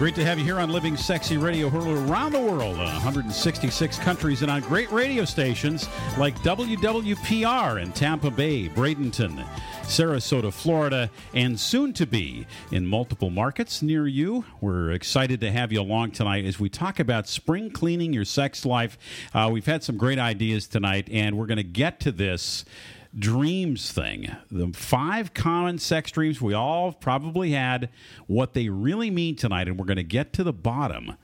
[0.00, 3.98] Great to have you here on Living Sexy Radio, heard around the world, uh, 166
[3.98, 9.46] countries, and on great radio stations like WWPR in Tampa Bay, Bradenton,
[9.82, 14.46] Sarasota, Florida, and soon to be in multiple markets near you.
[14.62, 18.64] We're excited to have you along tonight as we talk about spring cleaning your sex
[18.64, 18.96] life.
[19.34, 22.64] Uh, we've had some great ideas tonight, and we're going to get to this
[23.18, 24.34] dreams thing.
[24.50, 27.90] The five common sex dreams we all probably had,
[28.26, 31.16] what they really mean tonight, and we're going to get to the bottom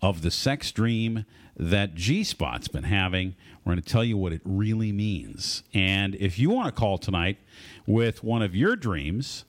[0.00, 1.24] of the sex dream
[1.56, 3.36] that G Spot's been having.
[3.64, 5.62] We're going to tell you what it really means.
[5.72, 7.38] And if you want to call tonight
[7.86, 9.44] with one of your dreams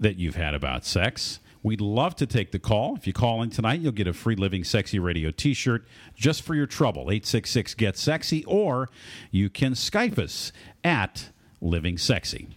[0.00, 2.96] that you've had about sex, we'd love to take the call.
[2.96, 6.42] If you call in tonight, you'll get a free Living Sexy Radio t shirt just
[6.42, 7.02] for your trouble.
[7.02, 8.88] 866 Get Sexy, or
[9.30, 10.52] you can Skype us
[10.84, 11.30] at
[11.60, 12.48] Living Sexy.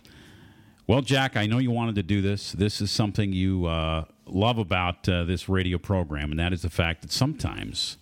[0.85, 2.51] Well, Jack, I know you wanted to do this.
[2.51, 6.69] This is something you uh, love about uh, this radio program, and that is the
[6.69, 7.97] fact that sometimes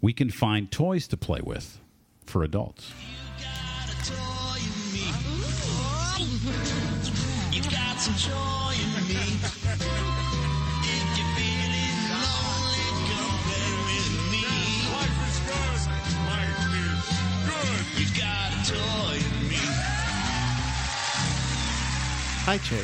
[0.00, 1.80] we can find toys to play with
[2.24, 2.92] for adults.
[22.44, 22.82] Hi, Chase.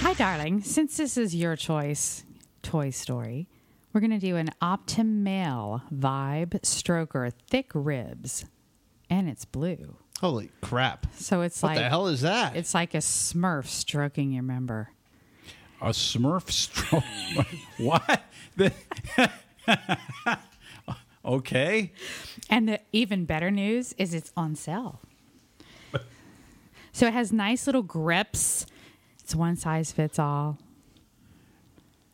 [0.00, 0.62] Hi, darling.
[0.62, 2.24] Since this is your choice,
[2.62, 3.48] Toy Story,
[3.92, 8.46] we're going to do an Optimale Vibe Stroker Thick Ribs,
[9.10, 9.96] and it's blue.
[10.20, 11.06] Holy crap.
[11.16, 12.56] So it's What like the hell is that?
[12.56, 14.88] It's like a Smurf stroking your member.
[15.82, 17.04] A Smurf stroke.
[17.78, 18.22] what?
[21.26, 21.90] Okay.
[22.50, 25.00] And the even better news is it's on sale.
[26.92, 28.66] so it has nice little grips.
[29.24, 30.58] It's one size fits all.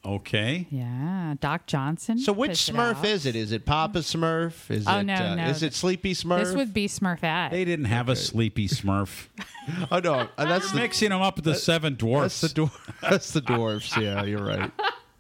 [0.05, 0.66] Okay.
[0.70, 2.19] Yeah, Doc Johnson.
[2.20, 3.05] So which Smurf out.
[3.05, 3.35] is it?
[3.37, 4.70] Is it Papa Smurf?
[4.70, 5.45] Is Oh, it no, uh, no.
[5.47, 6.45] is it Sleepy Smurf?
[6.45, 7.51] This would be Smurfette.
[7.51, 9.27] They didn't have a sleepy Smurf.
[9.91, 12.41] oh no, uh, that's the, mixing them up with the seven dwarfs.
[12.41, 13.95] that's the dwar- that's the dwarfs.
[13.97, 14.70] Yeah, you're right.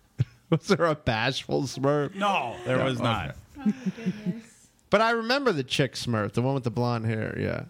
[0.50, 2.14] Was there a bashful Smurf?
[2.14, 3.36] No, there No, was not.
[3.60, 3.74] okay.
[4.88, 7.36] But I remember the chick Smurf, the one with the blonde hair.
[7.38, 7.64] Yeah.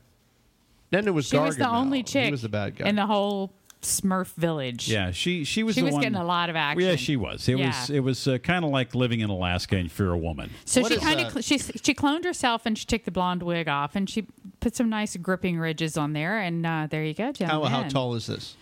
[0.91, 2.89] Then there was She was the only chick He was the bad guy.
[2.89, 3.53] in the whole
[3.83, 4.89] Smurf village.
[4.91, 6.03] Yeah, she she was She the was one.
[6.03, 6.87] getting a lot of action.
[6.87, 7.49] Yeah, she was.
[7.49, 7.69] It Yeah.
[7.69, 10.51] was it was uh, kind of like living in Alaska and you're a woman.
[10.67, 13.69] So What she kind of she she cloned herself and she took the blonde wig
[13.69, 14.27] off and she
[14.61, 17.71] put some nice gripping ridges on there and uh, there you go, how gentlemen.
[17.71, 18.57] how tall is this?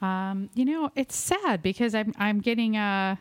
[0.00, 3.16] Um, you know, it's sad because I'm I'm getting uh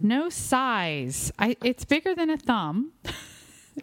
[0.00, 1.30] no size.
[1.38, 2.92] I it's bigger than a thumb.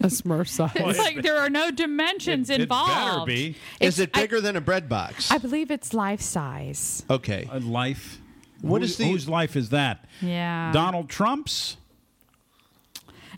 [0.02, 0.72] A Smurf size.
[0.76, 3.28] It's like there are no dimensions It- it better involved.
[3.28, 3.50] be.
[3.80, 5.32] It's- Is it I- bigger than a bread box?
[5.32, 7.04] I believe it's life size.
[7.10, 7.48] okay.
[7.52, 8.20] A life.
[8.62, 10.06] What Who- is the- whose life is that?
[10.22, 10.72] Yeah.
[10.72, 11.78] Donald Trump's.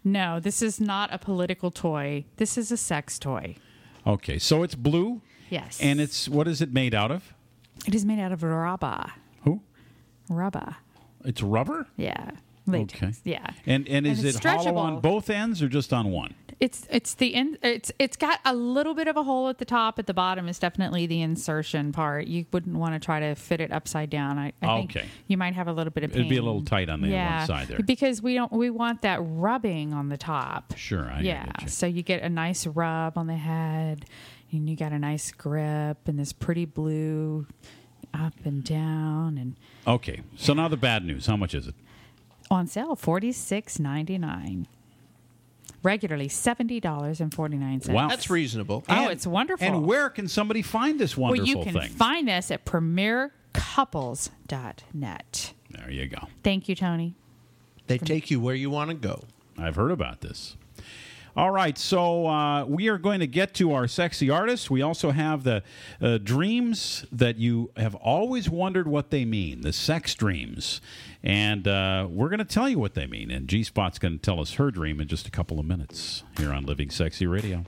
[0.04, 2.26] No, this is not a political toy.
[2.38, 3.56] This is a sex toy.
[4.06, 5.22] Okay, so it's blue.
[5.50, 5.80] Yes.
[5.82, 7.34] And it's what is it made out of?
[7.88, 9.12] It is made out of rubber.
[9.44, 9.62] Who?
[10.30, 10.78] Rubber.
[11.24, 11.88] It's rubber.
[11.98, 12.32] Yeah.
[12.68, 13.02] Latex.
[13.04, 13.12] Okay.
[13.24, 13.48] Yeah.
[13.66, 16.34] And and is it's it hollow on both ends or just on one?
[16.60, 19.66] It's it's the in, it's it's got a little bit of a hole at the
[19.66, 20.00] top.
[20.00, 22.28] At the bottom is definitely the insertion part.
[22.28, 24.40] You wouldn't want to try to fit it upside down.
[24.40, 25.08] I, I think Okay.
[25.28, 26.22] you might have a little bit of pain.
[26.22, 27.80] It'd be a little tight on the yeah, one side there.
[27.86, 30.74] because we don't we want that rubbing on the top.
[30.78, 31.46] Sure, I yeah.
[31.62, 31.68] you.
[31.68, 34.06] So you get a nice rub on the head,
[34.52, 37.48] and you got a nice grip, and this pretty blue
[38.14, 39.56] up and down, and
[39.86, 41.26] Okay, so now the bad news.
[41.28, 41.76] How much is it?
[42.50, 44.68] on sale forty six ninety nine.
[45.86, 47.94] Regularly seventy dollars and forty nine cents.
[47.94, 48.08] Wow.
[48.08, 48.84] That's reasonable.
[48.90, 49.68] Oh, And- it's wonderful.
[49.68, 51.46] And where can somebody find this wonderful?
[51.46, 51.92] well, you can thing?
[51.92, 55.54] find this at premiercouples.net.
[55.70, 56.28] there you go.
[56.44, 57.14] Thank you, Tony.
[57.86, 59.26] They take you where you want to go.
[59.60, 60.58] I've heard about this.
[61.38, 64.70] All right, so uh, we are going to get to our sexy artists.
[64.70, 65.64] We also have the
[66.02, 70.80] uh, dreams that you have always wondered what they mean, the sex dreams.
[71.22, 73.32] And uh, we're going to tell you what they mean.
[73.32, 76.24] And G Spot's going to tell us her dream in just a couple of minutes
[76.38, 77.66] here on Living Sexy Radio.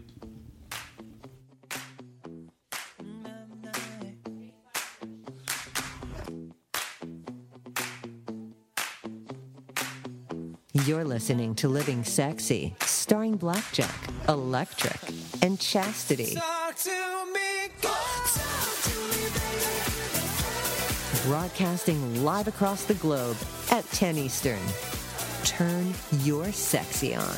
[10.87, 13.93] You're listening to Living Sexy, starring Blackjack,
[14.29, 14.97] Electric,
[15.41, 16.37] and Chastity.
[21.25, 23.35] Broadcasting live across the globe
[23.69, 24.61] at 10 Eastern.
[25.43, 25.93] Turn
[26.23, 27.35] your sexy on.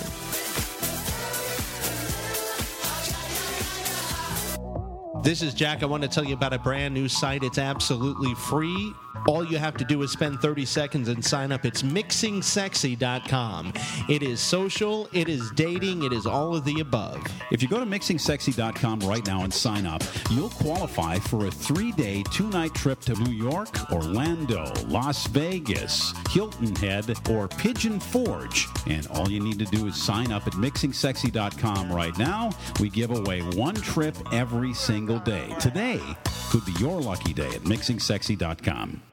[5.24, 5.82] This is Jack.
[5.82, 7.44] I want to tell you about a brand new site.
[7.44, 8.94] It's absolutely free.
[9.28, 11.66] All you have to do is spend 30 seconds and sign up.
[11.66, 13.74] It's mixingsexy.com.
[14.08, 17.22] It is social, it is dating, it is all of the above.
[17.52, 21.92] If you go to mixingsexy.com right now and sign up, you'll qualify for a three
[21.92, 28.68] day, two night trip to New York, Orlando, Las Vegas, Hilton Head, or Pigeon Forge.
[28.88, 32.52] And all you need to do is sign up at mixingsexy.com right now.
[32.80, 35.54] We give away one trip every single day.
[35.60, 36.02] Today
[36.50, 39.09] could be your lucky day at mixingsexy.com.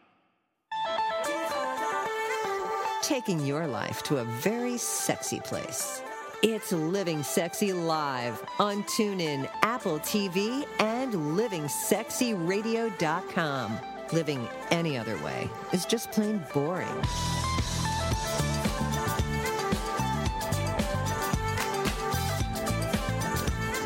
[3.07, 6.03] Taking your life to a very sexy place.
[6.43, 13.79] It's Living Sexy Live on TuneIn, Apple TV, and LivingSexyRadio.com.
[14.11, 16.89] Living any other way is just plain boring.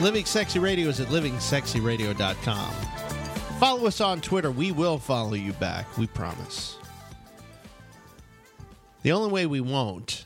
[0.00, 2.72] Living Sexy Radio is at livingsexyradio.com.
[3.58, 4.50] Follow us on Twitter.
[4.50, 5.98] We will follow you back.
[5.98, 6.79] We promise.
[9.02, 10.24] The only way we won't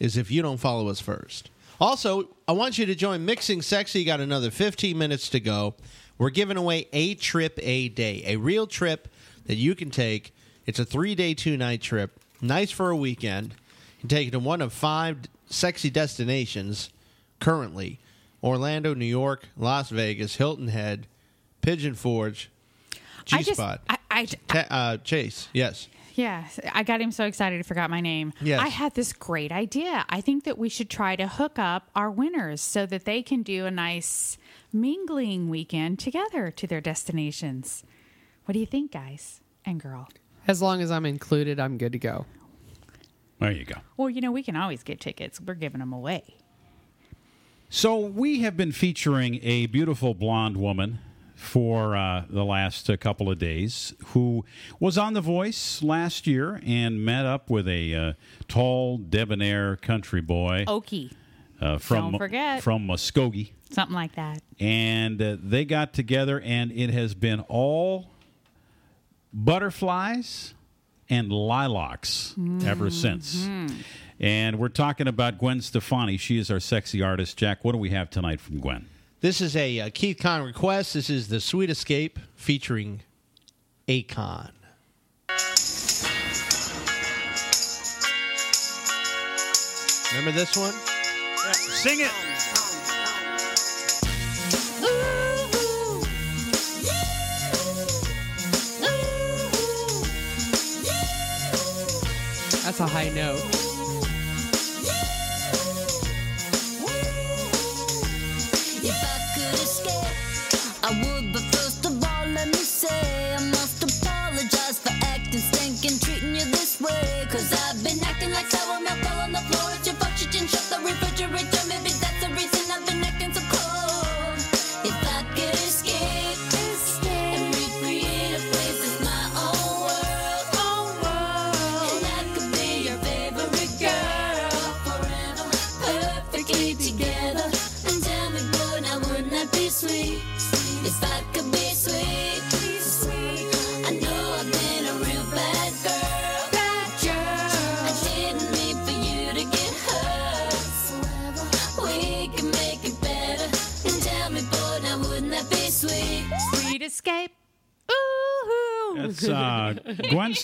[0.00, 1.50] is if you don't follow us first.
[1.80, 4.00] Also, I want you to join Mixing Sexy.
[4.00, 5.74] You got another 15 minutes to go.
[6.18, 9.08] We're giving away a trip a day, a real trip
[9.46, 10.32] that you can take.
[10.66, 12.20] It's a three day, two night trip.
[12.40, 13.54] Nice for a weekend.
[13.96, 16.90] You can take it to one of five sexy destinations
[17.40, 17.98] currently
[18.42, 21.06] Orlando, New York, Las Vegas, Hilton Head,
[21.62, 22.50] Pigeon Forge,
[23.24, 25.48] G I just, Spot, I, I, uh, Chase.
[25.52, 25.88] Yes.
[26.14, 28.32] Yeah, I got him so excited I forgot my name.
[28.40, 28.60] Yes.
[28.60, 30.04] I had this great idea.
[30.08, 33.42] I think that we should try to hook up our winners so that they can
[33.42, 34.38] do a nice
[34.72, 37.84] mingling weekend together to their destinations.
[38.44, 40.08] What do you think, guys and girl?
[40.46, 42.26] As long as I'm included, I'm good to go.
[43.40, 43.76] There you go.
[43.96, 45.40] Well, you know, we can always get tickets.
[45.40, 46.36] We're giving them away.
[47.70, 51.00] So we have been featuring a beautiful blonde woman
[51.44, 54.44] for uh, the last uh, couple of days, who
[54.80, 58.12] was on The Voice last year and met up with a uh,
[58.48, 61.12] tall, debonair country boy Okie.
[61.60, 62.62] uh, from Don't forget.
[62.62, 64.40] from Muskogee, Something like that.
[64.58, 68.08] and uh, they got together, and it has been all
[69.32, 70.54] butterflies
[71.10, 72.34] and lilacs
[72.64, 73.48] ever since.
[74.20, 76.16] And we're talking about Gwen Stefani.
[76.16, 77.36] She is our sexy artist.
[77.36, 78.86] Jack, what do we have tonight from Gwen?
[79.24, 80.92] This is a uh, Keith Kong request.
[80.92, 83.00] This is the Sweet Escape featuring
[83.88, 84.50] Akon.
[90.10, 90.74] Remember this one?
[91.54, 92.10] Sing it.
[102.62, 103.63] That's a high note.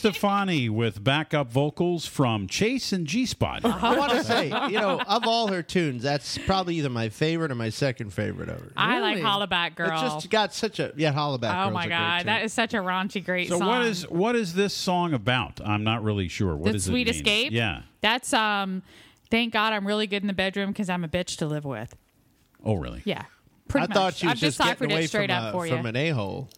[0.01, 3.63] Stefani with backup vocals from Chase and G Spot.
[3.63, 7.53] I want to say, you know, of all her tunes, that's probably either my favorite
[7.53, 8.73] or my second favorite of her.
[8.79, 9.91] I like Hollaback Girl.
[9.93, 12.53] It's just got such a yeah, Hollaback oh Girl's my a great god, that is
[12.55, 13.59] such a raunchy, great song.
[13.59, 13.69] So song.
[13.69, 15.61] what is what is this song about?
[15.63, 16.57] I'm not really sure.
[16.57, 17.21] What the does Sweet it mean?
[17.21, 17.53] Escape?
[17.53, 17.83] Yeah.
[18.01, 18.83] That's um.
[19.31, 21.95] Thank God I'm really good in the bedroom because I'm a bitch to live with.
[22.65, 23.03] Oh, really?
[23.05, 23.25] Yeah.
[23.69, 23.97] Pretty I much.
[23.97, 25.77] thought she was I've just deciphered getting away straight from, up a, for you.
[25.77, 26.49] from an a hole.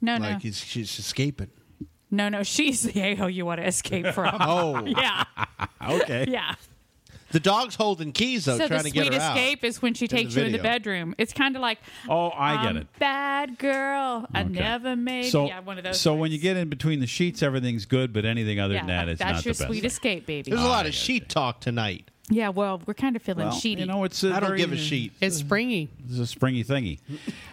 [0.00, 1.50] no, no, Like she's escaping.
[2.10, 2.42] No, no.
[2.42, 4.36] She's the a hole you want to escape from.
[4.40, 4.84] Oh.
[4.86, 5.24] yeah,
[5.88, 6.26] Okay.
[6.28, 6.54] yeah.
[7.30, 9.36] The dog's holding keys though, so trying to get sweet her out.
[9.36, 10.62] escape is when she in the takes you in the video.
[10.72, 11.14] bedroom.
[11.18, 11.78] It's kind of like
[12.08, 12.86] Oh, I get I'm it.
[12.98, 14.48] Bad girl, I Okay.
[14.48, 15.30] never made.
[15.30, 16.00] So, yeah, one of those.
[16.00, 18.86] so when you get in between the sheets, everything's good, but anything other yeah, than
[18.88, 19.68] that, it's that's not your the best.
[19.68, 20.50] sweet escape, baby.
[20.52, 22.10] There's a oh, lot of sheet talk tonight.
[22.30, 23.78] Yeah, well, we're kind of feeling Well, sheety.
[23.80, 25.12] you know, it's a I don't very- give a sheet.
[25.20, 25.88] It's springy.
[26.08, 26.98] It's a springy thingy.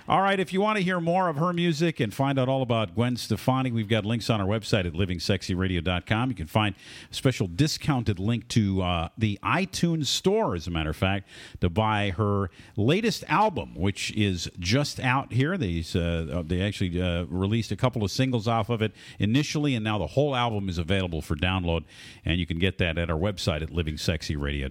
[0.07, 2.61] All right, if you want to hear more of her music and find out all
[2.61, 6.29] about Gwen Stefani, we've got links on our website at livingsexyradio.com.
[6.29, 6.75] You can find
[7.09, 11.27] a special discounted link to uh, the iTunes store, as a matter of fact,
[11.61, 15.57] to buy her latest album, which is just out here.
[15.57, 19.83] These, uh, they actually uh, released a couple of singles off of it initially, and
[19.83, 21.85] now the whole album is available for download,
[22.25, 24.64] and you can get that at our website at livingsexyradio.com.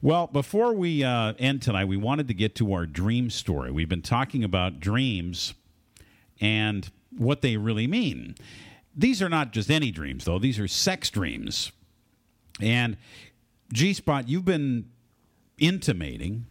[0.00, 3.70] Well, before we uh, end tonight, we wanted to get to our dream story.
[3.70, 5.54] We've been talking about dreams
[6.40, 8.34] and what they really mean.
[8.94, 11.72] These are not just any dreams, though, these are sex dreams.
[12.60, 12.96] And
[13.72, 14.90] G Spot, you've been
[15.58, 16.46] intimating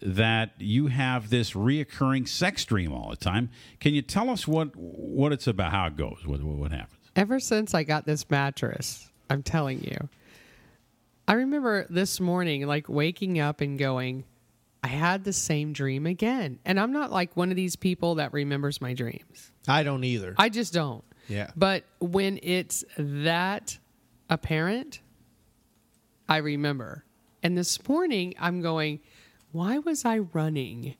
[0.00, 3.50] that you have this reoccurring sex dream all the time.
[3.78, 6.98] Can you tell us what what it's about, how it goes, what, what happens?
[7.14, 10.08] Ever since I got this mattress, I'm telling you,
[11.28, 14.24] I remember this morning, like waking up and going,
[14.82, 16.58] I had the same dream again.
[16.64, 19.52] And I'm not like one of these people that remembers my dreams.
[19.68, 20.34] I don't either.
[20.38, 21.04] I just don't.
[21.28, 21.50] Yeah.
[21.56, 23.78] But when it's that
[24.28, 25.00] apparent,
[26.28, 27.04] I remember.
[27.42, 29.00] And this morning, I'm going,
[29.52, 30.96] why was I running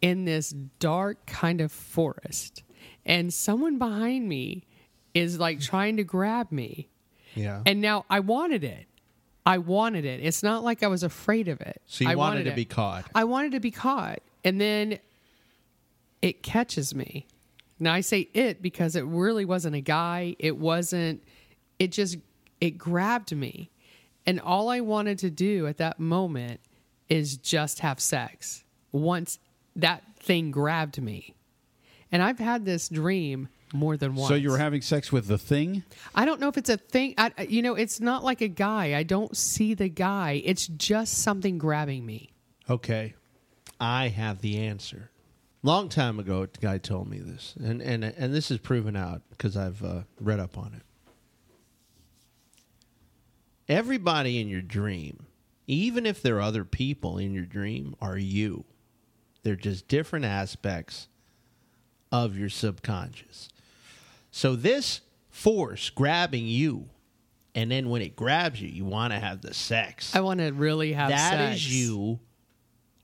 [0.00, 2.62] in this dark kind of forest?
[3.04, 4.64] And someone behind me
[5.14, 6.88] is like trying to grab me.
[7.34, 7.62] Yeah.
[7.66, 8.87] And now I wanted it.
[9.48, 10.20] I wanted it.
[10.22, 11.80] It's not like I was afraid of it.
[11.86, 12.56] So you I wanted to it.
[12.56, 13.06] be caught.
[13.14, 14.18] I wanted to be caught.
[14.44, 14.98] And then
[16.20, 17.26] it catches me.
[17.80, 20.36] Now I say it because it really wasn't a guy.
[20.38, 21.22] It wasn't
[21.78, 22.18] it just
[22.60, 23.70] it grabbed me.
[24.26, 26.60] And all I wanted to do at that moment
[27.08, 28.64] is just have sex.
[28.92, 29.38] Once
[29.74, 31.34] that thing grabbed me.
[32.12, 34.28] And I've had this dream more than once.
[34.28, 35.82] So you were having sex with the thing?
[36.14, 37.14] I don't know if it's a thing.
[37.18, 38.96] I, I- you know, it's not like a guy.
[38.96, 40.40] I don't see the guy.
[40.44, 42.30] It's just something grabbing me.
[42.70, 43.14] Okay,
[43.80, 45.10] I have the answer.
[45.62, 49.22] Long time ago, a guy told me this, and and and this is proven out
[49.30, 50.82] because I've uh, read up on it.
[53.68, 55.26] Everybody in your dream,
[55.66, 58.64] even if there are other people in your dream, are you.
[59.42, 61.08] They're just different aspects
[62.10, 63.48] of your subconscious.
[64.38, 65.00] So this
[65.30, 66.90] force grabbing you,
[67.56, 70.14] and then when it grabs you, you want to have the sex.
[70.14, 71.72] I want to really have That is sex.
[71.72, 72.20] you.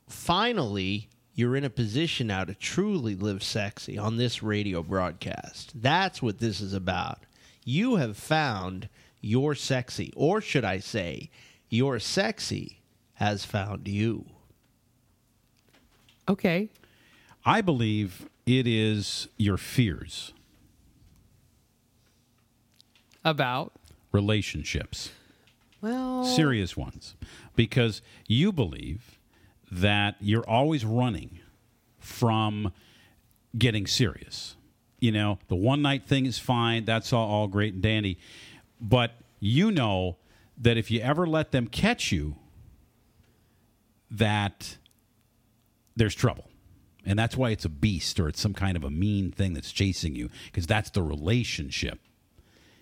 [0.07, 5.73] Finally, you're in a position now to truly live sexy on this radio broadcast.
[5.75, 7.25] That's what this is about.
[7.65, 8.89] You have found
[9.21, 11.31] your sexy, or should I say,
[11.69, 12.81] your sexy
[13.15, 14.25] has found you.
[16.29, 16.69] Okay.
[17.45, 20.33] I believe it is your fears,
[23.25, 23.73] About?
[24.13, 25.11] Relationships.
[25.81, 27.15] well, serious ones.
[27.57, 29.19] Because you believe
[29.71, 31.41] that you're always running
[31.99, 32.73] from
[33.57, 34.57] getting serious.
[35.01, 38.19] You know the one night thing is fine that's all, all great and dandy.
[38.81, 40.17] But you know
[40.59, 42.37] that if you ever let them catch you
[44.11, 44.79] that
[45.97, 46.49] there's trouble.
[47.07, 49.73] And that's why it's a beast or it's some kind of a mean thing that's
[49.73, 51.99] chasing you because that's the relationship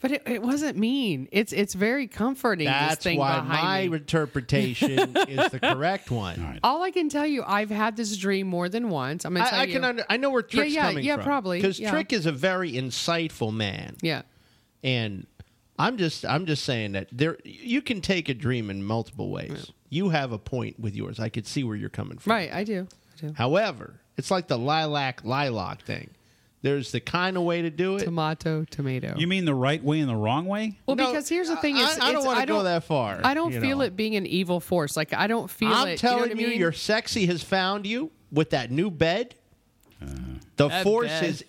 [0.03, 1.29] But it, it wasn't mean.
[1.33, 2.67] It's it's very comforting.
[2.67, 3.97] this That's thing why behind my me.
[3.99, 6.59] interpretation is the correct one.
[6.65, 9.25] All I can tell you, I've had this dream more than once.
[9.25, 9.73] I'm gonna tell I, I you.
[9.75, 11.25] can under, I know where Yeah, Trick's yeah, coming yeah, from.
[11.25, 11.91] probably, because yeah.
[11.91, 13.97] Trick is a very insightful man.
[14.03, 14.23] Yeah,
[14.83, 15.27] and
[15.79, 19.71] I'm just I'm just saying that there you can take a dream in multiple ways.
[19.89, 21.21] You have a point with yours.
[21.21, 22.33] I could see where you're coming from.
[22.33, 22.53] right.
[22.53, 22.89] I do.
[23.19, 23.35] I do.
[23.37, 26.11] However, it's like the lilac lilac thing.
[26.63, 28.05] There's the kind of way to do it.
[28.05, 29.15] Tomato, tomato.
[29.19, 31.77] you mean the right way and the wrong way Well, No, because here's the thing:
[31.77, 33.85] I- is I don't it's- wanna go that far, I don't you feel know.
[33.85, 34.97] it being an evil force.
[34.97, 35.99] Like I don't feel I'm it.
[35.99, 36.61] telling you, know you, what I mean?
[36.61, 39.35] your sexy has found you with that new bed.
[40.01, 40.07] Uh,
[40.57, 41.25] the That force bed.
[41.25, 41.45] has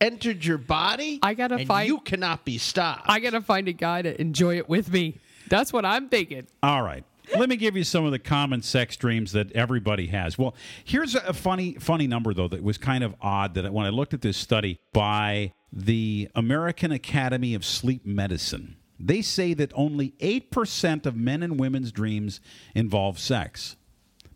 [0.00, 1.18] entered your body.
[1.22, 3.02] I gotta and find- You cannot be stopped.
[3.06, 5.18] I gotta find a guy to enjoy it with me.
[5.48, 6.46] That's what I'm thinking.
[6.62, 7.04] All right.
[7.36, 10.36] Let me give you some of the common sex dreams that everybody has.
[10.38, 10.54] Well,
[10.84, 14.14] here's a funny funny number though that was kind of odd that when I looked
[14.14, 18.76] at this study by the American Academy of Sleep Medicine.
[18.98, 22.40] They say that only 8% of men and women's dreams
[22.74, 23.76] involve sex.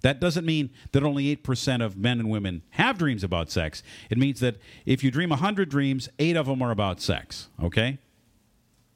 [0.00, 3.82] That doesn't mean that only 8% of men and women have dreams about sex.
[4.10, 4.56] It means that
[4.86, 7.98] if you dream 100 dreams, 8 of them are about sex, okay?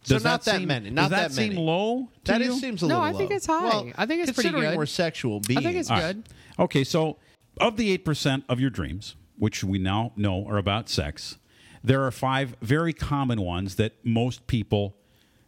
[0.04, 2.52] So Does not that seem- many, not does that, that seem low to That you?
[2.52, 3.36] is, seems a No, little I think low.
[3.36, 3.64] it's high.
[3.68, 4.78] Well, I think it's pretty considering good.
[4.78, 6.14] we're sexual I think it's All right.
[6.14, 6.28] good.
[6.58, 7.18] Okay, so
[7.60, 11.38] of the 8% of your dreams, which we now know are about sex,
[11.82, 14.96] there are five very common ones that most people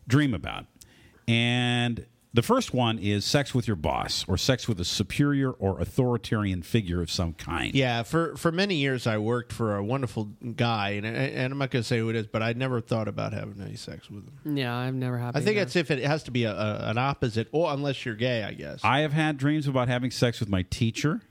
[0.09, 0.67] dream about.
[1.29, 5.81] And the first one is sex with your boss or sex with a superior or
[5.81, 7.75] authoritarian figure of some kind.
[7.75, 11.71] Yeah, for for many years I worked for a wonderful guy, and and I'm not
[11.71, 14.25] going to say who it is, but I never thought about having any sex with
[14.25, 14.57] him.
[14.57, 15.37] Yeah, I've never had.
[15.37, 18.15] I think it's if it has to be a, a, an opposite, or unless you're
[18.15, 18.81] gay, I guess.
[18.85, 21.23] I have had dreams about having sex with my teacher.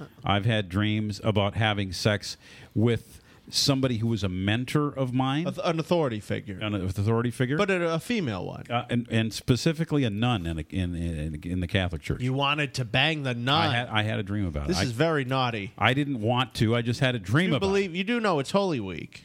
[0.00, 0.04] Uh.
[0.24, 2.38] I've had dreams about having sex
[2.74, 3.19] with
[3.52, 7.94] somebody who was a mentor of mine, An authority figure, an authority figure, but a,
[7.94, 8.64] a female one.
[8.70, 12.20] uh, and, and specifically a nun in, a, in, in in the Catholic Church.
[12.22, 13.68] You wanted to bang the nun.
[13.68, 14.68] I had I had a dream about it.
[14.68, 14.84] this it.
[14.84, 15.72] is very naughty.
[15.78, 16.74] I, I didn't want to.
[16.76, 19.24] I just had a dream You about believe you do know it's Holy Week.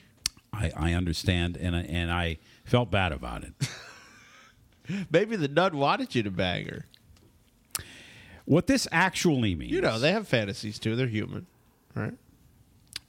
[0.54, 3.54] I, I understand, and I, and I felt bad about it.
[5.12, 6.86] Maybe the nun wanted you to bang her.
[8.46, 10.96] what this actually means, You know, they have fantasies too.
[10.96, 11.48] They're human,
[11.96, 12.14] right?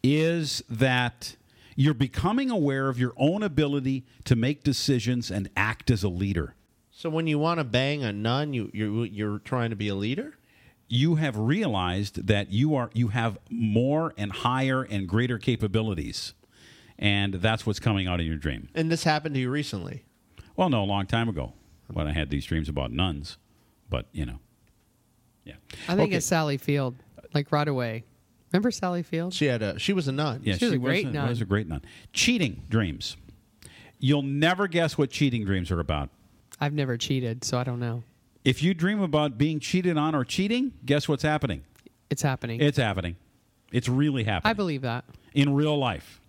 [0.06, 1.36] Is that
[1.74, 6.54] you're becoming aware of your own ability to make decisions and act as a leader.
[6.90, 9.94] So when you want to bang a nun, you you're you're trying to be a
[9.94, 10.34] leader.
[10.88, 16.32] You have realized that you are you have more and higher and greater capabilities,
[16.98, 18.68] and that's what's coming out of your dream.
[18.74, 20.04] And this happened to you recently.
[20.56, 21.52] Well, no, a long time ago
[21.92, 23.36] when I had these dreams about nuns,
[23.90, 24.38] but you know,
[25.44, 25.54] yeah.
[25.88, 26.16] I think Okay.
[26.16, 26.94] it's Sally Field,
[27.34, 28.04] like right away.
[28.56, 29.34] Remember Sally Field?
[29.34, 30.40] She had a she was a nun.
[30.42, 31.28] Yeah, She was a great nun.
[31.28, 31.82] was a great nun.
[32.14, 33.16] Cheating dreams.
[33.98, 36.08] You'll never guess what cheating dreams are about.
[36.58, 38.02] I've never cheated, so I don't know.
[38.44, 41.64] If you dream about being cheated on or cheating, guess what's happening?
[42.08, 42.62] It's happening.
[42.62, 43.16] It's happening.
[43.72, 45.04] It's really happening I believe that.
[45.34, 46.20] in real life.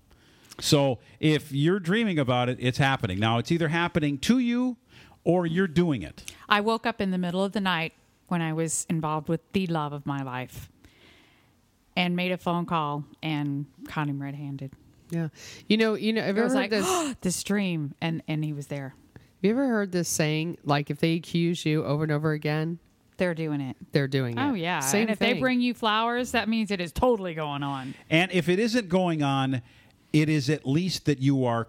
[0.60, 3.20] So if you're dreaming about it, it's happening.
[3.20, 4.76] Now, it's either happening to you
[5.24, 6.34] or you're doing it.
[6.50, 7.94] I woke up in the middle of the night
[8.28, 10.70] when I was involved with the love of my life
[11.98, 14.72] and made a phone call and caught him red handed.
[15.10, 15.30] Yeah.
[15.68, 17.16] You know, you know, have I you was ever like, heard this?
[17.22, 18.94] this dream, and, and he was there.
[19.16, 22.78] Have you ever heard this saying, like if they accuse you over and over again,
[23.18, 23.76] They're doing it.
[23.94, 24.42] they're doing it?
[24.42, 24.80] Oh, yeah.
[24.80, 25.34] Same and if thing.
[25.36, 27.96] they bring you flowers, that means it is totally going on.
[28.12, 29.64] And if it isn't going on,
[30.14, 31.68] it is at least that you are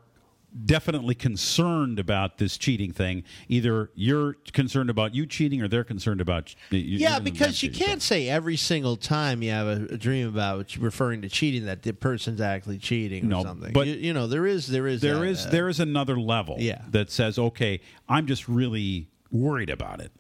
[0.65, 3.23] definitely concerned about this cheating thing.
[3.49, 6.99] Either you're concerned about you cheating, or they're concerned about you.
[6.99, 11.29] Yeah, because you can't say every single time you have a, dream about referring to
[11.29, 13.73] cheating that the person's actually cheating or No, something.
[13.73, 16.19] but you, you know there is there is there that, is uh, there is another
[16.19, 16.83] level Yeah.
[16.91, 20.13] that says okay i'm just really worried about it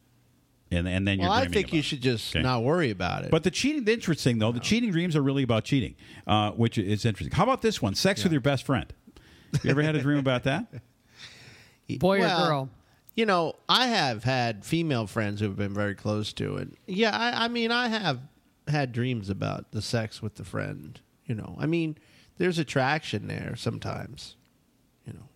[0.70, 2.42] and and then you're Well, I think you should just Okay.
[2.42, 3.30] not worry about it.
[3.30, 5.94] but the cheating the interesting though the cheating dreams are really about cheating
[6.26, 8.92] uh, which is interesting how about this one sex with your best friend
[9.62, 10.66] you ever had a dream about that
[11.96, 12.70] Boy Well, or girl?
[13.14, 16.68] You know, I have had female friends who've been very close to it.
[16.86, 18.20] Yeah, I, I mean, I have
[18.68, 21.00] had dreams about the sex with the friend.
[21.24, 21.98] You know, I mean,
[22.36, 24.36] there's attraction there sometimes.
[25.04, 25.28] You know,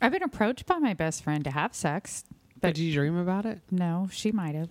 [0.00, 2.24] I've been approached by my best friend to have sex.
[2.60, 3.60] But did you dream about it?
[3.70, 4.70] No, she might have.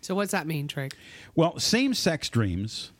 [0.00, 0.94] So what's that mean, Trig?
[1.34, 2.92] well same-sex dreams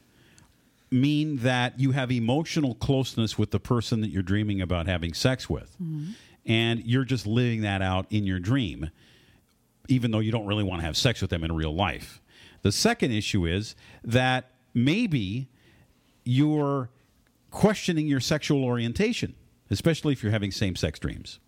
[0.90, 5.48] mean that you have emotional closeness with the person that you're dreaming about having sex
[5.48, 6.10] with mm-hmm.
[6.46, 8.90] and you're just living that out in your dream
[9.90, 12.22] even though you don't really want to have sex with them in real life.
[12.62, 15.48] The second issue is that maybe
[16.24, 16.90] you're
[17.50, 19.34] questioning your sexual orientation,
[19.70, 21.40] especially if you're having same sex dreams.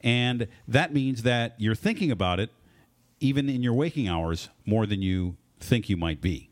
[0.00, 2.50] And that means that you're thinking about it
[3.20, 6.50] even in your waking hours more than you think you might be.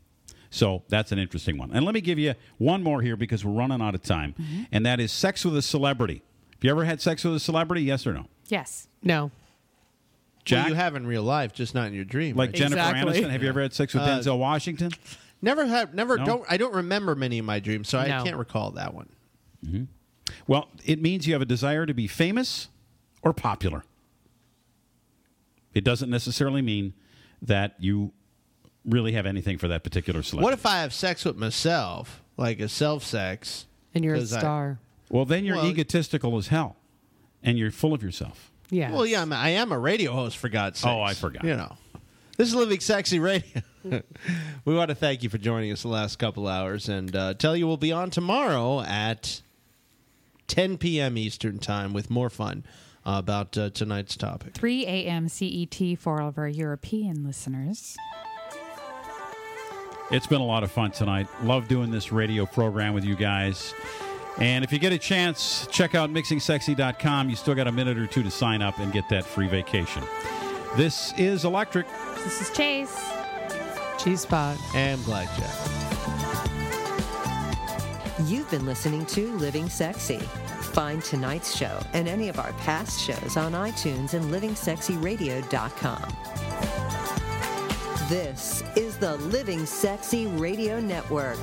[0.53, 1.71] So that's an interesting one.
[1.71, 4.35] And let me give you one more here because we're running out of time,
[4.71, 6.21] and that is sex with a celebrity.
[6.55, 7.83] Have you ever had sex with a celebrity?
[7.83, 8.27] Yes or no?
[8.49, 8.87] Yes.
[9.01, 9.31] No.
[10.43, 10.63] Jack?
[10.65, 12.35] Well, you have in real life, just not in your dream.
[12.35, 12.55] Like right?
[12.55, 13.29] Jennifer Aniston.
[13.29, 14.91] Have you ever had sex with Uh, Denzel Washington?
[15.41, 15.93] Never have.
[15.93, 16.17] Never.
[16.17, 16.25] No?
[16.25, 16.43] Don't.
[16.49, 19.09] I don't remember many of my dreams, so I can't recall that one.
[19.67, 19.83] hmm
[20.47, 22.67] Well, it means you have a desire to be famous
[23.21, 23.83] or popular.
[25.73, 26.93] It doesn't necessarily mean
[27.41, 28.11] that you
[28.85, 30.43] really have anything for that particular celebrity.
[30.43, 34.79] What if I have sex with myself, like a self sex, And you're a star.
[35.09, 36.77] Well, then you're Well- egotistical as hell,
[37.43, 38.51] and you're full of yourself.
[38.69, 38.91] Yeah.
[38.93, 40.89] Well, yeah, I'm, I am a radio host for God's sake.
[40.89, 41.43] Oh, I forgot.
[41.43, 41.75] You know,
[42.37, 43.61] this is Living Sexy Radio.
[43.83, 47.55] we want to thank you for joining us the last couple hours, and uh, tell
[47.57, 49.41] you we'll be on tomorrow at
[50.47, 51.17] 10 p.m.
[51.17, 52.63] Eastern Time with more fun
[53.05, 54.53] uh, about uh, tonight's topic.
[54.53, 55.27] 3 a.m.
[55.27, 57.97] CET E for all of our European listeners.
[60.11, 61.27] It's been a lot of fun tonight.
[61.43, 63.73] Love doing this radio program with you guys.
[64.39, 67.29] And if you get a chance, check out mixingsexy.com.
[67.29, 70.03] You still got a minute or two to sign up and get that free vacation.
[70.75, 71.87] This is Electric.
[72.23, 73.11] This is Chase.
[73.97, 74.57] Cheese spot.
[74.75, 75.55] And Blackjack.
[78.25, 80.19] You've been listening to Living Sexy.
[80.19, 87.20] Find tonight's show and any of our past shows on iTunes and livingsexyradio.com.
[88.11, 91.37] This is the Living Sexy Radio Network.